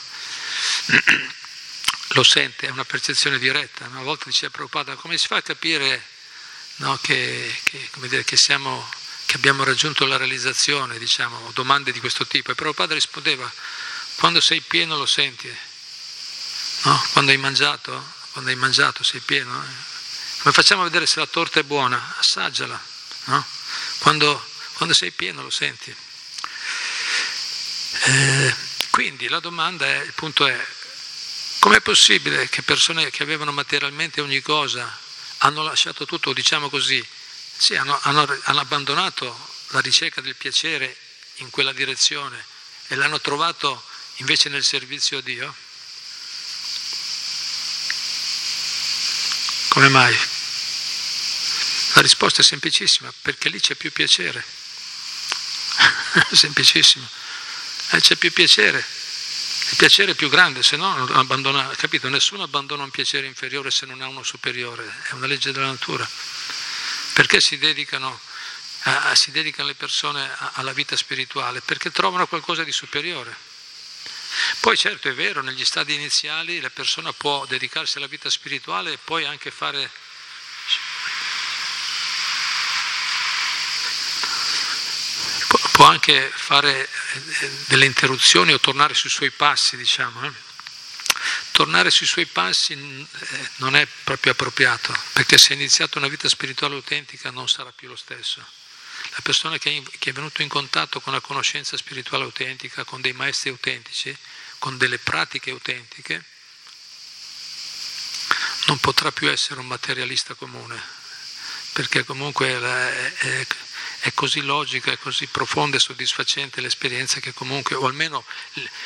lo 2.14 2.24
sente, 2.24 2.68
è 2.68 2.70
una 2.70 2.86
percezione 2.86 3.39
diretta. 3.39 3.88
Una 3.88 4.01
volta 4.01 4.26
diceva 4.26 4.51
Prabhupada, 4.51 4.95
come 4.95 5.18
si 5.18 5.28
fa 5.28 5.38
a 5.38 5.41
capire 5.41 6.05
no, 6.76 6.97
che, 7.01 7.59
che, 7.64 7.89
dire, 8.01 8.24
che, 8.24 8.38
siamo, 8.38 8.88
che, 9.26 9.36
abbiamo 9.36 9.64
raggiunto 9.64 10.05
la 10.05 10.18
realizzazione, 10.18 10.99
diciamo, 10.99 11.51
domande 11.53 11.91
di 11.91 11.99
questo 11.99 12.28
tipo? 12.28 12.51
E 12.51 12.55
Prabhupada 12.55 12.93
rispondeva, 12.93 13.51
quando 14.16 14.41
sei 14.41 14.61
pieno 14.61 14.97
lo 14.97 15.05
senti, 15.05 15.51
no? 16.84 17.07
quando 17.14 17.32
hai 17.32 17.38
mangiato, 17.38 18.14
quando 18.32 18.51
hai 18.51 18.57
mangiato 18.57 19.03
sei 19.03 19.22
pieno, 19.22 19.64
eh? 19.64 19.93
Come 20.44 20.56
facciamo 20.56 20.84
vedere 20.84 21.06
se 21.06 21.20
la 21.20 21.26
torta 21.26 21.62
è 21.62 21.64
buona? 21.64 22.16
Assaggiala, 22.18 22.78
no? 23.28 23.48
quando, 24.00 24.46
quando, 24.74 24.94
sei 24.94 25.12
pieno 25.12 25.41
lo 25.41 25.50
senti. 25.50 25.96
Eh, 28.02 28.56
quindi 28.89 29.30
la 29.30 29.39
domanda 29.39 29.86
è, 29.86 30.02
il 30.02 30.12
punto 30.12 30.46
è, 30.46 30.68
com'è 31.60 31.80
possibile 31.80 32.50
che 32.50 32.62
persone 32.62 33.10
che 33.10 33.24
avevano 33.24 33.54
materialmente 33.54 34.20
ogni 34.20 34.41
cosa 34.41 35.00
hanno 35.38 35.64
lasciato 35.64 36.06
tutto, 36.06 36.34
diciamo 36.34 36.70
così, 36.70 37.02
sì, 37.56 37.78
hanno, 37.78 37.98
hanno, 38.02 38.28
hanno 38.44 38.60
abbandonato 38.60 39.50
la 39.68 39.80
ricerca 39.80 40.20
del 40.20 40.36
piacere 40.36 40.94
in 41.36 41.52
quella 41.52 41.72
direzione 41.72 42.46
e 42.88 42.96
l'hanno 42.96 43.22
trovato 43.22 43.82
invece 44.18 44.50
nel 44.50 44.66
servizio 44.66 45.20
a 45.20 45.22
Dio? 45.22 45.56
Come 49.70 49.88
mai? 49.88 50.32
Risposta 52.04 52.41
è 52.41 52.43
semplicissima, 52.43 53.14
perché 53.22 53.47
lì 53.47 53.62
c'è 53.62 53.76
più 53.76 53.89
piacere. 53.93 54.43
Semplicissimo. 56.36 57.08
Eh, 57.91 58.01
c'è 58.01 58.18
più 58.18 58.34
piacere. 58.34 58.86
Il 59.70 59.78
piacere 59.78 60.12
è 60.12 60.14
più 60.14 60.28
grande, 60.28 60.64
se 60.64 60.76
no 60.76 60.93
non 60.97 61.16
abbandona, 61.16 61.66
capito? 61.78 62.10
Nessuno 62.10 62.43
abbandona 62.43 62.84
un 62.84 62.89
piacere 62.89 63.26
inferiore 63.26 63.72
se 63.72 63.86
non 63.86 64.01
ha 64.01 64.08
uno 64.10 64.22
superiore, 64.22 64.84
è 65.04 65.14
una 65.14 65.28
legge 65.28 65.54
della 65.54 65.68
natura. 65.68 66.06
Perché 67.14 67.39
si 67.39 67.58
dedicano, 67.58 68.20
eh, 68.84 69.16
si 69.16 69.32
dedicano 69.32 69.70
le 69.70 69.76
persone 69.76 70.30
alla 70.56 70.74
vita 70.74 70.97
spirituale? 70.97 71.62
Perché 71.62 71.89
trovano 71.89 72.28
qualcosa 72.28 72.66
di 72.66 72.74
superiore. 72.74 73.34
Poi 74.60 74.76
certo 74.76 75.08
è 75.08 75.14
vero, 75.14 75.41
negli 75.41 75.64
stadi 75.64 75.93
iniziali 75.93 76.60
la 76.60 76.70
persona 76.70 77.14
può 77.14 77.45
dedicarsi 77.45 77.95
alla 77.95 78.08
vita 78.08 78.30
spirituale 78.30 78.91
e 78.91 78.97
poi 79.01 79.24
anche 79.24 79.51
fare 79.51 79.89
anche 85.94 86.30
fare 86.34 86.88
eh, 86.88 87.50
delle 87.68 87.86
interruzioni 87.86 88.52
o 88.52 88.60
tornare 88.60 88.94
sui 88.94 89.10
suoi 89.10 89.32
passi, 89.32 89.78
diciamo. 89.78 90.26
Eh. 90.26 90.32
Tornare 91.52 91.91
sui 91.91 92.08
suoi 92.08 92.26
passi 92.26 92.74
eh, 92.74 93.50
non 93.58 93.76
è 93.76 93.88
proprio 94.04 94.32
appropriato, 94.32 94.94
perché 95.14 95.38
se 95.38 95.54
ha 95.54 95.56
iniziato 95.56 95.98
una 96.00 96.08
vita 96.08 96.28
spirituale 96.28 96.76
autentica 96.76 97.30
non 97.30 97.48
sarà 97.48 97.72
più 97.72 97.88
lo 97.88 97.96
stesso. 97.96 98.44
La 99.12 99.22
persona 99.22 99.58
che 99.58 99.84
è 100.00 100.12
venuta 100.12 100.41
in 100.41 100.50
contatto 100.50 101.00
con 101.00 101.14
la 101.14 101.20
conoscenza 101.20 101.78
spirituale 101.78 102.24
autentica, 102.24 102.84
con 102.84 103.02
dei 103.02 103.14
maestri 103.14 103.50
autentici, 103.50 104.16
con 104.58 104.78
delle 104.78 104.98
pratiche 104.98 105.52
autentiche, 105.52 106.24
non 108.66 108.80
potrà 108.80 109.12
più 109.12 109.30
essere 109.30 109.60
un 109.60 109.68
materialista 109.68 110.34
comune, 110.34 110.82
perché 111.74 112.04
comunque 112.04 112.48
è, 112.48 113.14
è 113.14 113.48
così 114.12 114.41
logica, 114.41 114.91
è 114.91 114.97
così 114.97 115.28
profonda 115.28 115.78
e 115.78 115.80
soddisfacente 115.80 116.60
l'esperienza 116.60 117.22
che 117.22 117.34
comunque, 117.34 117.76
o 117.76 117.86
almeno 117.86 118.26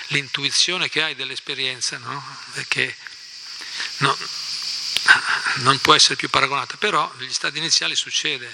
l'intuizione 0.07 0.89
che 0.89 1.01
hai 1.01 1.15
dell'esperienza, 1.15 1.97
no? 1.97 2.24
che 2.68 2.95
no, 3.97 4.15
non 5.55 5.80
può 5.80 5.95
essere 5.95 6.15
più 6.15 6.30
paragonata, 6.30 6.78
però 6.78 7.11
negli 7.18 7.34
stati 7.34 7.57
iniziali 7.57 7.95
succede, 7.95 8.53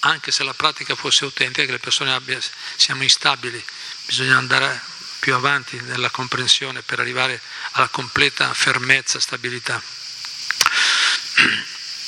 anche 0.00 0.32
se 0.32 0.42
la 0.42 0.54
pratica 0.54 0.96
fosse 0.96 1.24
autentica, 1.24 1.64
che 1.64 1.72
le 1.72 1.78
persone 1.78 2.12
abbia, 2.12 2.40
siamo 2.76 3.04
instabili, 3.04 3.64
bisogna 4.06 4.36
andare 4.36 4.82
più 5.20 5.34
avanti 5.34 5.80
nella 5.80 6.10
comprensione 6.10 6.82
per 6.82 6.98
arrivare 7.00 7.40
alla 7.72 7.88
completa 7.88 8.52
fermezza, 8.52 9.20
stabilità. 9.20 9.80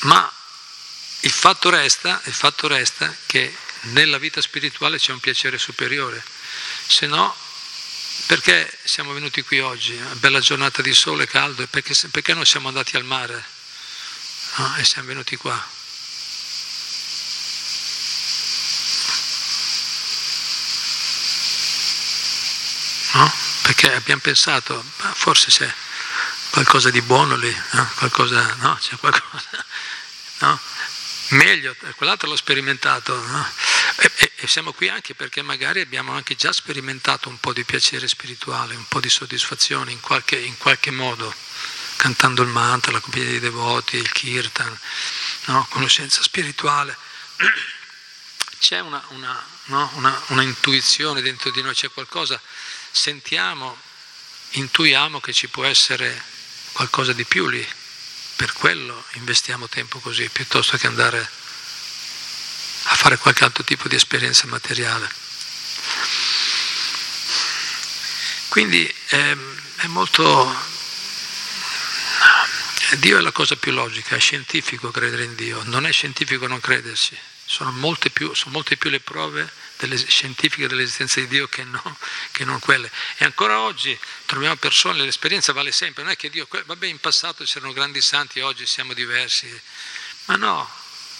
Ma 0.00 0.30
il 1.20 1.30
fatto 1.32 1.70
resta, 1.70 2.20
il 2.24 2.34
fatto 2.34 2.68
resta 2.68 3.14
che 3.26 3.54
nella 3.92 4.18
vita 4.18 4.40
spirituale 4.40 4.98
c'è 4.98 5.12
un 5.12 5.20
piacere 5.20 5.58
superiore, 5.58 6.22
se 6.86 7.06
no 7.06 7.34
perché 8.26 8.68
siamo 8.82 9.12
venuti 9.12 9.42
qui 9.42 9.60
oggi, 9.60 9.94
una 9.94 10.14
bella 10.16 10.40
giornata 10.40 10.82
di 10.82 10.92
sole, 10.92 11.26
caldo, 11.26 11.62
e 11.62 11.66
perché, 11.68 11.94
perché 12.10 12.34
non 12.34 12.44
siamo 12.44 12.68
andati 12.68 12.96
al 12.96 13.04
mare 13.04 13.44
no? 14.56 14.76
e 14.76 14.84
siamo 14.84 15.08
venuti 15.08 15.36
qua? 15.36 15.74
No? 23.12 23.32
Perché 23.62 23.94
abbiamo 23.94 24.20
pensato, 24.20 24.84
forse 25.14 25.48
c'è 25.48 25.72
qualcosa 26.50 26.90
di 26.90 27.00
buono 27.02 27.36
lì, 27.36 27.54
no? 27.72 27.90
Qualcosa, 27.94 28.54
no? 28.58 28.76
C'è 28.80 28.96
qualcosa, 28.96 29.64
no? 30.38 30.58
Meglio, 31.28 31.74
quell'altro 31.96 32.28
l'ho 32.28 32.36
sperimentato, 32.36 33.14
no? 33.14 33.48
E, 33.96 34.46
siamo 34.46 34.72
qui 34.72 34.88
anche 34.88 35.14
perché 35.14 35.42
magari 35.42 35.80
abbiamo 35.80 36.12
anche 36.12 36.36
già 36.36 36.52
sperimentato 36.52 37.28
un 37.28 37.40
po' 37.40 37.52
di 37.52 37.64
piacere 37.64 38.06
spirituale, 38.06 38.74
un 38.74 38.86
po' 38.86 39.00
di 39.00 39.08
soddisfazione 39.08 39.90
in 39.90 40.00
qualche, 40.00 40.36
in 40.38 40.56
qualche 40.58 40.90
modo, 40.90 41.34
cantando 41.96 42.42
il 42.42 42.48
mantra, 42.48 42.92
la 42.92 43.00
compagnia 43.00 43.30
dei 43.30 43.40
devoti, 43.40 43.96
il 43.96 44.12
kirtan, 44.12 44.78
no? 45.46 45.66
conoscenza 45.70 46.22
spirituale. 46.22 46.96
C'è 48.58 48.80
una, 48.80 49.02
una, 49.08 49.44
no? 49.64 49.90
una, 49.94 50.22
una 50.28 50.42
intuizione 50.42 51.20
dentro 51.20 51.50
di 51.50 51.60
noi, 51.60 51.74
c'è 51.74 51.90
qualcosa, 51.90 52.40
sentiamo, 52.90 53.76
intuiamo 54.52 55.20
che 55.20 55.34
ci 55.34 55.48
può 55.48 55.64
essere 55.64 56.22
qualcosa 56.72 57.12
di 57.12 57.24
più 57.24 57.48
lì. 57.48 57.66
per 58.36 58.52
quello 58.54 59.04
investiamo 59.12 59.68
tempo 59.68 59.98
così, 59.98 60.28
piuttosto 60.30 60.76
che 60.78 60.86
andare 60.86 61.30
a 62.88 62.94
fare 62.94 63.18
qualche 63.18 63.44
altro 63.44 63.64
tipo 63.64 63.88
di 63.88 63.96
esperienza 63.96 64.46
materiale. 64.46 65.08
Quindi 68.48 68.92
è, 69.06 69.36
è 69.76 69.86
molto... 69.86 70.74
Dio 72.98 73.18
è 73.18 73.20
la 73.20 73.32
cosa 73.32 73.56
più 73.56 73.72
logica, 73.72 74.14
è 74.14 74.20
scientifico 74.20 74.90
credere 74.90 75.24
in 75.24 75.34
Dio, 75.34 75.60
non 75.64 75.86
è 75.86 75.92
scientifico 75.92 76.46
non 76.46 76.60
crederci. 76.60 77.18
Sono 77.44 77.70
molte 77.72 78.10
più, 78.10 78.32
sono 78.34 78.52
molte 78.52 78.76
più 78.76 78.90
le 78.90 79.00
prove 79.00 79.50
delle, 79.76 79.96
scientifiche 79.96 80.68
dell'esistenza 80.68 81.20
di 81.20 81.28
Dio 81.28 81.48
che, 81.48 81.64
no, 81.64 81.98
che, 82.30 82.44
non 82.44 82.58
quelle. 82.60 82.90
E 83.18 83.24
ancora 83.24 83.60
oggi 83.60 83.96
troviamo 84.24 84.56
persone, 84.56 85.02
l'esperienza 85.02 85.52
vale 85.52 85.72
sempre, 85.72 86.02
non 86.02 86.12
è 86.12 86.16
che 86.16 86.30
Dio, 86.30 86.48
vabbè 86.48 86.86
in 86.86 86.98
passato 86.98 87.44
c'erano 87.44 87.72
grandi 87.72 88.00
santi, 88.00 88.40
oggi 88.40 88.66
siamo 88.66 88.94
diversi, 88.94 89.48
ma 90.26 90.36
no, 90.36 90.75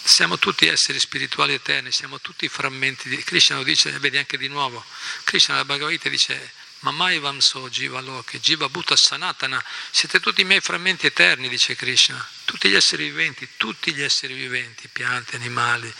siamo 0.07 0.39
tutti 0.39 0.67
esseri 0.69 1.01
spirituali 1.01 1.55
eterni, 1.55 1.91
siamo 1.91 2.21
tutti 2.21 2.49
frammenti 2.49 3.09
di. 3.09 3.23
Krishna 3.25 3.57
lo 3.57 3.65
dice, 3.65 3.91
vedi 3.99 4.17
anche 4.17 4.39
di 4.39 4.49
nuovo, 4.49 4.85
Krishna 5.25 5.57
la 5.57 5.65
Bhagavad 5.65 5.93
Gita 5.93 6.09
dice 6.09 6.53
Mamai 6.81 7.19
Vamso 7.19 7.69
Jiva 7.69 8.01
Loki, 8.01 8.39
Jiva 8.39 8.69
Bhuta 8.69 8.95
Sanatana, 8.97 9.63
siete 9.91 10.21
tutti 10.21 10.43
i 10.43 10.45
miei 10.45 10.61
frammenti 10.61 11.07
eterni, 11.07 11.49
dice 11.49 11.75
Krishna, 11.75 12.25
tutti 12.45 12.69
gli 12.69 12.75
esseri 12.77 13.05
viventi, 13.05 13.49
tutti 13.57 13.93
gli 13.93 14.03
esseri 14.03 14.35
viventi, 14.35 14.89
piante, 14.89 15.35
animali, 15.35 15.93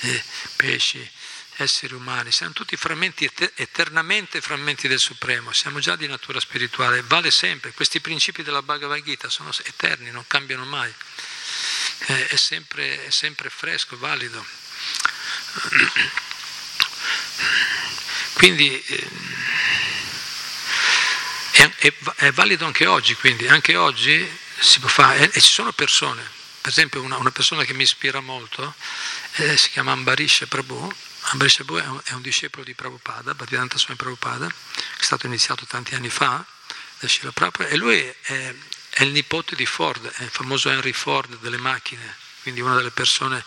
eh, 0.00 0.24
pesci, 0.56 1.08
esseri 1.56 1.94
umani, 1.94 2.32
siamo 2.32 2.52
tutti 2.52 2.76
frammenti 2.76 3.30
eternamente 3.54 4.40
frammenti 4.40 4.88
del 4.88 4.98
Supremo, 4.98 5.52
siamo 5.52 5.78
già 5.78 5.94
di 5.94 6.08
natura 6.08 6.40
spirituale, 6.40 7.02
vale 7.02 7.30
sempre, 7.30 7.72
questi 7.72 8.00
principi 8.00 8.42
della 8.42 8.62
Bhagavad 8.62 9.02
Gita 9.02 9.28
sono 9.28 9.52
eterni, 9.64 10.10
non 10.10 10.26
cambiano 10.26 10.64
mai, 10.64 10.92
eh, 12.06 12.28
è, 12.28 12.36
sempre, 12.36 13.06
è 13.06 13.10
sempre 13.10 13.50
fresco, 13.50 13.98
valido. 13.98 14.44
Quindi 18.34 18.82
eh, 18.84 19.08
è, 21.76 21.92
è, 22.16 22.32
valido 22.32 22.64
anche 22.66 22.86
oggi, 22.86 23.14
quindi 23.14 23.46
anche 23.46 23.76
oggi 23.76 24.28
si 24.58 24.80
può 24.80 24.88
fare, 24.88 25.20
e, 25.20 25.30
e 25.32 25.40
ci 25.40 25.50
sono 25.50 25.72
persone, 25.72 26.22
per 26.60 26.70
esempio 26.70 27.02
una, 27.02 27.16
una, 27.18 27.30
persona 27.30 27.64
che 27.64 27.74
mi 27.74 27.82
ispira 27.82 28.20
molto, 28.20 28.74
eh, 29.34 29.56
si 29.56 29.70
chiama 29.70 29.92
Ambarish 29.92 30.46
Prabhu, 30.48 30.92
Ambarish 31.30 31.56
Prabhu 31.56 32.02
è 32.04 32.12
un, 32.12 32.22
discepolo 32.22 32.64
di 32.64 32.74
Prabhupada, 32.74 33.34
Bhaktivedanta 33.34 33.78
Swami 33.78 33.96
Prabhupada, 33.96 34.46
che 34.46 35.00
è 35.00 35.04
stato 35.04 35.26
iniziato 35.26 35.66
tanti 35.66 35.94
anni 35.94 36.10
fa 36.10 36.44
da 36.98 37.08
Shila 37.08 37.32
Prabhupada, 37.32 37.68
e 37.68 37.76
lui 37.76 38.00
è, 38.22 38.54
è, 38.94 39.02
il 39.02 39.12
nipote 39.12 39.56
di 39.56 39.66
Ford, 39.66 40.06
è 40.06 40.22
il 40.22 40.30
famoso 40.30 40.68
Henry 40.68 40.92
Ford 40.92 41.38
delle 41.38 41.56
macchine, 41.56 42.16
quindi 42.42 42.60
una 42.60 42.76
delle 42.76 42.90
persone, 42.90 43.44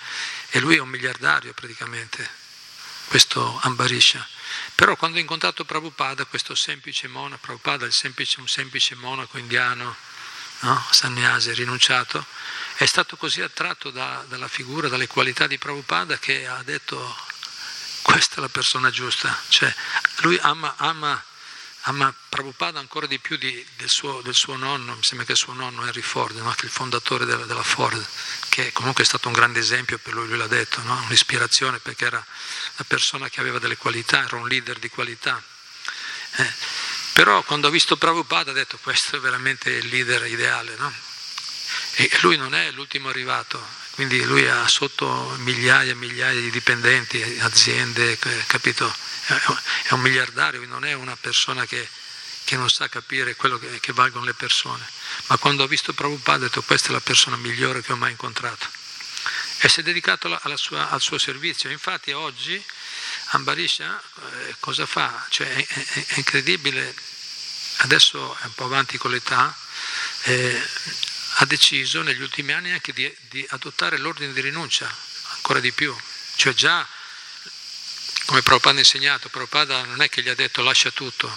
e 0.49 0.59
lui 0.59 0.75
è 0.75 0.79
un 0.79 0.89
miliardario 0.89 1.53
praticamente, 1.53 2.27
questo 3.07 3.59
Ambarisha. 3.61 4.27
Però 4.73 4.95
quando 4.95 5.17
ho 5.17 5.21
incontrato 5.21 5.65
Prabhupada, 5.65 6.25
questo 6.25 6.55
semplice 6.55 7.07
monaco, 7.07 7.41
Prabhupada 7.41 7.85
è 7.85 7.91
semplice, 7.91 8.39
un 8.39 8.47
semplice 8.47 8.95
monaco 8.95 9.37
indiano, 9.37 9.95
no? 10.61 10.85
Sannyasi, 10.89 11.53
rinunciato, 11.53 12.25
è 12.75 12.85
stato 12.85 13.15
così 13.17 13.41
attratto 13.41 13.91
da, 13.91 14.23
dalla 14.27 14.47
figura, 14.47 14.87
dalle 14.87 15.07
qualità 15.07 15.47
di 15.47 15.57
Prabhupada 15.57 16.17
che 16.17 16.47
ha 16.47 16.61
detto 16.63 17.33
questa 18.01 18.37
è 18.37 18.39
la 18.39 18.49
persona 18.49 18.89
giusta. 18.89 19.37
Cioè, 19.49 19.73
lui 20.17 20.37
ama, 20.41 20.75
ama, 20.77 21.23
ama 21.87 22.13
Prabhupada 22.29 22.79
ancora 22.79 23.05
di 23.05 23.19
più 23.19 23.37
di, 23.37 23.65
del, 23.77 23.89
suo, 23.89 24.21
del, 24.21 24.33
suo, 24.33 24.55
nonno, 24.55 24.95
mi 24.95 25.03
sembra 25.03 25.25
che 25.25 25.33
il 25.33 25.37
suo 25.37 25.53
nonno 25.53 25.85
Henry 25.85 26.01
Ford, 26.01 26.35
no? 26.37 26.53
il 26.61 26.69
fondatore 26.69 27.25
della, 27.25 27.45
della, 27.45 27.63
Ford, 27.63 28.03
che 28.49 28.71
comunque 28.71 29.03
è 29.03 29.05
stato 29.05 29.27
un 29.27 29.33
grande 29.33 29.59
esempio 29.59 29.97
per 29.99 30.13
lui, 30.13 30.27
lui 30.27 30.37
l'ha 30.37 30.47
detto, 30.47 30.81
no? 30.81 30.99
un'ispirazione 31.05 31.79
perché 31.79 32.05
era 32.05 32.17
una 32.17 32.85
persona 32.87 33.29
che 33.29 33.39
aveva 33.39 33.59
delle 33.59 33.77
qualità, 33.77 34.23
era 34.23 34.37
un 34.37 34.47
leader 34.47 34.79
di 34.79 34.89
qualità. 34.89 35.41
Eh, 36.37 36.53
però 37.13 37.43
quando 37.43 37.67
ha 37.67 37.71
visto 37.71 37.97
Prabhupada 37.97 38.51
ha 38.51 38.53
detto 38.53 38.77
questo 38.79 39.17
è 39.17 39.19
veramente 39.19 39.69
il 39.69 39.87
leader 39.87 40.25
ideale, 40.25 40.75
no? 40.77 40.91
E 41.97 42.09
lui 42.21 42.35
non 42.35 42.53
è 42.53 42.71
l'ultimo 42.71 43.07
arrivato, 43.07 43.63
quindi 43.95 44.21
lui 44.25 44.45
ha 44.47 44.67
sotto 44.67 45.35
migliaia 45.39 45.91
e 45.91 45.95
migliaia 45.95 46.39
di 46.39 46.49
dipendenti, 46.51 47.21
aziende, 47.39 48.17
capito? 48.45 48.93
È 49.83 49.93
un 49.93 50.01
miliardario, 50.01 50.63
non 50.67 50.83
è 50.83 50.91
una 50.91 51.15
persona 51.15 51.65
che, 51.65 51.87
che 52.43 52.57
non 52.57 52.69
sa 52.69 52.89
capire 52.89 53.35
quello 53.35 53.57
che, 53.57 53.79
che, 53.79 53.93
valgono 53.93 54.25
le 54.25 54.33
persone. 54.33 54.85
Ma 55.27 55.37
quando 55.37 55.63
ha 55.63 55.67
visto 55.67 55.93
Prabhupada 55.93 56.45
ha 56.45 56.47
detto 56.47 56.61
questa 56.61 56.89
è 56.89 56.91
la 56.91 56.99
persona 56.99 57.37
migliore 57.37 57.81
che 57.81 57.93
ho 57.93 57.95
mai 57.95 58.11
incontrato. 58.11 58.67
E 59.59 59.69
si 59.69 59.79
è 59.79 59.83
dedicato 59.83 60.27
sua, 60.55 60.89
al 60.89 61.01
suo 61.01 61.17
servizio. 61.17 61.69
Infatti 61.69 62.11
oggi 62.11 62.61
Ambarisha 63.27 63.99
eh, 63.99 64.55
cosa 64.59 64.85
fa? 64.85 65.25
Cioè, 65.29 65.47
è, 65.47 65.65
è, 65.65 66.05
è, 66.07 66.13
incredibile, 66.17 66.93
adesso 67.77 68.37
è 68.41 68.45
un 68.45 68.53
po' 68.53 68.65
avanti 68.65 68.97
con 68.97 69.11
l'età, 69.11 69.57
eh, 70.23 70.61
ha 71.37 71.45
deciso 71.45 72.01
negli 72.01 72.21
ultimi 72.21 72.53
anni 72.53 72.71
anche 72.71 72.93
di, 72.93 73.13
di, 73.29 73.45
adottare 73.49 73.97
l'ordine 73.97 74.31
di 74.31 74.41
rinuncia, 74.41 74.93
ancora 75.33 75.59
di 75.59 75.71
più. 75.71 75.95
Cioè 76.35 76.53
già, 76.53 76.87
come 78.25 78.41
Prabhupada 78.41 78.77
ha 78.77 78.79
insegnato, 78.79 79.29
Prabhupada 79.29 79.83
non 79.83 80.01
è 80.01 80.09
che 80.09 80.21
gli 80.21 80.29
ha 80.29 80.35
detto 80.35 80.61
lascia 80.61 80.91
tutto, 80.91 81.27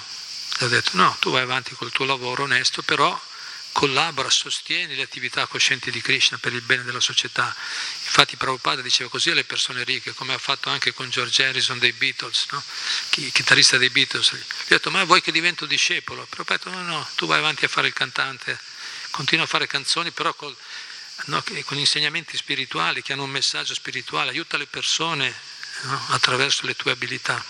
gli 0.58 0.64
ha 0.64 0.68
detto 0.68 0.90
no, 0.94 1.16
tu 1.18 1.30
vai 1.30 1.42
avanti 1.42 1.74
col 1.74 1.90
tuo 1.90 2.04
lavoro 2.04 2.44
onesto, 2.44 2.82
però 2.82 3.20
collabora, 3.72 4.30
sostieni 4.30 4.96
le 4.96 5.02
attività 5.02 5.46
coscienti 5.46 5.90
di 5.90 6.00
Krishna 6.00 6.38
per 6.38 6.52
il 6.52 6.62
bene 6.62 6.84
della 6.84 7.00
società. 7.00 7.54
Infatti 8.04 8.36
Prabhupada 8.36 8.82
diceva 8.82 9.10
così 9.10 9.30
alle 9.30 9.44
persone 9.44 9.84
ricche, 9.84 10.14
come 10.14 10.32
ha 10.32 10.38
fatto 10.38 10.68
anche 10.68 10.92
con 10.92 11.10
George 11.10 11.44
Harrison 11.44 11.78
dei 11.78 11.92
Beatles, 11.92 12.46
no? 12.50 12.62
chitarrista 13.10 13.76
dei 13.78 13.90
Beatles. 13.90 14.32
Gli 14.32 14.36
ha 14.36 14.76
detto, 14.76 14.90
ma 14.90 15.02
vuoi 15.04 15.22
che 15.22 15.32
divento 15.32 15.66
discepolo? 15.66 16.24
Prabhupada 16.26 16.70
ha 16.70 16.72
detto, 16.72 16.82
no, 16.82 16.98
no, 16.98 17.08
tu 17.16 17.26
vai 17.26 17.38
avanti 17.38 17.64
a 17.64 17.68
fare 17.68 17.88
il 17.88 17.92
cantante, 17.92 18.58
continua 19.18 19.46
a 19.46 19.48
fare 19.48 19.66
canzoni 19.66 20.12
però 20.12 20.32
col, 20.32 20.56
no, 21.24 21.42
con 21.64 21.76
insegnamenti 21.76 22.36
spirituali 22.36 23.02
che 23.02 23.12
hanno 23.12 23.24
un 23.24 23.30
messaggio 23.30 23.74
spirituale, 23.74 24.30
aiuta 24.30 24.56
le 24.56 24.66
persone 24.66 25.34
no, 25.82 26.06
attraverso 26.10 26.66
le 26.66 26.76
tue 26.76 26.92
abilità. 26.92 27.44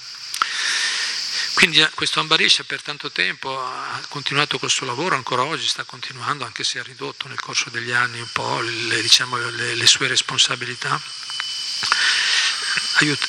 Quindi 1.53 1.81
eh, 1.81 1.91
questo 1.91 2.21
Ambarish 2.21 2.63
per 2.65 2.81
tanto 2.81 3.13
tempo 3.13 3.63
ha 3.63 4.01
continuato 4.09 4.59
col 4.59 4.71
suo 4.71 4.87
lavoro, 4.87 5.15
ancora 5.15 5.45
oggi 5.45 5.69
sta 5.69 5.85
continuando, 5.85 6.47
anche 6.47 6.65
se 6.65 6.79
ha 6.79 6.83
ridotto 6.83 7.29
nel 7.29 7.39
corso 7.39 7.69
degli 7.69 7.93
anni 7.93 8.19
un 8.19 8.33
po' 8.33 8.61
le, 8.61 9.03
diciamo, 9.03 9.37
le, 9.37 9.75
le 9.75 9.87
sue 9.87 10.07
responsabilità 10.07 10.99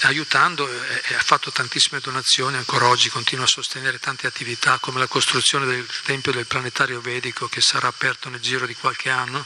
aiutando 0.02 0.68
e 0.68 1.16
ha 1.16 1.22
fatto 1.22 1.52
tantissime 1.52 2.00
donazioni, 2.00 2.58
ancora 2.58 2.88
oggi 2.88 3.10
continua 3.10 3.46
a 3.46 3.48
sostenere 3.48 4.00
tante 4.00 4.26
attività 4.26 4.80
come 4.80 5.00
la 5.00 5.08
costruzione 5.08 5.66
del 5.66 5.86
Tempio 6.04 6.32
del 6.32 6.48
Planetario 6.48 7.02
Vedico 7.02 7.48
che 7.48 7.62
sarà 7.62 7.88
aperto 7.88 8.30
nel 8.30 8.40
giro 8.40 8.66
di 8.66 8.74
qualche 8.74 9.10
anno, 9.10 9.46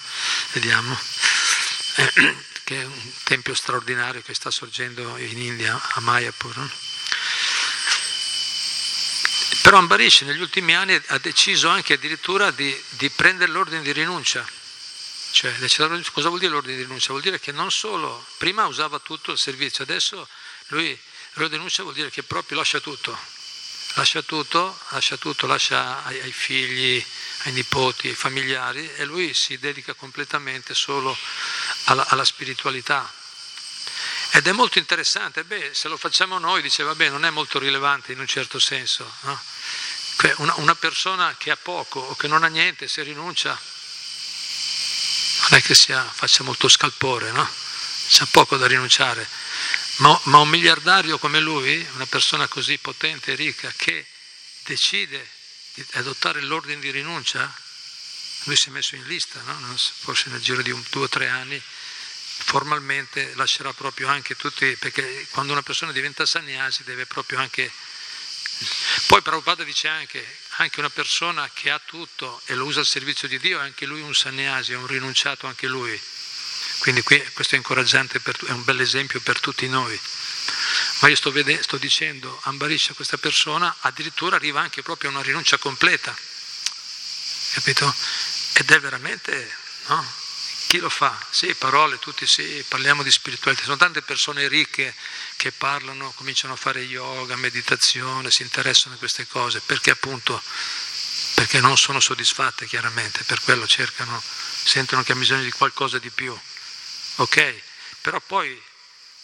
vediamo, 0.53 0.97
eh, 1.95 2.35
che 2.63 2.81
è 2.81 2.85
un 2.85 3.11
tempio 3.23 3.53
straordinario 3.53 4.21
che 4.21 4.33
sta 4.33 4.49
sorgendo 4.49 5.17
in 5.17 5.37
India, 5.37 5.79
a 5.93 5.99
Mayapur. 5.99 6.71
Però 9.61 9.77
Ambarish 9.77 10.21
negli 10.21 10.41
ultimi 10.41 10.75
anni 10.75 11.01
ha 11.07 11.17
deciso 11.17 11.67
anche 11.67 11.93
addirittura 11.93 12.51
di, 12.51 12.81
di 12.89 13.09
prendere 13.09 13.51
l'ordine 13.51 13.81
di 13.81 13.91
rinuncia 13.91 14.45
cioè, 15.33 15.51
cosa 16.11 16.27
vuol 16.27 16.39
dire 16.39 16.51
l'ordine 16.51 16.75
di 16.75 16.83
rinuncia? 16.83 17.09
Vuol 17.09 17.23
dire 17.23 17.39
che 17.39 17.51
non 17.51 17.71
solo, 17.71 18.23
prima 18.37 18.67
usava 18.67 18.99
tutto 18.99 19.31
il 19.31 19.39
servizio, 19.39 19.83
adesso 19.83 20.29
lui, 20.67 20.87
l'ordine 21.33 21.49
di 21.49 21.55
rinuncia 21.55 21.81
vuol 21.81 21.95
dire 21.95 22.11
che 22.11 22.21
proprio 22.21 22.57
lascia 22.57 22.79
tutto, 22.79 23.17
lascia 23.95 24.21
tutto, 24.21 24.77
lascia 24.89 25.17
tutto, 25.17 25.47
lascia 25.47 26.03
ai, 26.03 26.19
ai 26.21 26.31
figli, 26.31 27.03
ai 27.45 27.51
nipoti, 27.51 28.09
ai 28.09 28.13
familiari 28.13 28.87
e 28.93 29.05
lui 29.05 29.33
si 29.33 29.57
dedica 29.57 29.95
completamente 29.95 30.75
solo 30.75 31.17
alla, 31.85 32.05
alla 32.09 32.25
spiritualità. 32.25 33.11
Ed 34.35 34.47
è 34.47 34.51
molto 34.51 34.77
interessante, 34.77 35.43
beh, 35.43 35.73
se 35.73 35.87
lo 35.87 35.97
facciamo 35.97 36.37
noi, 36.37 36.61
dice, 36.61 36.83
vabbè, 36.83 37.09
non 37.09 37.25
è 37.25 37.31
molto 37.31 37.57
rilevante 37.57 38.11
in 38.11 38.19
un 38.19 38.27
certo 38.27 38.59
senso. 38.59 39.11
No? 39.21 39.41
Una, 40.37 40.53
una 40.57 40.75
persona 40.75 41.35
che 41.37 41.49
ha 41.49 41.57
poco 41.57 41.99
o 41.99 42.15
che 42.15 42.27
non 42.27 42.43
ha 42.43 42.47
niente, 42.47 42.87
se 42.87 43.01
rinuncia, 43.01 43.59
non 45.49 45.59
è 45.59 45.61
che 45.61 45.75
sia, 45.75 46.03
faccia 46.03 46.43
molto 46.43 46.67
scalpore, 46.67 47.31
no? 47.31 47.49
C'è 48.07 48.25
poco 48.31 48.57
da 48.57 48.67
rinunciare. 48.67 49.27
Ma, 49.97 50.19
ma, 50.23 50.39
un 50.39 50.49
miliardario 50.49 51.19
come 51.19 51.39
lui, 51.39 51.85
una 51.93 52.05
persona 52.05 52.47
così 52.47 52.77
potente 52.77 53.33
e 53.33 53.35
ricca, 53.35 53.71
che 53.75 54.05
decide 54.63 55.29
di 55.73 55.85
adottare 55.93 56.41
l'ordine 56.41 56.79
di 56.79 56.91
rinuncia, 56.91 57.53
lui 58.43 58.55
si 58.55 58.69
è 58.69 58.71
messo 58.71 58.95
in 58.95 59.03
lista, 59.05 59.41
no? 59.41 59.77
forse 59.99 60.29
nel 60.29 60.41
giro 60.41 60.61
di 60.61 60.71
un, 60.71 60.83
due 60.89 61.05
o 61.05 61.09
tre 61.09 61.27
anni, 61.27 61.61
formalmente 62.45 63.33
lascerà 63.35 63.73
proprio 63.73 64.07
anche 64.07 64.35
tutti, 64.35 64.75
perché 64.77 65.27
quando 65.31 65.51
una 65.51 65.61
persona 65.61 65.91
diventa 65.91 66.25
sannyasi 66.25 66.83
deve 66.83 67.05
proprio 67.05 67.39
anche... 67.39 67.71
Poi 69.07 69.21
Prabhupada 69.21 69.63
dice 69.63 69.87
anche, 69.87 70.39
anche 70.57 70.79
una 70.79 70.89
persona 70.89 71.49
che 71.53 71.69
ha 71.69 71.79
tutto 71.83 72.41
e 72.45 72.55
lo 72.55 72.65
usa 72.65 72.79
al 72.79 72.85
servizio 72.85 73.27
di 73.27 73.39
Dio, 73.39 73.59
è 73.59 73.63
anche 73.63 73.85
lui 73.85 74.01
un 74.01 74.13
sannyasi, 74.13 74.73
è 74.73 74.75
un 74.75 74.87
rinunciato 74.87 75.47
anche 75.47 75.67
lui. 75.67 75.99
Quindi 76.79 77.01
qui, 77.01 77.21
questo 77.33 77.55
è 77.55 77.57
incoraggiante, 77.57 78.19
per, 78.19 78.37
è 78.45 78.51
un 78.51 78.63
bel 78.63 78.79
esempio 78.79 79.19
per 79.21 79.39
tutti 79.39 79.67
noi. 79.67 79.99
Ma 80.99 81.07
io 81.07 81.15
sto, 81.15 81.31
vedendo, 81.31 81.63
sto 81.63 81.77
dicendo, 81.77 82.39
Ambarisha, 82.43 82.93
questa 82.93 83.17
persona 83.17 83.73
addirittura 83.81 84.35
arriva 84.35 84.61
anche 84.61 84.81
proprio 84.81 85.09
a 85.09 85.13
una 85.13 85.21
rinuncia 85.21 85.57
completa, 85.57 86.15
capito? 87.53 87.93
Ed 88.53 88.69
è 88.69 88.79
veramente, 88.79 89.55
no? 89.87 90.22
Chi 90.73 90.79
lo 90.79 90.89
fa? 90.89 91.15
Sì, 91.29 91.53
parole, 91.53 91.99
tutti 91.99 92.25
sì, 92.25 92.65
parliamo 92.67 93.03
di 93.03 93.11
spiritualità. 93.11 93.61
Sono 93.61 93.77
tante 93.77 94.01
persone 94.01 94.47
ricche 94.47 94.95
che 95.35 95.51
parlano, 95.51 96.11
cominciano 96.13 96.53
a 96.53 96.55
fare 96.55 96.81
yoga, 96.81 97.35
meditazione, 97.35 98.31
si 98.31 98.41
interessano 98.41 98.95
a 98.95 98.97
queste 98.97 99.27
cose, 99.27 99.59
perché 99.59 99.91
appunto, 99.91 100.41
perché 101.35 101.59
non 101.59 101.77
sono 101.77 101.99
soddisfatte 101.99 102.65
chiaramente, 102.65 103.23
per 103.23 103.39
quello 103.41 103.67
cercano, 103.67 104.19
sentono 104.63 105.03
che 105.03 105.11
hanno 105.11 105.21
bisogno 105.21 105.43
di 105.43 105.51
qualcosa 105.51 105.99
di 105.99 106.09
più. 106.09 106.35
Ok? 107.17 107.61
Però 108.01 108.19
poi 108.21 108.59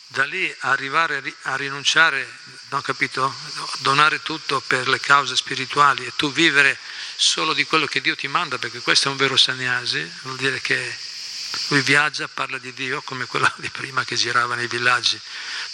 da 0.05 0.25
lì 0.25 0.55
arrivare 0.59 1.23
a 1.41 1.55
rinunciare, 1.55 2.31
non 2.69 2.83
capito? 2.83 3.35
Donare 3.79 4.21
tutto 4.21 4.59
per 4.59 4.87
le 4.87 4.99
cause 4.99 5.35
spirituali 5.35 6.05
e 6.05 6.13
tu 6.15 6.31
vivere 6.31 6.77
solo 7.15 7.53
di 7.53 7.63
quello 7.63 7.87
che 7.87 8.01
Dio 8.01 8.15
ti 8.15 8.27
manda, 8.27 8.59
perché 8.59 8.81
questo 8.81 9.07
è 9.07 9.11
un 9.11 9.17
vero 9.17 9.35
sannyasi, 9.35 10.07
vuol 10.21 10.37
dire 10.37 10.61
che 10.61 11.07
lui 11.69 11.81
viaggia, 11.81 12.27
parla 12.27 12.57
di 12.57 12.73
Dio 12.73 13.01
come 13.01 13.25
quello 13.25 13.51
di 13.57 13.69
prima 13.69 14.03
che 14.03 14.15
girava 14.15 14.55
nei 14.55 14.67
villaggi. 14.67 15.19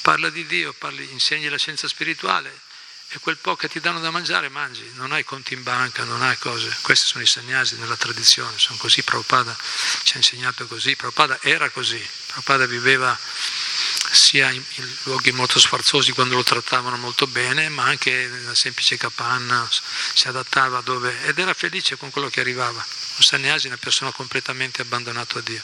Parla 0.01 0.29
di 0.29 0.45
Dio, 0.45 0.73
parli, 0.73 1.09
insegni 1.11 1.49
la 1.49 1.57
scienza 1.57 1.87
spirituale. 1.87 2.61
E 3.09 3.19
quel 3.19 3.37
po' 3.37 3.55
che 3.55 3.69
ti 3.69 3.79
danno 3.79 3.99
da 3.99 4.09
mangiare 4.09 4.49
mangi, 4.49 4.83
non 4.95 5.11
hai 5.11 5.23
conti 5.23 5.53
in 5.53 5.63
banca, 5.63 6.03
non 6.03 6.21
hai 6.23 6.37
cose. 6.37 6.75
Questi 6.81 7.05
sono 7.05 7.23
i 7.23 7.27
segnasi 7.27 7.77
nella 7.77 7.95
tradizione, 7.95 8.57
sono 8.57 8.77
così, 8.77 9.03
Prabhupada 9.03 9.55
ci 10.03 10.13
ha 10.13 10.17
insegnato 10.17 10.65
così, 10.65 10.95
Prabhupada 10.95 11.39
era 11.41 11.69
così, 11.69 12.03
Prabhupada 12.27 12.65
viveva 12.65 13.17
sia 14.11 14.51
in, 14.51 14.63
in, 14.75 14.95
luoghi 15.03 15.31
molto 15.31 15.59
sfarzosi 15.59 16.11
quando 16.11 16.35
lo 16.35 16.43
trattavano 16.43 16.97
molto 16.97 17.27
bene, 17.27 17.69
ma 17.69 17.83
anche 17.83 18.27
nella 18.27 18.55
semplice 18.55 18.97
capanna, 18.97 19.67
si 20.13 20.27
adattava 20.27 20.81
dove 20.81 21.23
ed 21.23 21.39
era 21.39 21.53
felice 21.53 21.97
con 21.97 22.09
quello 22.09 22.29
che 22.29 22.39
arrivava. 22.39 22.79
Un 22.79 23.21
sannyasi 23.21 23.65
è 23.65 23.69
una 23.69 23.77
persona 23.77 24.11
completamente 24.11 24.81
abbandonata 24.81 25.39
a 25.39 25.41
Dio. 25.41 25.61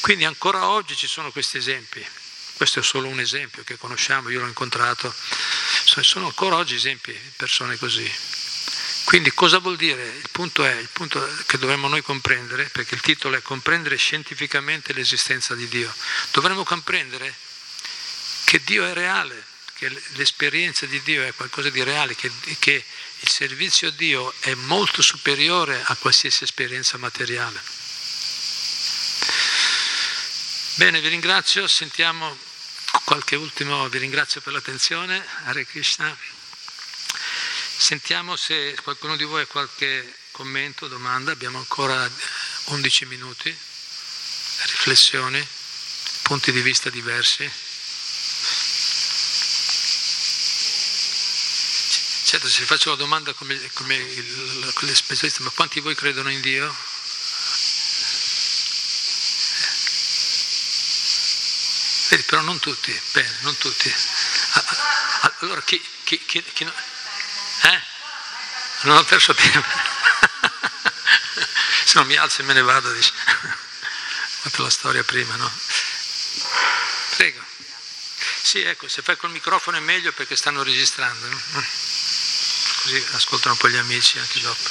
Quindi 0.00 0.24
ancora 0.24 0.68
oggi 0.68 0.96
ci 0.96 1.06
sono 1.06 1.32
questi 1.32 1.56
esempi. 1.56 2.04
Questo 2.54 2.80
è 2.80 2.82
solo 2.82 3.08
un 3.08 3.20
esempio 3.20 3.64
che 3.64 3.76
conosciamo, 3.76 4.28
io 4.28 4.40
l'ho 4.40 4.46
incontrato. 4.46 5.12
Sono 5.84 6.26
ancora 6.26 6.56
oggi 6.56 6.74
esempi 6.74 7.12
di 7.12 7.32
persone 7.36 7.76
così. 7.76 8.10
Quindi 9.04 9.32
cosa 9.32 9.58
vuol 9.58 9.76
dire? 9.76 10.02
Il 10.02 10.28
punto 10.32 10.64
è, 10.64 10.74
il 10.74 10.88
punto 10.90 11.24
che 11.46 11.58
dovremmo 11.58 11.88
noi 11.88 12.02
comprendere, 12.02 12.64
perché 12.64 12.94
il 12.94 13.00
titolo 13.00 13.36
è 13.36 13.42
comprendere 13.42 13.96
scientificamente 13.96 14.92
l'esistenza 14.92 15.54
di 15.54 15.68
Dio. 15.68 15.94
Dovremmo 16.32 16.64
comprendere 16.64 17.34
che 18.44 18.62
Dio 18.64 18.84
è 18.86 18.92
reale, 18.92 19.44
che 19.74 19.88
l'esperienza 20.14 20.86
di 20.86 21.02
Dio 21.02 21.22
è 21.22 21.34
qualcosa 21.34 21.70
di 21.70 21.82
reale, 21.82 22.14
che, 22.14 22.30
che 22.58 22.84
il 23.20 23.28
servizio 23.28 23.88
a 23.88 23.92
Dio 23.92 24.32
è 24.40 24.54
molto 24.54 25.02
superiore 25.02 25.82
a 25.84 25.96
qualsiasi 25.96 26.44
esperienza 26.44 26.96
materiale. 26.96 27.60
Bene, 30.76 31.00
vi 31.00 31.08
ringrazio, 31.08 31.68
sentiamo 31.68 32.36
qualche 33.04 33.36
ultimo, 33.36 33.88
vi 33.88 33.98
ringrazio 33.98 34.40
per 34.40 34.52
l'attenzione, 34.52 35.24
Hare 35.44 35.66
Krishna. 35.66 36.16
Sentiamo 37.76 38.36
se 38.36 38.76
qualcuno 38.82 39.16
di 39.16 39.24
voi 39.24 39.42
ha 39.42 39.46
qualche 39.46 40.16
commento, 40.30 40.88
domanda, 40.88 41.32
abbiamo 41.32 41.58
ancora 41.58 42.10
11 42.64 43.06
minuti, 43.06 43.56
riflessioni, 44.62 45.46
punti 46.22 46.50
di 46.50 46.62
vista 46.62 46.88
diversi. 46.88 47.50
Certo, 52.24 52.48
se 52.48 52.64
faccio 52.64 52.90
la 52.90 52.96
domanda 52.96 53.32
come, 53.34 53.58
come, 53.74 53.96
il, 53.96 54.70
come 54.74 54.94
specialista, 54.94 55.42
ma 55.42 55.50
quanti 55.50 55.74
di 55.74 55.80
voi 55.82 55.94
credono 55.94 56.30
in 56.30 56.40
Dio? 56.40 56.74
Vedi, 62.08 62.22
però 62.22 62.40
non 62.40 62.58
tutti, 62.60 62.98
bene, 63.12 63.38
non 63.40 63.56
tutti. 63.58 63.94
Allora 65.40 65.62
chi, 65.62 65.80
chi, 66.04 66.24
chi, 66.24 66.42
chi 66.42 66.64
eh? 66.64 66.83
Non 68.84 68.98
ho 68.98 69.04
perso 69.04 69.32
tempo. 69.34 69.66
Se 71.84 71.94
non 71.94 72.06
mi 72.06 72.16
alzo 72.16 72.42
e 72.42 72.44
me 72.44 72.52
ne 72.52 72.60
vado, 72.60 72.92
dice. 72.92 73.12
Ho 73.12 74.50
fatto 74.50 74.62
la 74.62 74.70
storia 74.70 75.02
prima, 75.02 75.36
no? 75.36 75.50
Prego. 77.16 77.42
Sì, 78.42 78.60
ecco, 78.60 78.86
se 78.88 79.00
fai 79.00 79.16
col 79.16 79.30
microfono 79.30 79.78
è 79.78 79.80
meglio 79.80 80.12
perché 80.12 80.36
stanno 80.36 80.62
registrando. 80.62 81.26
No? 81.28 81.64
Così 82.82 83.06
ascoltano 83.12 83.52
un 83.52 83.58
po' 83.58 83.70
gli 83.70 83.76
amici 83.76 84.18
anche 84.18 84.40
dopo. 84.40 84.70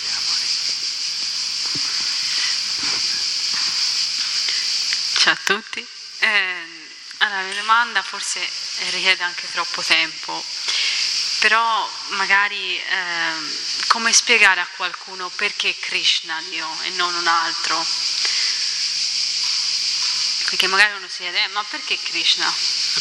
Ciao 5.17 5.33
a 5.33 5.39
tutti. 5.43 5.87
Eh, 6.19 6.55
allora, 7.17 7.41
la 7.41 7.47
mia 7.47 7.55
domanda 7.55 8.03
forse 8.03 8.47
richiede 8.91 9.23
anche 9.23 9.49
troppo 9.51 9.81
tempo 9.81 10.45
però 11.43 11.89
magari 12.11 12.77
eh, 12.77 13.33
come 13.93 14.11
spiegare 14.11 14.59
a 14.59 14.67
qualcuno 14.75 15.29
perché 15.35 15.77
Krishna 15.77 16.41
Dio 16.49 16.67
e 16.81 16.89
non 16.91 17.13
un 17.13 17.27
altro? 17.27 17.85
Perché 20.45 20.65
magari 20.65 20.95
uno 20.95 21.07
si 21.07 21.17
chiede, 21.17 21.43
eh, 21.43 21.47
ma 21.49 21.63
perché 21.65 21.99
Krishna? 22.01 22.51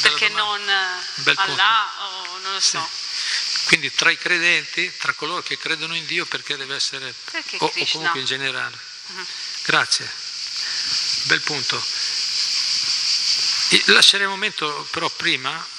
Perché 0.03 0.29
non 0.29 0.61
Allah 0.69 1.93
o 1.99 2.39
non 2.41 2.53
lo 2.53 2.61
so. 2.61 2.87
Sì. 2.93 3.65
Quindi 3.65 3.91
tra 3.95 4.11
i 4.11 4.19
credenti, 4.19 4.95
tra 4.99 5.15
coloro 5.15 5.41
che 5.41 5.57
credono 5.57 5.97
in 5.97 6.05
Dio, 6.05 6.27
perché 6.27 6.59
deve 6.59 6.75
essere, 6.75 7.15
perché 7.31 7.57
o, 7.61 7.65
o, 7.65 7.85
comunque 7.91 8.21
in 8.21 8.27
generale. 8.27 8.79
Uh-huh. 9.07 9.27
Grazie, 9.63 10.13
bel 11.23 11.41
punto. 11.41 11.83
Lascerei 13.87 14.27
un 14.27 14.33
momento 14.33 14.87
però 14.91 15.09
prima 15.09 15.72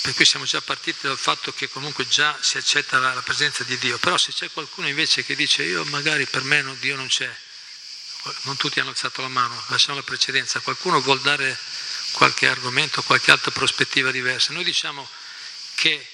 per 0.00 0.14
cui 0.14 0.24
siamo 0.24 0.44
già 0.44 0.60
partiti 0.60 1.06
dal 1.06 1.18
fatto 1.18 1.52
che 1.52 1.68
comunque 1.68 2.06
già 2.08 2.36
si 2.40 2.56
accetta 2.56 2.98
la, 2.98 3.14
la 3.14 3.22
presenza 3.22 3.64
di 3.64 3.76
Dio, 3.78 3.98
però 3.98 4.16
se 4.16 4.32
c'è 4.32 4.50
qualcuno 4.50 4.88
invece 4.88 5.24
che 5.24 5.34
dice 5.34 5.62
io 5.62 5.84
magari 5.86 6.26
per 6.26 6.42
me 6.42 6.62
no, 6.62 6.74
Dio 6.74 6.96
non 6.96 7.06
c'è, 7.06 7.30
non 8.42 8.56
tutti 8.56 8.80
hanno 8.80 8.90
alzato 8.90 9.20
la 9.20 9.28
mano, 9.28 9.62
lasciamo 9.68 9.98
la 9.98 10.04
precedenza, 10.04 10.60
qualcuno 10.60 11.00
vuol 11.00 11.20
dare 11.20 11.58
qualche 12.12 12.48
argomento, 12.48 13.02
qualche 13.02 13.30
altra 13.30 13.50
prospettiva 13.50 14.10
diversa. 14.10 14.52
Noi 14.52 14.64
diciamo 14.64 15.08
che 15.74 16.08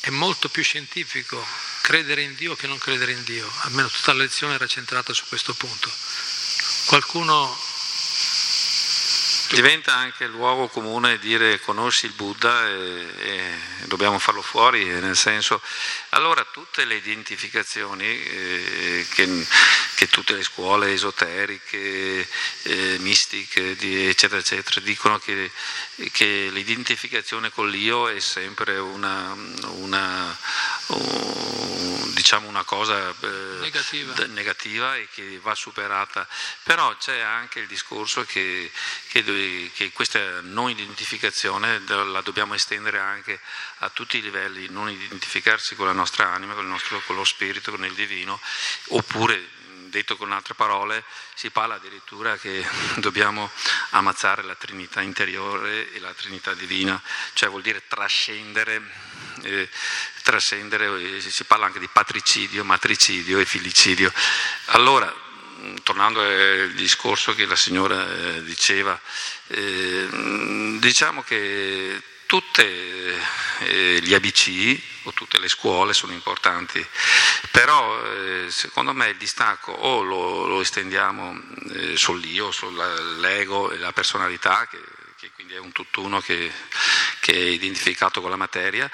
è 0.00 0.10
molto 0.10 0.48
più 0.48 0.62
scientifico 0.62 1.46
credere 1.82 2.22
in 2.22 2.34
Dio 2.34 2.56
che 2.56 2.66
non 2.66 2.78
credere 2.78 3.12
in 3.12 3.22
Dio, 3.24 3.50
almeno 3.60 3.88
tutta 3.88 4.12
la 4.12 4.22
lezione 4.22 4.54
era 4.54 4.66
centrata 4.66 5.12
su 5.12 5.24
questo 5.28 5.54
punto. 5.54 5.90
Qualcuno 6.86 7.58
diventa 9.50 9.94
anche 9.94 10.26
luogo 10.26 10.68
comune 10.68 11.18
dire 11.18 11.60
conosci 11.60 12.06
il 12.06 12.12
Buddha 12.12 12.68
e, 12.68 13.06
e 13.18 13.58
dobbiamo 13.86 14.18
farlo 14.18 14.42
fuori, 14.42 14.84
nel 14.84 15.16
senso, 15.16 15.60
allora 16.10 16.46
tutte 16.50 16.84
le 16.84 16.94
identificazioni 16.94 18.04
eh, 18.06 19.06
che, 19.12 19.46
che, 20.00 20.08
tutte 20.08 20.34
le 20.34 20.42
scuole 20.42 20.94
esoteriche, 20.94 22.26
eh, 22.62 22.96
mistiche, 23.00 23.76
di, 23.76 24.06
eccetera, 24.06 24.40
eccetera, 24.40 24.80
dicono 24.80 25.18
che, 25.18 25.50
che, 26.10 26.48
l'identificazione 26.50 27.50
con 27.50 27.68
l'io 27.68 28.08
è 28.08 28.18
sempre 28.18 28.78
una, 28.78 29.36
una, 29.72 30.34
diciamo 32.14 32.48
una 32.48 32.64
cosa 32.64 33.10
eh, 33.10 33.58
negativa. 33.60 34.14
D- 34.14 34.30
negativa. 34.30 34.96
e 34.96 35.06
che 35.12 35.38
va 35.42 35.54
superata, 35.54 36.26
però 36.62 36.96
c'è 36.96 37.20
anche 37.20 37.60
il 37.60 37.66
discorso 37.66 38.24
che, 38.24 38.70
che, 39.08 39.70
che 39.74 39.92
questa 39.92 40.40
non 40.40 40.70
identificazione 40.70 41.78
la 41.86 42.22
dobbiamo 42.22 42.54
estendere 42.54 42.98
anche 42.98 43.38
a 43.80 43.90
tutti 43.90 44.16
i 44.16 44.22
livelli, 44.22 44.66
non 44.70 44.88
identificarsi 44.88 45.74
con 45.74 45.84
la 45.84 45.92
nostra 45.92 46.32
anima, 46.32 46.54
con, 46.54 46.66
nostro, 46.66 47.02
con 47.04 47.16
lo 47.16 47.24
spirito, 47.24 47.70
con 47.70 47.84
il 47.84 47.92
divino, 47.92 48.40
oppure 48.88 49.58
detto 49.90 50.16
con 50.16 50.32
altre 50.32 50.54
parole, 50.54 51.04
si 51.34 51.50
parla 51.50 51.74
addirittura 51.74 52.36
che 52.38 52.64
dobbiamo 52.96 53.50
ammazzare 53.90 54.42
la 54.42 54.54
Trinità 54.54 55.02
interiore 55.02 55.92
e 55.92 56.00
la 56.00 56.14
Trinità 56.14 56.54
divina, 56.54 57.00
cioè 57.34 57.50
vuol 57.50 57.62
dire 57.62 57.82
trascendere, 57.86 58.80
eh, 59.42 59.68
trascendere 60.22 61.16
eh, 61.16 61.20
si 61.20 61.44
parla 61.44 61.66
anche 61.66 61.78
di 61.78 61.88
patricidio, 61.92 62.64
matricidio 62.64 63.38
e 63.38 63.44
filicidio. 63.44 64.12
Allora, 64.66 65.14
tornando 65.82 66.20
al 66.20 66.72
discorso 66.74 67.34
che 67.34 67.44
la 67.44 67.56
signora 67.56 68.08
eh, 68.08 68.42
diceva, 68.44 68.98
eh, 69.48 70.08
diciamo 70.78 71.22
che 71.22 72.02
tutti 72.26 72.62
eh, 72.62 74.00
gli 74.02 74.14
ABC 74.14 74.89
o 75.04 75.12
tutte 75.12 75.38
le 75.38 75.48
scuole 75.48 75.92
sono 75.92 76.12
importanti, 76.12 76.84
però 77.50 78.02
eh, 78.04 78.46
secondo 78.50 78.92
me 78.92 79.08
il 79.08 79.16
distacco 79.16 79.72
o 79.72 80.02
lo, 80.02 80.46
lo 80.46 80.60
estendiamo 80.60 81.40
eh, 81.72 81.96
sull'io, 81.96 82.50
sull'ego 82.50 83.70
e 83.70 83.78
la 83.78 83.92
personalità, 83.92 84.66
che, 84.68 84.80
che 85.16 85.30
quindi 85.34 85.54
è 85.54 85.58
un 85.58 85.72
tutt'uno 85.72 86.20
che, 86.20 86.52
che, 87.20 87.32
è 87.32 87.36
identificato 87.36 88.20
con 88.20 88.30
la 88.30 88.36
materia, 88.36 88.90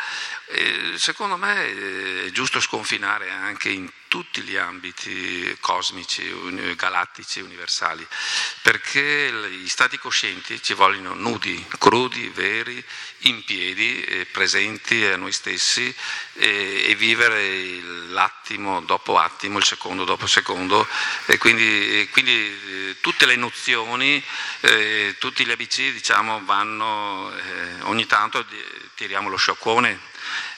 secondo 0.96 1.36
me 1.36 2.24
è 2.26 2.30
giusto 2.30 2.60
sconfinare 2.60 3.30
anche 3.30 3.68
in 3.70 3.90
tutti 4.08 4.42
gli 4.42 4.56
ambiti 4.56 5.56
cosmici, 5.60 6.74
galattici, 6.76 7.40
universali, 7.40 8.06
perché 8.62 9.32
gli 9.50 9.68
stati 9.68 9.98
coscienti 9.98 10.62
ci 10.62 10.74
vogliono 10.74 11.14
nudi, 11.14 11.64
crudi, 11.78 12.28
veri, 12.28 12.82
in 13.20 13.44
piedi, 13.44 14.02
eh, 14.02 14.26
presenti 14.26 15.04
a 15.04 15.16
noi 15.16 15.32
stessi 15.32 15.94
e, 16.34 16.94
vivere 16.96 17.80
l'attimo 18.08 18.80
dopo 18.80 19.18
attimo, 19.18 19.58
il 19.58 19.64
secondo 19.64 20.04
dopo 20.04 20.26
secondo 20.26 20.86
e 21.26 21.38
quindi, 21.38 22.00
e 22.00 22.08
quindi 22.10 22.32
eh, 22.32 22.96
tutte 23.00 23.26
le 23.26 23.36
nozioni, 23.36 24.22
eh, 24.60 25.16
tutti 25.18 25.44
gli 25.44 25.50
ABC 25.50 25.92
diciamo 25.92 26.44
vanno, 26.44 27.32
eh, 27.36 27.82
ogni 27.82 28.06
tanto 28.06 28.44
tiriamo 28.94 29.28
lo 29.28 29.36
scioccone, 29.36 30.00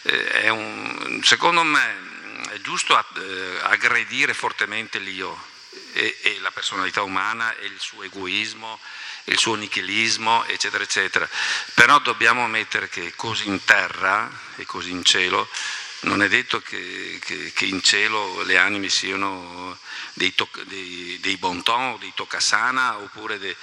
eh, 0.02 0.48
un, 0.50 1.20
secondo 1.22 1.62
me 1.62 2.07
è 2.50 2.60
giusto 2.60 2.98
eh, 3.16 3.58
aggredire 3.62 4.34
fortemente 4.34 4.98
l'io 4.98 5.36
e, 5.92 6.18
e, 6.22 6.38
la 6.40 6.50
personalità 6.50 7.02
umana 7.02 7.54
e 7.56 7.66
il 7.66 7.78
suo 7.78 8.02
egoismo, 8.02 8.78
il 9.24 9.38
suo 9.38 9.54
nichilismo, 9.54 10.44
eccetera, 10.46 10.82
eccetera. 10.84 11.28
Però 11.74 11.98
dobbiamo 11.98 12.44
ammettere 12.44 12.88
che 12.88 13.14
così 13.16 13.48
in 13.48 13.64
terra 13.64 14.30
e 14.56 14.64
così 14.64 14.90
in 14.90 15.04
cielo 15.04 15.48
non 16.00 16.22
è 16.22 16.28
detto 16.28 16.60
che, 16.60 17.18
che, 17.20 17.52
che 17.52 17.64
in 17.64 17.82
cielo 17.82 18.42
le 18.42 18.56
anime 18.56 18.88
siano 18.88 19.76
dei, 20.12 20.34
to, 20.34 20.48
dei, 20.64 21.18
dei 21.20 21.36
bonton, 21.36 21.98
dei 21.98 22.12
toccasana 22.14 22.98
oppure 22.98 23.38
dei, 23.38 23.54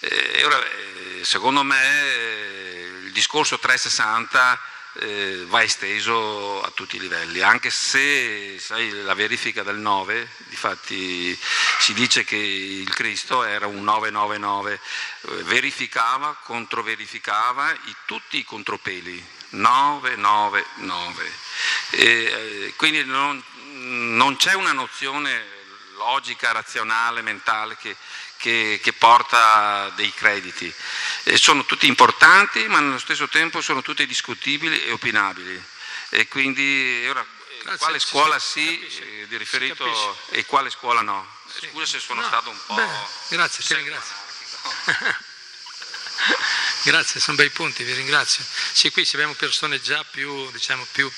eh, 0.00 0.44
ora, 0.44 0.58
eh, 0.64 1.20
secondo 1.22 1.62
me 1.62 2.02
eh, 2.02 2.90
il 3.04 3.12
discorso 3.12 3.58
360 3.58 4.60
eh, 5.00 5.44
va 5.46 5.62
esteso 5.62 6.62
a 6.62 6.70
tutti 6.70 6.96
i 6.96 7.00
livelli, 7.00 7.40
anche 7.40 7.70
se 7.70 8.58
sai, 8.58 8.90
la 8.90 9.14
verifica 9.14 9.62
del 9.62 9.76
9, 9.76 10.28
difatti 10.48 11.38
si 11.80 11.92
dice 11.94 12.24
che 12.24 12.36
il 12.36 12.92
Cristo 12.94 13.44
era 13.44 13.66
un 13.66 13.82
999, 13.82 14.72
eh, 14.72 15.42
verificava, 15.44 16.36
controverificava 16.42 17.72
i, 17.72 17.96
tutti 18.06 18.38
i 18.38 18.44
contropeli, 18.44 19.24
999. 19.50 21.32
E, 21.90 22.04
eh, 22.04 22.74
quindi 22.76 23.04
non, 23.04 23.42
non 24.16 24.36
c'è 24.36 24.54
una 24.54 24.72
nozione 24.72 25.62
logica, 25.96 26.52
razionale, 26.52 27.22
mentale 27.22 27.76
che, 27.76 27.96
che, 28.44 28.78
che 28.82 28.92
porta 28.92 29.90
dei 29.96 30.12
crediti. 30.12 30.70
E 31.22 31.38
sono 31.38 31.64
tutti 31.64 31.86
importanti, 31.86 32.68
ma 32.68 32.78
nello 32.78 32.98
stesso 32.98 33.26
tempo 33.26 33.62
sono 33.62 33.80
tutti 33.80 34.06
discutibili 34.06 34.84
e 34.84 34.92
opinabili. 34.92 35.64
E 36.10 36.28
quindi 36.28 37.06
ora, 37.08 37.24
Grazie, 37.62 37.78
quale 37.78 37.98
scuola 37.98 38.38
sì, 38.38 38.86
eh, 38.86 39.26
di 39.28 39.38
riferito 39.38 40.18
e 40.28 40.44
quale 40.44 40.68
scuola 40.68 41.00
no? 41.00 41.26
Sì. 41.58 41.68
Scusa 41.70 41.86
se 41.86 42.00
sono 42.00 42.20
no, 42.20 42.26
stato 42.26 42.50
un 42.50 42.58
po'. 42.66 42.74
Beh, 42.74 42.86
grazie, 43.28 43.64
ti 43.64 43.74
ringrazio. 43.76 44.14
grazie, 46.84 47.20
sono 47.20 47.38
bei 47.38 47.48
punti, 47.48 47.82
vi 47.82 47.94
ringrazio. 47.94 48.44
Sì, 48.72 48.90
qui 48.90 49.08
abbiamo 49.14 49.32
persone 49.32 49.80
già 49.80 50.04
più, 50.04 50.50
diciamo, 50.50 50.86
più, 50.92 51.10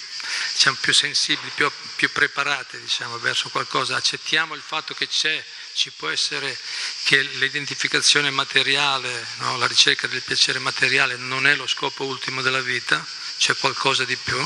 diciamo, 0.53 0.77
più 0.81 0.95
sensibili, 0.95 1.51
più, 1.57 1.69
più 1.97 2.13
preparate 2.13 2.81
diciamo, 2.81 3.19
verso 3.19 3.49
qualcosa. 3.49 3.97
Accettiamo 3.97 4.55
il 4.55 4.63
fatto 4.63 4.95
che 4.95 5.09
c'è 5.09 5.45
ci 5.77 5.91
può 5.91 6.09
essere 6.09 6.59
che 7.05 7.21
l'identificazione 7.21 8.31
materiale, 8.31 9.27
no? 9.41 9.59
la 9.59 9.67
ricerca 9.67 10.07
del 10.07 10.23
piacere 10.23 10.59
materiale 10.59 11.17
non 11.17 11.47
è 11.47 11.55
lo 11.55 11.67
scopo 11.67 12.05
ultimo 12.05 12.41
della 12.41 12.63
vita, 12.63 13.07
c'è 13.37 13.55
qualcosa 13.57 14.07
di 14.07 14.17
più, 14.17 14.39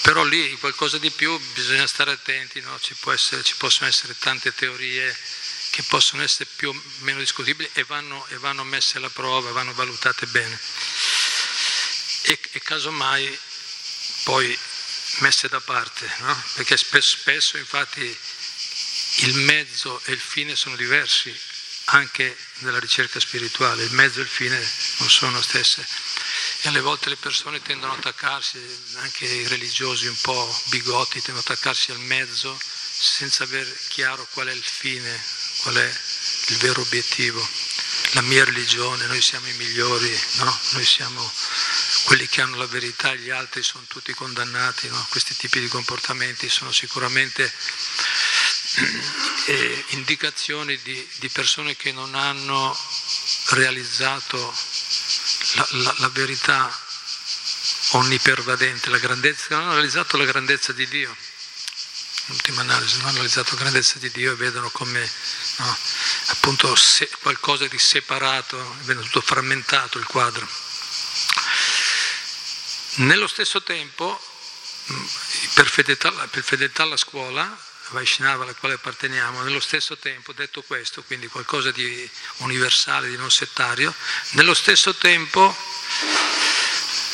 però 0.00 0.24
lì 0.24 0.56
qualcosa 0.58 0.96
di 0.96 1.10
più 1.10 1.38
bisogna 1.52 1.86
stare 1.86 2.12
attenti, 2.12 2.60
no? 2.62 2.80
ci, 2.80 2.96
essere, 3.12 3.42
ci, 3.42 3.54
possono 3.56 3.86
essere 3.86 4.16
tante 4.18 4.54
teorie 4.54 5.14
che 5.70 5.82
possono 5.82 6.22
essere 6.22 6.48
più 6.56 6.70
o 6.70 6.82
meno 7.00 7.18
discutibili 7.18 7.68
e 7.74 7.84
vanno, 7.84 8.26
e 8.28 8.38
vanno 8.38 8.64
messe 8.64 8.96
alla 8.96 9.10
prova, 9.10 9.52
vanno 9.52 9.74
valutate 9.74 10.24
bene. 10.26 10.58
E, 12.22 12.38
e 12.52 12.60
casomai 12.60 13.38
poi 14.24 14.58
messe 15.18 15.48
da 15.48 15.60
parte, 15.60 16.10
no? 16.20 16.44
perché 16.54 16.78
spesso, 16.78 17.18
spesso 17.18 17.58
infatti 17.58 18.18
il 19.26 19.34
mezzo 19.36 20.00
e 20.04 20.12
il 20.12 20.20
fine 20.20 20.54
sono 20.56 20.76
diversi 20.76 21.36
anche 21.90 22.36
nella 22.58 22.78
ricerca 22.78 23.18
spirituale, 23.18 23.84
il 23.84 23.92
mezzo 23.92 24.20
e 24.20 24.22
il 24.22 24.28
fine 24.28 24.58
non 24.98 25.08
sono 25.08 25.40
stesse 25.40 25.86
e 26.62 26.68
alle 26.68 26.80
volte 26.80 27.08
le 27.08 27.16
persone 27.16 27.62
tendono 27.62 27.92
ad 27.92 27.98
attaccarsi, 27.98 28.58
anche 28.96 29.26
i 29.26 29.46
religiosi 29.46 30.06
un 30.06 30.20
po' 30.20 30.62
bigotti 30.66 31.20
tendono 31.20 31.38
ad 31.38 31.50
attaccarsi 31.50 31.92
al 31.92 32.00
mezzo 32.00 32.58
senza 33.00 33.44
aver 33.44 33.78
chiaro 33.88 34.26
qual 34.32 34.48
è 34.48 34.52
il 34.52 34.62
fine, 34.62 35.22
qual 35.58 35.76
è 35.76 36.00
il 36.46 36.56
vero 36.56 36.80
obiettivo. 36.80 37.48
La 38.12 38.22
mia 38.22 38.44
religione, 38.44 39.06
noi 39.06 39.22
siamo 39.22 39.46
i 39.46 39.52
migliori, 39.52 40.20
no? 40.36 40.60
noi 40.70 40.84
siamo 40.84 41.32
quelli 42.04 42.26
che 42.26 42.40
hanno 42.40 42.56
la 42.56 42.66
verità, 42.66 43.14
gli 43.14 43.30
altri 43.30 43.62
sono 43.62 43.84
tutti 43.86 44.12
condannati, 44.14 44.88
no? 44.88 45.06
questi 45.10 45.36
tipi 45.36 45.60
di 45.60 45.68
comportamenti 45.68 46.48
sono 46.48 46.72
sicuramente 46.72 47.52
eh, 49.46 49.84
indicazioni 49.88 50.78
di, 50.82 51.08
di, 51.18 51.28
persone 51.28 51.76
che 51.76 51.92
non 51.92 52.14
hanno 52.14 52.76
realizzato 53.48 54.54
la, 55.54 55.68
la, 55.70 55.94
la 55.98 56.08
verità 56.10 56.86
onnipervadente, 57.92 58.90
la 58.90 58.98
grandezza, 58.98 59.46
non 59.50 59.64
hanno 59.64 59.74
realizzato 59.74 60.16
la 60.16 60.24
grandezza 60.24 60.72
di 60.72 60.86
Dio. 60.88 61.14
In 62.26 62.34
ultima 62.34 62.60
analisi, 62.60 62.96
non 62.98 63.06
hanno 63.06 63.14
realizzato 63.14 63.54
la 63.54 63.62
grandezza 63.62 63.98
di 63.98 64.10
Dio 64.10 64.32
e 64.32 64.36
vedono 64.36 64.68
come 64.70 65.10
no, 65.56 65.78
appunto 66.26 66.76
qualcosa 67.22 67.66
di 67.66 67.78
separato, 67.78 68.76
è 68.84 68.94
tutto 68.94 69.22
frammentato 69.22 69.98
il 69.98 70.04
quadro. 70.04 70.46
Nello 72.96 73.28
stesso 73.28 73.62
tempo, 73.62 74.20
per 75.54 75.68
fedeltà, 75.68 76.10
per 76.10 76.42
fedeltà 76.42 76.82
alla 76.82 76.96
scuola, 76.96 77.66
Vaishnava 77.90 78.44
alla 78.44 78.54
quale 78.54 78.74
apparteniamo, 78.74 79.42
nello 79.42 79.60
stesso 79.60 79.96
tempo, 79.96 80.32
detto 80.32 80.62
questo, 80.62 81.02
quindi 81.02 81.26
qualcosa 81.28 81.70
di 81.70 82.08
universale, 82.38 83.08
di 83.08 83.16
non 83.16 83.30
settario, 83.30 83.94
nello 84.30 84.54
stesso 84.54 84.94
tempo, 84.94 85.56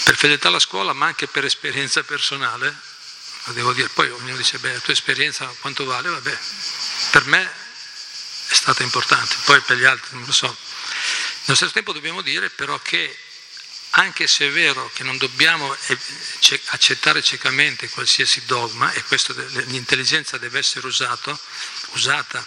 per 0.05 0.17
fedeltà 0.17 0.49
alla 0.49 0.59
scuola, 0.59 0.93
ma 0.93 1.07
anche 1.07 1.27
per 1.27 1.45
esperienza 1.45 2.03
personale, 2.03 2.77
lo 3.45 3.53
devo 3.53 3.73
dire, 3.73 3.89
poi 3.89 4.11
ognuno 4.11 4.37
dice, 4.37 4.59
beh, 4.59 4.73
la 4.73 4.81
tua 4.81 4.93
esperienza 4.93 5.47
quanto 5.61 5.85
vale? 5.85 6.09
Vabbè, 6.09 6.39
per 7.11 7.25
me 7.27 7.43
è 8.49 8.55
stata 8.55 8.83
importante, 8.83 9.37
poi 9.45 9.61
per 9.61 9.77
gli 9.77 9.85
altri 9.85 10.17
non 10.17 10.25
lo 10.27 10.33
so. 10.33 10.47
Nello 10.47 11.57
stesso 11.57 11.73
tempo 11.73 11.93
dobbiamo 11.93 12.23
dire 12.23 12.51
però 12.51 12.79
che 12.81 13.17
anche 13.97 14.27
se 14.27 14.49
è 14.49 14.51
vero 14.51 14.91
che 14.93 15.05
non 15.05 15.17
dobbiamo 15.19 15.73
eh, 15.87 15.99
accettare 16.67 17.23
ciecamente 17.23 17.89
qualsiasi 17.91 18.43
dogma, 18.45 18.93
e 18.93 19.03
questo, 19.05 19.33
l'intelligenza 19.67 20.37
deve 20.39 20.59
essere 20.59 20.87
usato, 20.87 21.39
usata, 21.93 22.45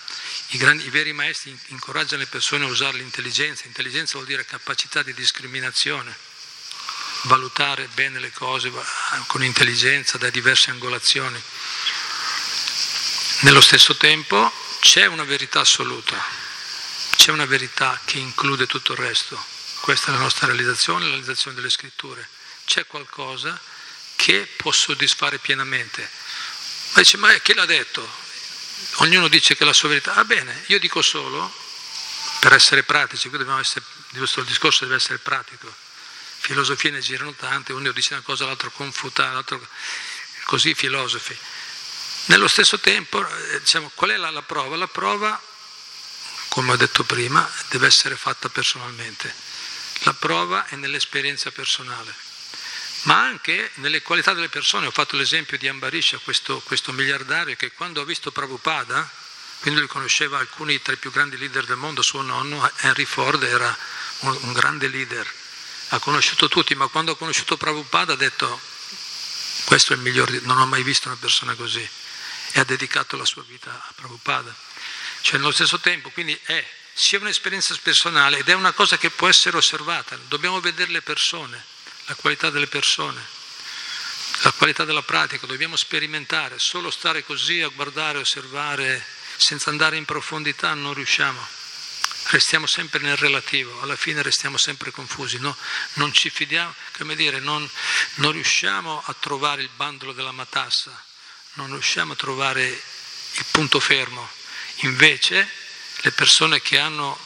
I, 0.50 0.58
grandi, 0.58 0.86
I, 0.86 0.90
veri 0.90 1.14
maestri 1.14 1.58
incoraggiano 1.68 2.22
le 2.24 2.28
persone 2.28 2.66
a 2.66 2.68
usare 2.68 2.98
l'intelligenza, 2.98 3.64
intelligenza 3.66 4.14
vuol 4.14 4.26
dire 4.26 4.46
capacità 4.46 5.04
di 5.04 5.14
discriminazione, 5.14 6.16
valutare 7.24 7.88
bene 7.94 8.20
le 8.20 8.32
cose 8.32 8.72
con 9.28 9.44
intelligenza 9.44 10.18
da 10.18 10.30
diverse 10.30 10.72
angolazioni. 10.72 11.42
Nello 13.42 13.62
stesso 13.62 13.96
tempo 13.96 14.52
c'è 14.82 15.06
una 15.06 15.24
verità 15.24 15.62
assoluta, 15.62 16.22
c'è 17.16 17.32
una 17.32 17.46
verità 17.46 18.00
che 18.04 18.18
include 18.18 18.68
tutto 18.68 18.92
il 18.92 19.00
resto 19.00 19.56
questa 19.88 20.08
è 20.08 20.12
la 20.16 20.20
nostra 20.20 20.48
realizzazione, 20.48 21.06
la 21.06 21.12
realizzazione 21.12 21.56
delle 21.56 21.70
scritture. 21.70 22.28
C'è 22.66 22.86
qualcosa 22.88 23.58
che 24.18 24.46
può 24.58 24.70
soddisfare 24.74 25.38
pienamente. 25.38 26.02
Ma 26.92 27.00
dice, 27.00 27.16
ma 27.16 27.34
chi 27.36 27.54
l'ha 27.54 27.66
detto? 27.66 28.06
Ognuno 28.96 29.30
dice 29.30 29.56
che 29.56 29.64
la 29.64 29.72
sua 29.72 29.88
verità. 29.88 30.12
Va 30.12 30.20
ah, 30.20 30.26
bene, 30.26 30.64
io 30.66 30.78
dico 30.78 31.02
solo, 31.02 31.50
per 32.42 32.52
essere 32.52 32.84
pratici, 32.84 33.30
qui 33.30 33.38
dobbiamo 33.38 33.62
essere, 33.62 33.86
questo 34.10 34.42
discorso 34.42 34.84
deve 34.84 34.98
essere 34.98 35.20
pratico. 35.20 35.74
Filosofie 36.40 36.92
ne 36.92 37.00
girano 37.00 37.32
tante, 37.32 37.72
uno 37.72 37.90
dice 37.94 38.12
una 38.12 38.24
cosa, 38.24 38.46
l'altro 38.46 38.70
confuta, 38.72 39.32
l'altro 39.32 39.66
così 40.44 40.74
filosofi. 40.74 41.38
Nello 42.26 42.50
stesso 42.50 42.78
tempo, 42.82 43.26
eh, 43.26 43.62
diciamo, 43.62 43.90
qual 43.96 44.10
è 44.10 44.18
la, 44.18 44.32
la 44.32 44.42
prova? 44.42 44.76
La 44.76 44.90
prova, 44.90 45.42
come 46.50 46.74
ho 46.74 46.76
detto 46.76 47.06
prima, 47.06 47.50
deve 47.70 47.88
essere 47.88 48.18
fatta 48.18 48.50
personalmente. 48.50 49.56
La 50.04 50.14
prova 50.14 50.68
è 50.68 50.76
nell'esperienza 50.76 51.52
personale. 51.52 52.26
ma 53.04 53.22
anche 53.22 53.72
nelle 53.76 54.02
qualità 54.02 54.34
delle 54.34 54.50
persone. 54.50 54.88
Ho 54.88 54.92
fatto 54.92 55.16
l'esempio 55.16 55.58
di 55.58 55.68
Ambarisha, 55.68 56.18
questo, 56.18 56.60
questo 56.62 56.92
miliardario 56.92 57.56
che 57.56 57.72
quando 57.72 58.02
ha 58.02 58.06
visto 58.06 58.32
Prabhupada, 58.32 59.10
quindi 59.62 59.80
lui 59.80 59.90
conosceva 59.90 60.40
alcuni 60.40 60.82
tra 60.82 60.94
i 60.94 60.98
più 60.98 61.12
grandi 61.12 61.38
leader 61.38 61.66
del 61.66 61.78
mondo, 61.78 62.02
suo 62.02 62.22
nonno 62.22 62.70
Henry 62.80 63.06
Ford 63.06 63.42
era 63.44 63.76
un, 64.20 64.38
un 64.42 64.54
grande 64.54 64.88
leader, 64.88 65.32
ha 65.90 66.00
conosciuto 66.00 66.48
tutti, 66.48 66.76
ma 66.76 66.88
quando 66.88 67.14
ha 67.14 67.18
conosciuto 67.18 67.56
Prabhupada 67.56 68.14
ha 68.14 68.18
detto 68.18 68.60
questo 69.66 69.94
è 69.94 69.96
il 69.96 70.02
miglior, 70.02 70.30
non 70.44 70.58
ho 70.58 70.66
mai 70.66 70.84
visto 70.84 71.08
una 71.08 71.18
persona 71.18 71.54
così 71.56 71.88
e 72.52 72.60
ha 72.60 72.64
dedicato 72.64 73.18
la 73.18 73.26
sua 73.26 73.44
vita 73.48 73.72
a 73.72 73.94
Prabhupada. 73.96 74.54
Cioè 75.22 75.38
nello 75.38 75.52
stesso 75.52 75.80
tempo, 75.80 76.10
quindi 76.10 76.38
è 76.44 76.66
sia 76.98 77.20
un'esperienza 77.20 77.78
personale 77.84 78.40
ed 78.40 78.50
è 78.50 78.54
una 78.54 78.72
cosa 78.72 78.98
che 78.98 79.12
può 79.12 79.28
essere 79.28 79.56
osservata, 79.56 80.18
dobbiamo 80.28 80.60
vedere 80.60 80.92
le 80.92 81.04
persone, 81.04 81.64
la 82.06 82.16
qualità 82.16 82.50
delle 82.50 82.66
persone, 82.66 83.24
la 84.42 84.52
qualità 84.54 84.84
della 84.84 85.04
pratica, 85.04 85.46
dobbiamo 85.46 85.76
sperimentare, 85.76 86.58
solo 86.58 86.90
stare 86.90 87.24
così 87.24 87.62
a 87.62 87.68
guardare, 87.68 88.18
osservare, 88.18 89.06
senza 89.36 89.70
andare 89.70 89.98
in 89.98 90.06
profondità 90.06 90.74
non 90.74 90.96
riusciamo. 90.96 91.40
Restiamo 92.30 92.66
sempre 92.66 93.00
nel 93.00 93.16
relativo, 93.16 93.80
alla 93.82 93.96
fine 93.96 94.24
restiamo 94.24 94.58
sempre 94.58 94.90
confusi, 94.90 95.38
no? 95.38 95.56
non 95.94 96.12
ci 96.14 96.32
fidiamo, 96.32 96.74
come 96.98 97.16
dire, 97.16 97.40
non, 97.40 97.70
non 98.16 98.32
riusciamo 98.32 99.04
a 99.06 99.16
trovare 99.20 99.62
il 99.62 99.70
bandolo 99.76 100.14
della 100.14 100.32
matassa, 100.32 101.00
non 101.54 101.68
riusciamo 101.68 102.14
a 102.14 102.16
trovare 102.16 102.68
il 102.68 103.46
punto 103.52 103.80
fermo. 103.80 104.28
Invece 104.82 105.66
le 106.02 106.12
persone 106.12 106.62
che, 106.62 106.78
hanno, 106.78 107.18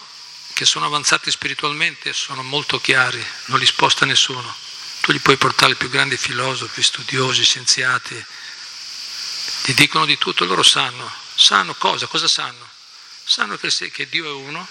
che 0.53 0.65
sono 0.65 0.85
avanzate 0.85 1.31
spiritualmente 1.31 2.13
sono 2.13 2.43
molto 2.43 2.79
chiari, 2.79 3.23
non 3.45 3.59
li 3.59 3.65
sposta 3.65 4.05
nessuno. 4.05 4.55
Tu 5.01 5.11
gli 5.13 5.19
puoi 5.19 5.37
portare 5.37 5.73
i 5.73 5.75
più 5.75 5.89
grandi 5.89 6.15
filosofi, 6.15 6.81
studiosi, 6.83 7.43
scienziati, 7.43 8.23
ti 9.63 9.73
dicono 9.73 10.05
di 10.05 10.17
tutto, 10.17 10.45
loro 10.45 10.63
sanno. 10.63 11.11
Sanno 11.35 11.73
cosa? 11.75 12.07
Cosa 12.07 12.27
sanno? 12.27 12.69
Sanno 13.23 13.57
che, 13.57 13.69
che 13.91 14.09
Dio 14.09 14.25
è 14.25 14.31
uno, 14.31 14.67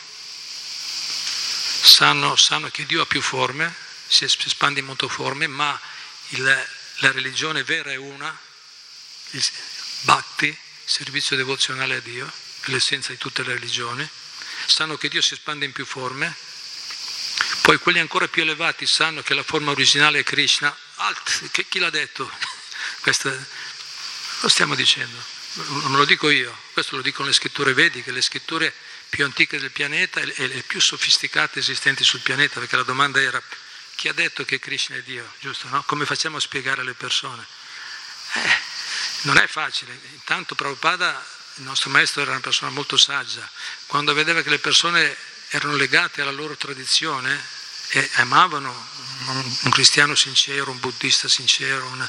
sanno, 1.82 2.36
sanno, 2.36 2.70
che 2.70 2.86
Dio 2.86 3.02
ha 3.02 3.06
più 3.06 3.20
forme, 3.20 3.74
si 4.06 4.24
espande 4.24 4.80
in 4.80 4.86
molte 4.86 5.08
forme, 5.08 5.46
ma 5.46 5.78
il, 6.28 6.68
la 6.96 7.12
religione 7.12 7.62
vera 7.64 7.90
è 7.90 7.96
una, 7.96 8.36
il 9.30 9.44
bhakti, 10.02 10.56
servizio 10.84 11.36
devozionale 11.36 11.96
a 11.96 12.00
Dio, 12.00 12.30
l'essenza 12.64 13.10
di 13.10 13.18
tutte 13.18 13.42
le 13.42 13.54
religioni, 13.54 14.08
sanno 14.66 14.96
che 14.96 15.08
Dio 15.08 15.22
si 15.22 15.34
espande 15.34 15.64
in 15.64 15.72
più 15.72 15.84
forme, 15.84 16.34
poi 17.62 17.78
quelli 17.78 17.98
ancora 17.98 18.28
più 18.28 18.42
elevati 18.42 18.86
sanno 18.86 19.22
che 19.22 19.34
la 19.34 19.42
forma 19.42 19.70
originale 19.70 20.20
è 20.20 20.22
Krishna, 20.24 20.74
Alt, 20.96 21.50
che, 21.50 21.66
chi 21.68 21.78
l'ha 21.78 21.90
detto? 21.90 22.30
Questo 23.00 23.28
lo 24.40 24.48
stiamo 24.48 24.74
dicendo, 24.74 25.22
non 25.54 25.96
lo 25.96 26.04
dico 26.04 26.30
io, 26.30 26.56
questo 26.72 26.96
lo 26.96 27.02
dicono 27.02 27.28
le 27.28 27.34
scritture 27.34 27.74
vediche, 27.74 28.12
le 28.12 28.22
scritture 28.22 28.72
più 29.08 29.24
antiche 29.24 29.58
del 29.58 29.70
pianeta 29.70 30.20
e 30.20 30.46
le 30.46 30.62
più 30.62 30.80
sofisticate 30.80 31.58
esistenti 31.58 32.04
sul 32.04 32.20
pianeta, 32.20 32.60
perché 32.60 32.76
la 32.76 32.84
domanda 32.84 33.20
era 33.20 33.42
chi 33.96 34.08
ha 34.08 34.12
detto 34.12 34.44
che 34.44 34.58
Krishna 34.58 34.96
è 34.96 35.02
Dio, 35.02 35.30
giusto? 35.40 35.68
No? 35.68 35.82
Come 35.84 36.06
facciamo 36.06 36.36
a 36.36 36.40
spiegare 36.40 36.80
alle 36.80 36.94
persone? 36.94 37.44
Eh, 38.34 38.58
non 39.22 39.36
è 39.36 39.46
facile, 39.46 39.98
intanto 40.12 40.54
Prabhupada 40.54 41.22
il 41.56 41.64
nostro 41.64 41.90
maestro 41.90 42.22
era 42.22 42.30
una 42.30 42.40
persona 42.40 42.70
molto 42.70 42.96
saggia, 42.96 43.48
quando 43.86 44.14
vedeva 44.14 44.42
che 44.42 44.50
le 44.50 44.58
persone 44.58 45.16
erano 45.50 45.76
legate 45.76 46.20
alla 46.20 46.30
loro 46.30 46.56
tradizione 46.56 47.58
e 47.88 48.08
amavano 48.14 48.88
un, 49.26 49.70
cristiano 49.70 50.14
sincero, 50.14 50.70
un 50.70 50.78
buddista 50.78 51.28
sincero, 51.28 51.86
una... 51.86 52.08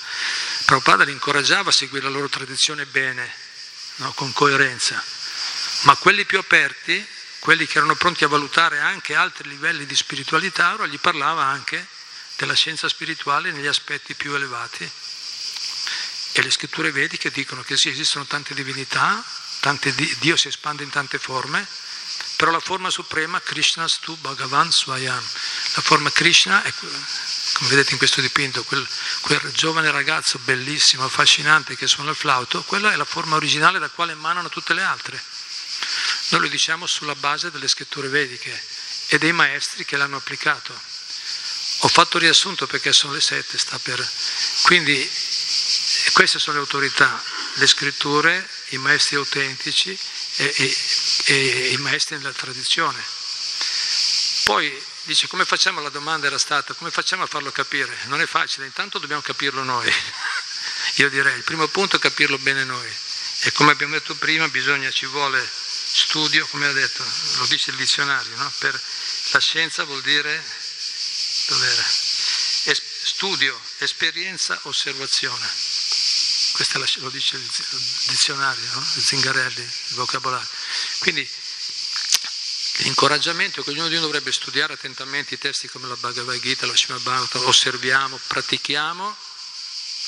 Prabhupada 0.65 1.03
li 1.03 1.11
incoraggiava 1.11 1.69
a 1.69 1.73
seguire 1.73 2.05
la 2.05 2.11
loro 2.11 2.29
tradizione 2.29 2.85
bene, 2.85 3.33
no? 3.95 4.13
con 4.13 4.31
coerenza, 4.31 5.03
ma 5.81 5.95
quelli 5.95 6.25
più 6.25 6.37
aperti, 6.37 7.05
quelli 7.39 7.65
che 7.65 7.79
erano 7.79 7.95
pronti 7.95 8.23
a 8.23 8.27
valutare 8.27 8.79
anche 8.79 9.15
altri 9.15 9.49
livelli 9.49 9.87
di 9.87 9.95
spiritualità, 9.95 10.73
ora 10.73 10.85
gli 10.85 10.99
parlava 10.99 11.43
anche 11.45 11.85
della 12.37 12.53
scienza 12.53 12.87
spirituale 12.87 13.51
negli 13.51 13.67
aspetti 13.67 14.13
più 14.13 14.33
elevati. 14.35 14.89
E 16.33 16.41
le 16.41 16.51
scritture 16.51 16.91
vediche 16.91 17.31
dicono 17.31 17.61
che 17.63 17.75
sì, 17.77 17.89
esistono 17.89 18.25
tante 18.25 18.53
divinità, 18.53 19.23
tante, 19.59 19.93
Dio 20.19 20.37
si 20.37 20.47
espande 20.47 20.83
in 20.83 20.89
tante 20.89 21.19
forme, 21.19 21.67
però 22.35 22.51
la 22.51 22.59
forma 22.59 22.89
suprema, 22.89 23.39
Krishna 23.39 23.87
Stu 23.87 24.17
Bhagavan 24.17 24.71
Swayam, 24.71 25.23
la 25.75 25.81
forma 25.81 26.09
Krishna 26.11 26.63
è, 26.63 26.73
come 27.53 27.69
vedete 27.69 27.91
in 27.91 27.97
questo 27.97 28.19
dipinto, 28.21 28.63
quel, 28.63 28.87
quel 29.21 29.39
giovane 29.53 29.91
ragazzo 29.91 30.39
bellissimo, 30.39 31.03
affascinante 31.03 31.75
che 31.75 31.87
suona 31.87 32.11
il 32.11 32.15
flauto, 32.15 32.63
quella 32.63 32.93
è 32.93 32.95
la 32.95 33.05
forma 33.05 33.35
originale 33.35 33.77
da 33.77 33.89
quale 33.89 34.13
emanano 34.13 34.49
tutte 34.49 34.73
le 34.73 34.81
altre. 34.81 35.23
Noi 36.29 36.41
lo 36.41 36.47
diciamo 36.47 36.87
sulla 36.87 37.15
base 37.15 37.51
delle 37.51 37.67
scritture 37.67 38.07
vediche 38.07 38.59
e 39.07 39.17
dei 39.17 39.33
maestri 39.33 39.85
che 39.85 39.97
l'hanno 39.97 40.17
applicato. 40.17 40.73
Ho 41.83 41.87
fatto 41.89 42.17
riassunto 42.17 42.67
perché 42.67 42.93
sono 42.93 43.13
le 43.13 43.21
sette, 43.21 43.57
sta 43.57 43.77
per... 43.79 44.07
Quindi 44.61 45.11
queste 46.11 46.39
sono 46.39 46.57
le 46.57 46.63
autorità, 46.63 47.21
le 47.55 47.67
scritture, 47.67 48.47
i 48.69 48.77
maestri 48.77 49.15
autentici 49.15 49.97
e, 50.35 50.53
e, 50.55 50.77
e 51.25 51.71
i 51.71 51.77
maestri 51.77 52.17
della 52.17 52.33
tradizione. 52.33 53.03
Poi 54.43 54.83
dice 55.03 55.27
come 55.27 55.45
facciamo, 55.45 55.81
la 55.81 55.89
domanda 55.89 56.27
era 56.27 56.37
stata, 56.37 56.73
come 56.73 56.91
facciamo 56.91 57.23
a 57.23 57.27
farlo 57.27 57.51
capire? 57.51 57.95
Non 58.05 58.21
è 58.21 58.25
facile, 58.25 58.65
intanto 58.65 58.99
dobbiamo 58.99 59.21
capirlo 59.21 59.63
noi. 59.63 59.91
Io 60.95 61.09
direi, 61.09 61.37
il 61.37 61.43
primo 61.43 61.67
punto 61.67 61.97
è 61.97 61.99
capirlo 61.99 62.37
bene 62.39 62.63
noi. 62.63 62.89
E 63.43 63.51
come 63.53 63.71
abbiamo 63.71 63.93
detto 63.93 64.15
prima, 64.15 64.47
bisogna, 64.49 64.91
ci 64.91 65.05
vuole 65.05 65.47
studio, 65.93 66.45
come 66.47 66.67
ha 66.67 66.71
detto, 66.71 67.03
lo 67.37 67.45
dice 67.47 67.71
il 67.71 67.77
dizionario, 67.77 68.35
no? 68.37 68.51
per 68.59 68.79
la 69.31 69.39
scienza 69.39 69.83
vuol 69.83 70.01
dire, 70.01 70.43
dov'era? 71.47 71.85
Es- 72.63 72.81
studio, 73.03 73.59
esperienza, 73.79 74.59
osservazione. 74.63 75.49
Questo 76.61 76.99
lo 76.99 77.09
dice 77.09 77.37
il 77.37 77.49
dizionario, 78.05 78.69
no? 78.73 78.85
il 78.93 79.03
Zingarelli, 79.03 79.61
il 79.61 79.95
vocabolario. 79.95 80.47
Quindi 80.99 81.27
l'incoraggiamento 82.83 83.61
è 83.61 83.63
che 83.63 83.71
ognuno 83.71 83.87
di 83.87 83.95
noi 83.95 84.03
dovrebbe 84.03 84.31
studiare 84.31 84.73
attentamente 84.73 85.33
i 85.33 85.39
testi 85.39 85.67
come 85.67 85.87
la 85.87 85.95
Bhagavad 85.95 86.39
Gita, 86.39 86.67
la 86.67 86.75
Srimad 86.75 87.01
Bhagavatam, 87.01 87.47
osserviamo, 87.47 88.19
pratichiamo, 88.27 89.17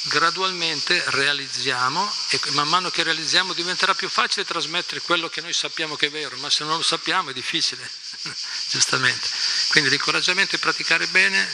gradualmente 0.04 1.02
realizziamo 1.08 2.14
e 2.30 2.40
man 2.52 2.68
mano 2.68 2.92
che 2.92 3.02
realizziamo 3.02 3.54
diventerà 3.54 3.96
più 3.96 4.08
facile 4.08 4.46
trasmettere 4.46 5.02
quello 5.02 5.30
che 5.30 5.42
noi 5.42 5.54
sappiamo 5.54 5.96
che 5.96 6.06
è 6.06 6.12
vero, 6.12 6.38
ma 6.38 6.52
se 6.52 6.64
non 6.66 6.78
lo 6.78 6.84
sappiamo 6.84 7.32
è 7.32 7.34
difficile, 7.34 7.90
giustamente. 8.70 9.28
Quindi 9.70 9.90
l'incoraggiamento 9.90 10.56
è 10.56 10.60
praticare 10.60 11.08
bene, 11.08 11.52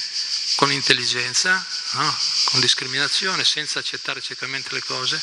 con 0.55 0.71
intelligenza, 0.71 1.65
no? 1.91 2.17
con 2.45 2.59
discriminazione, 2.59 3.43
senza 3.43 3.79
accettare 3.79 4.21
ciecamente 4.21 4.73
le 4.73 4.83
cose 4.83 5.21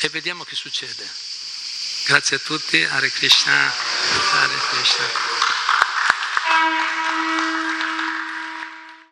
e 0.00 0.08
vediamo 0.08 0.44
che 0.44 0.54
succede. 0.54 1.08
Grazie 2.06 2.36
a 2.36 2.40
tutti, 2.40 2.82
Hare 2.82 3.10
Krishna, 3.10 3.72
Hare 4.32 4.58
Krishna. 4.70 5.38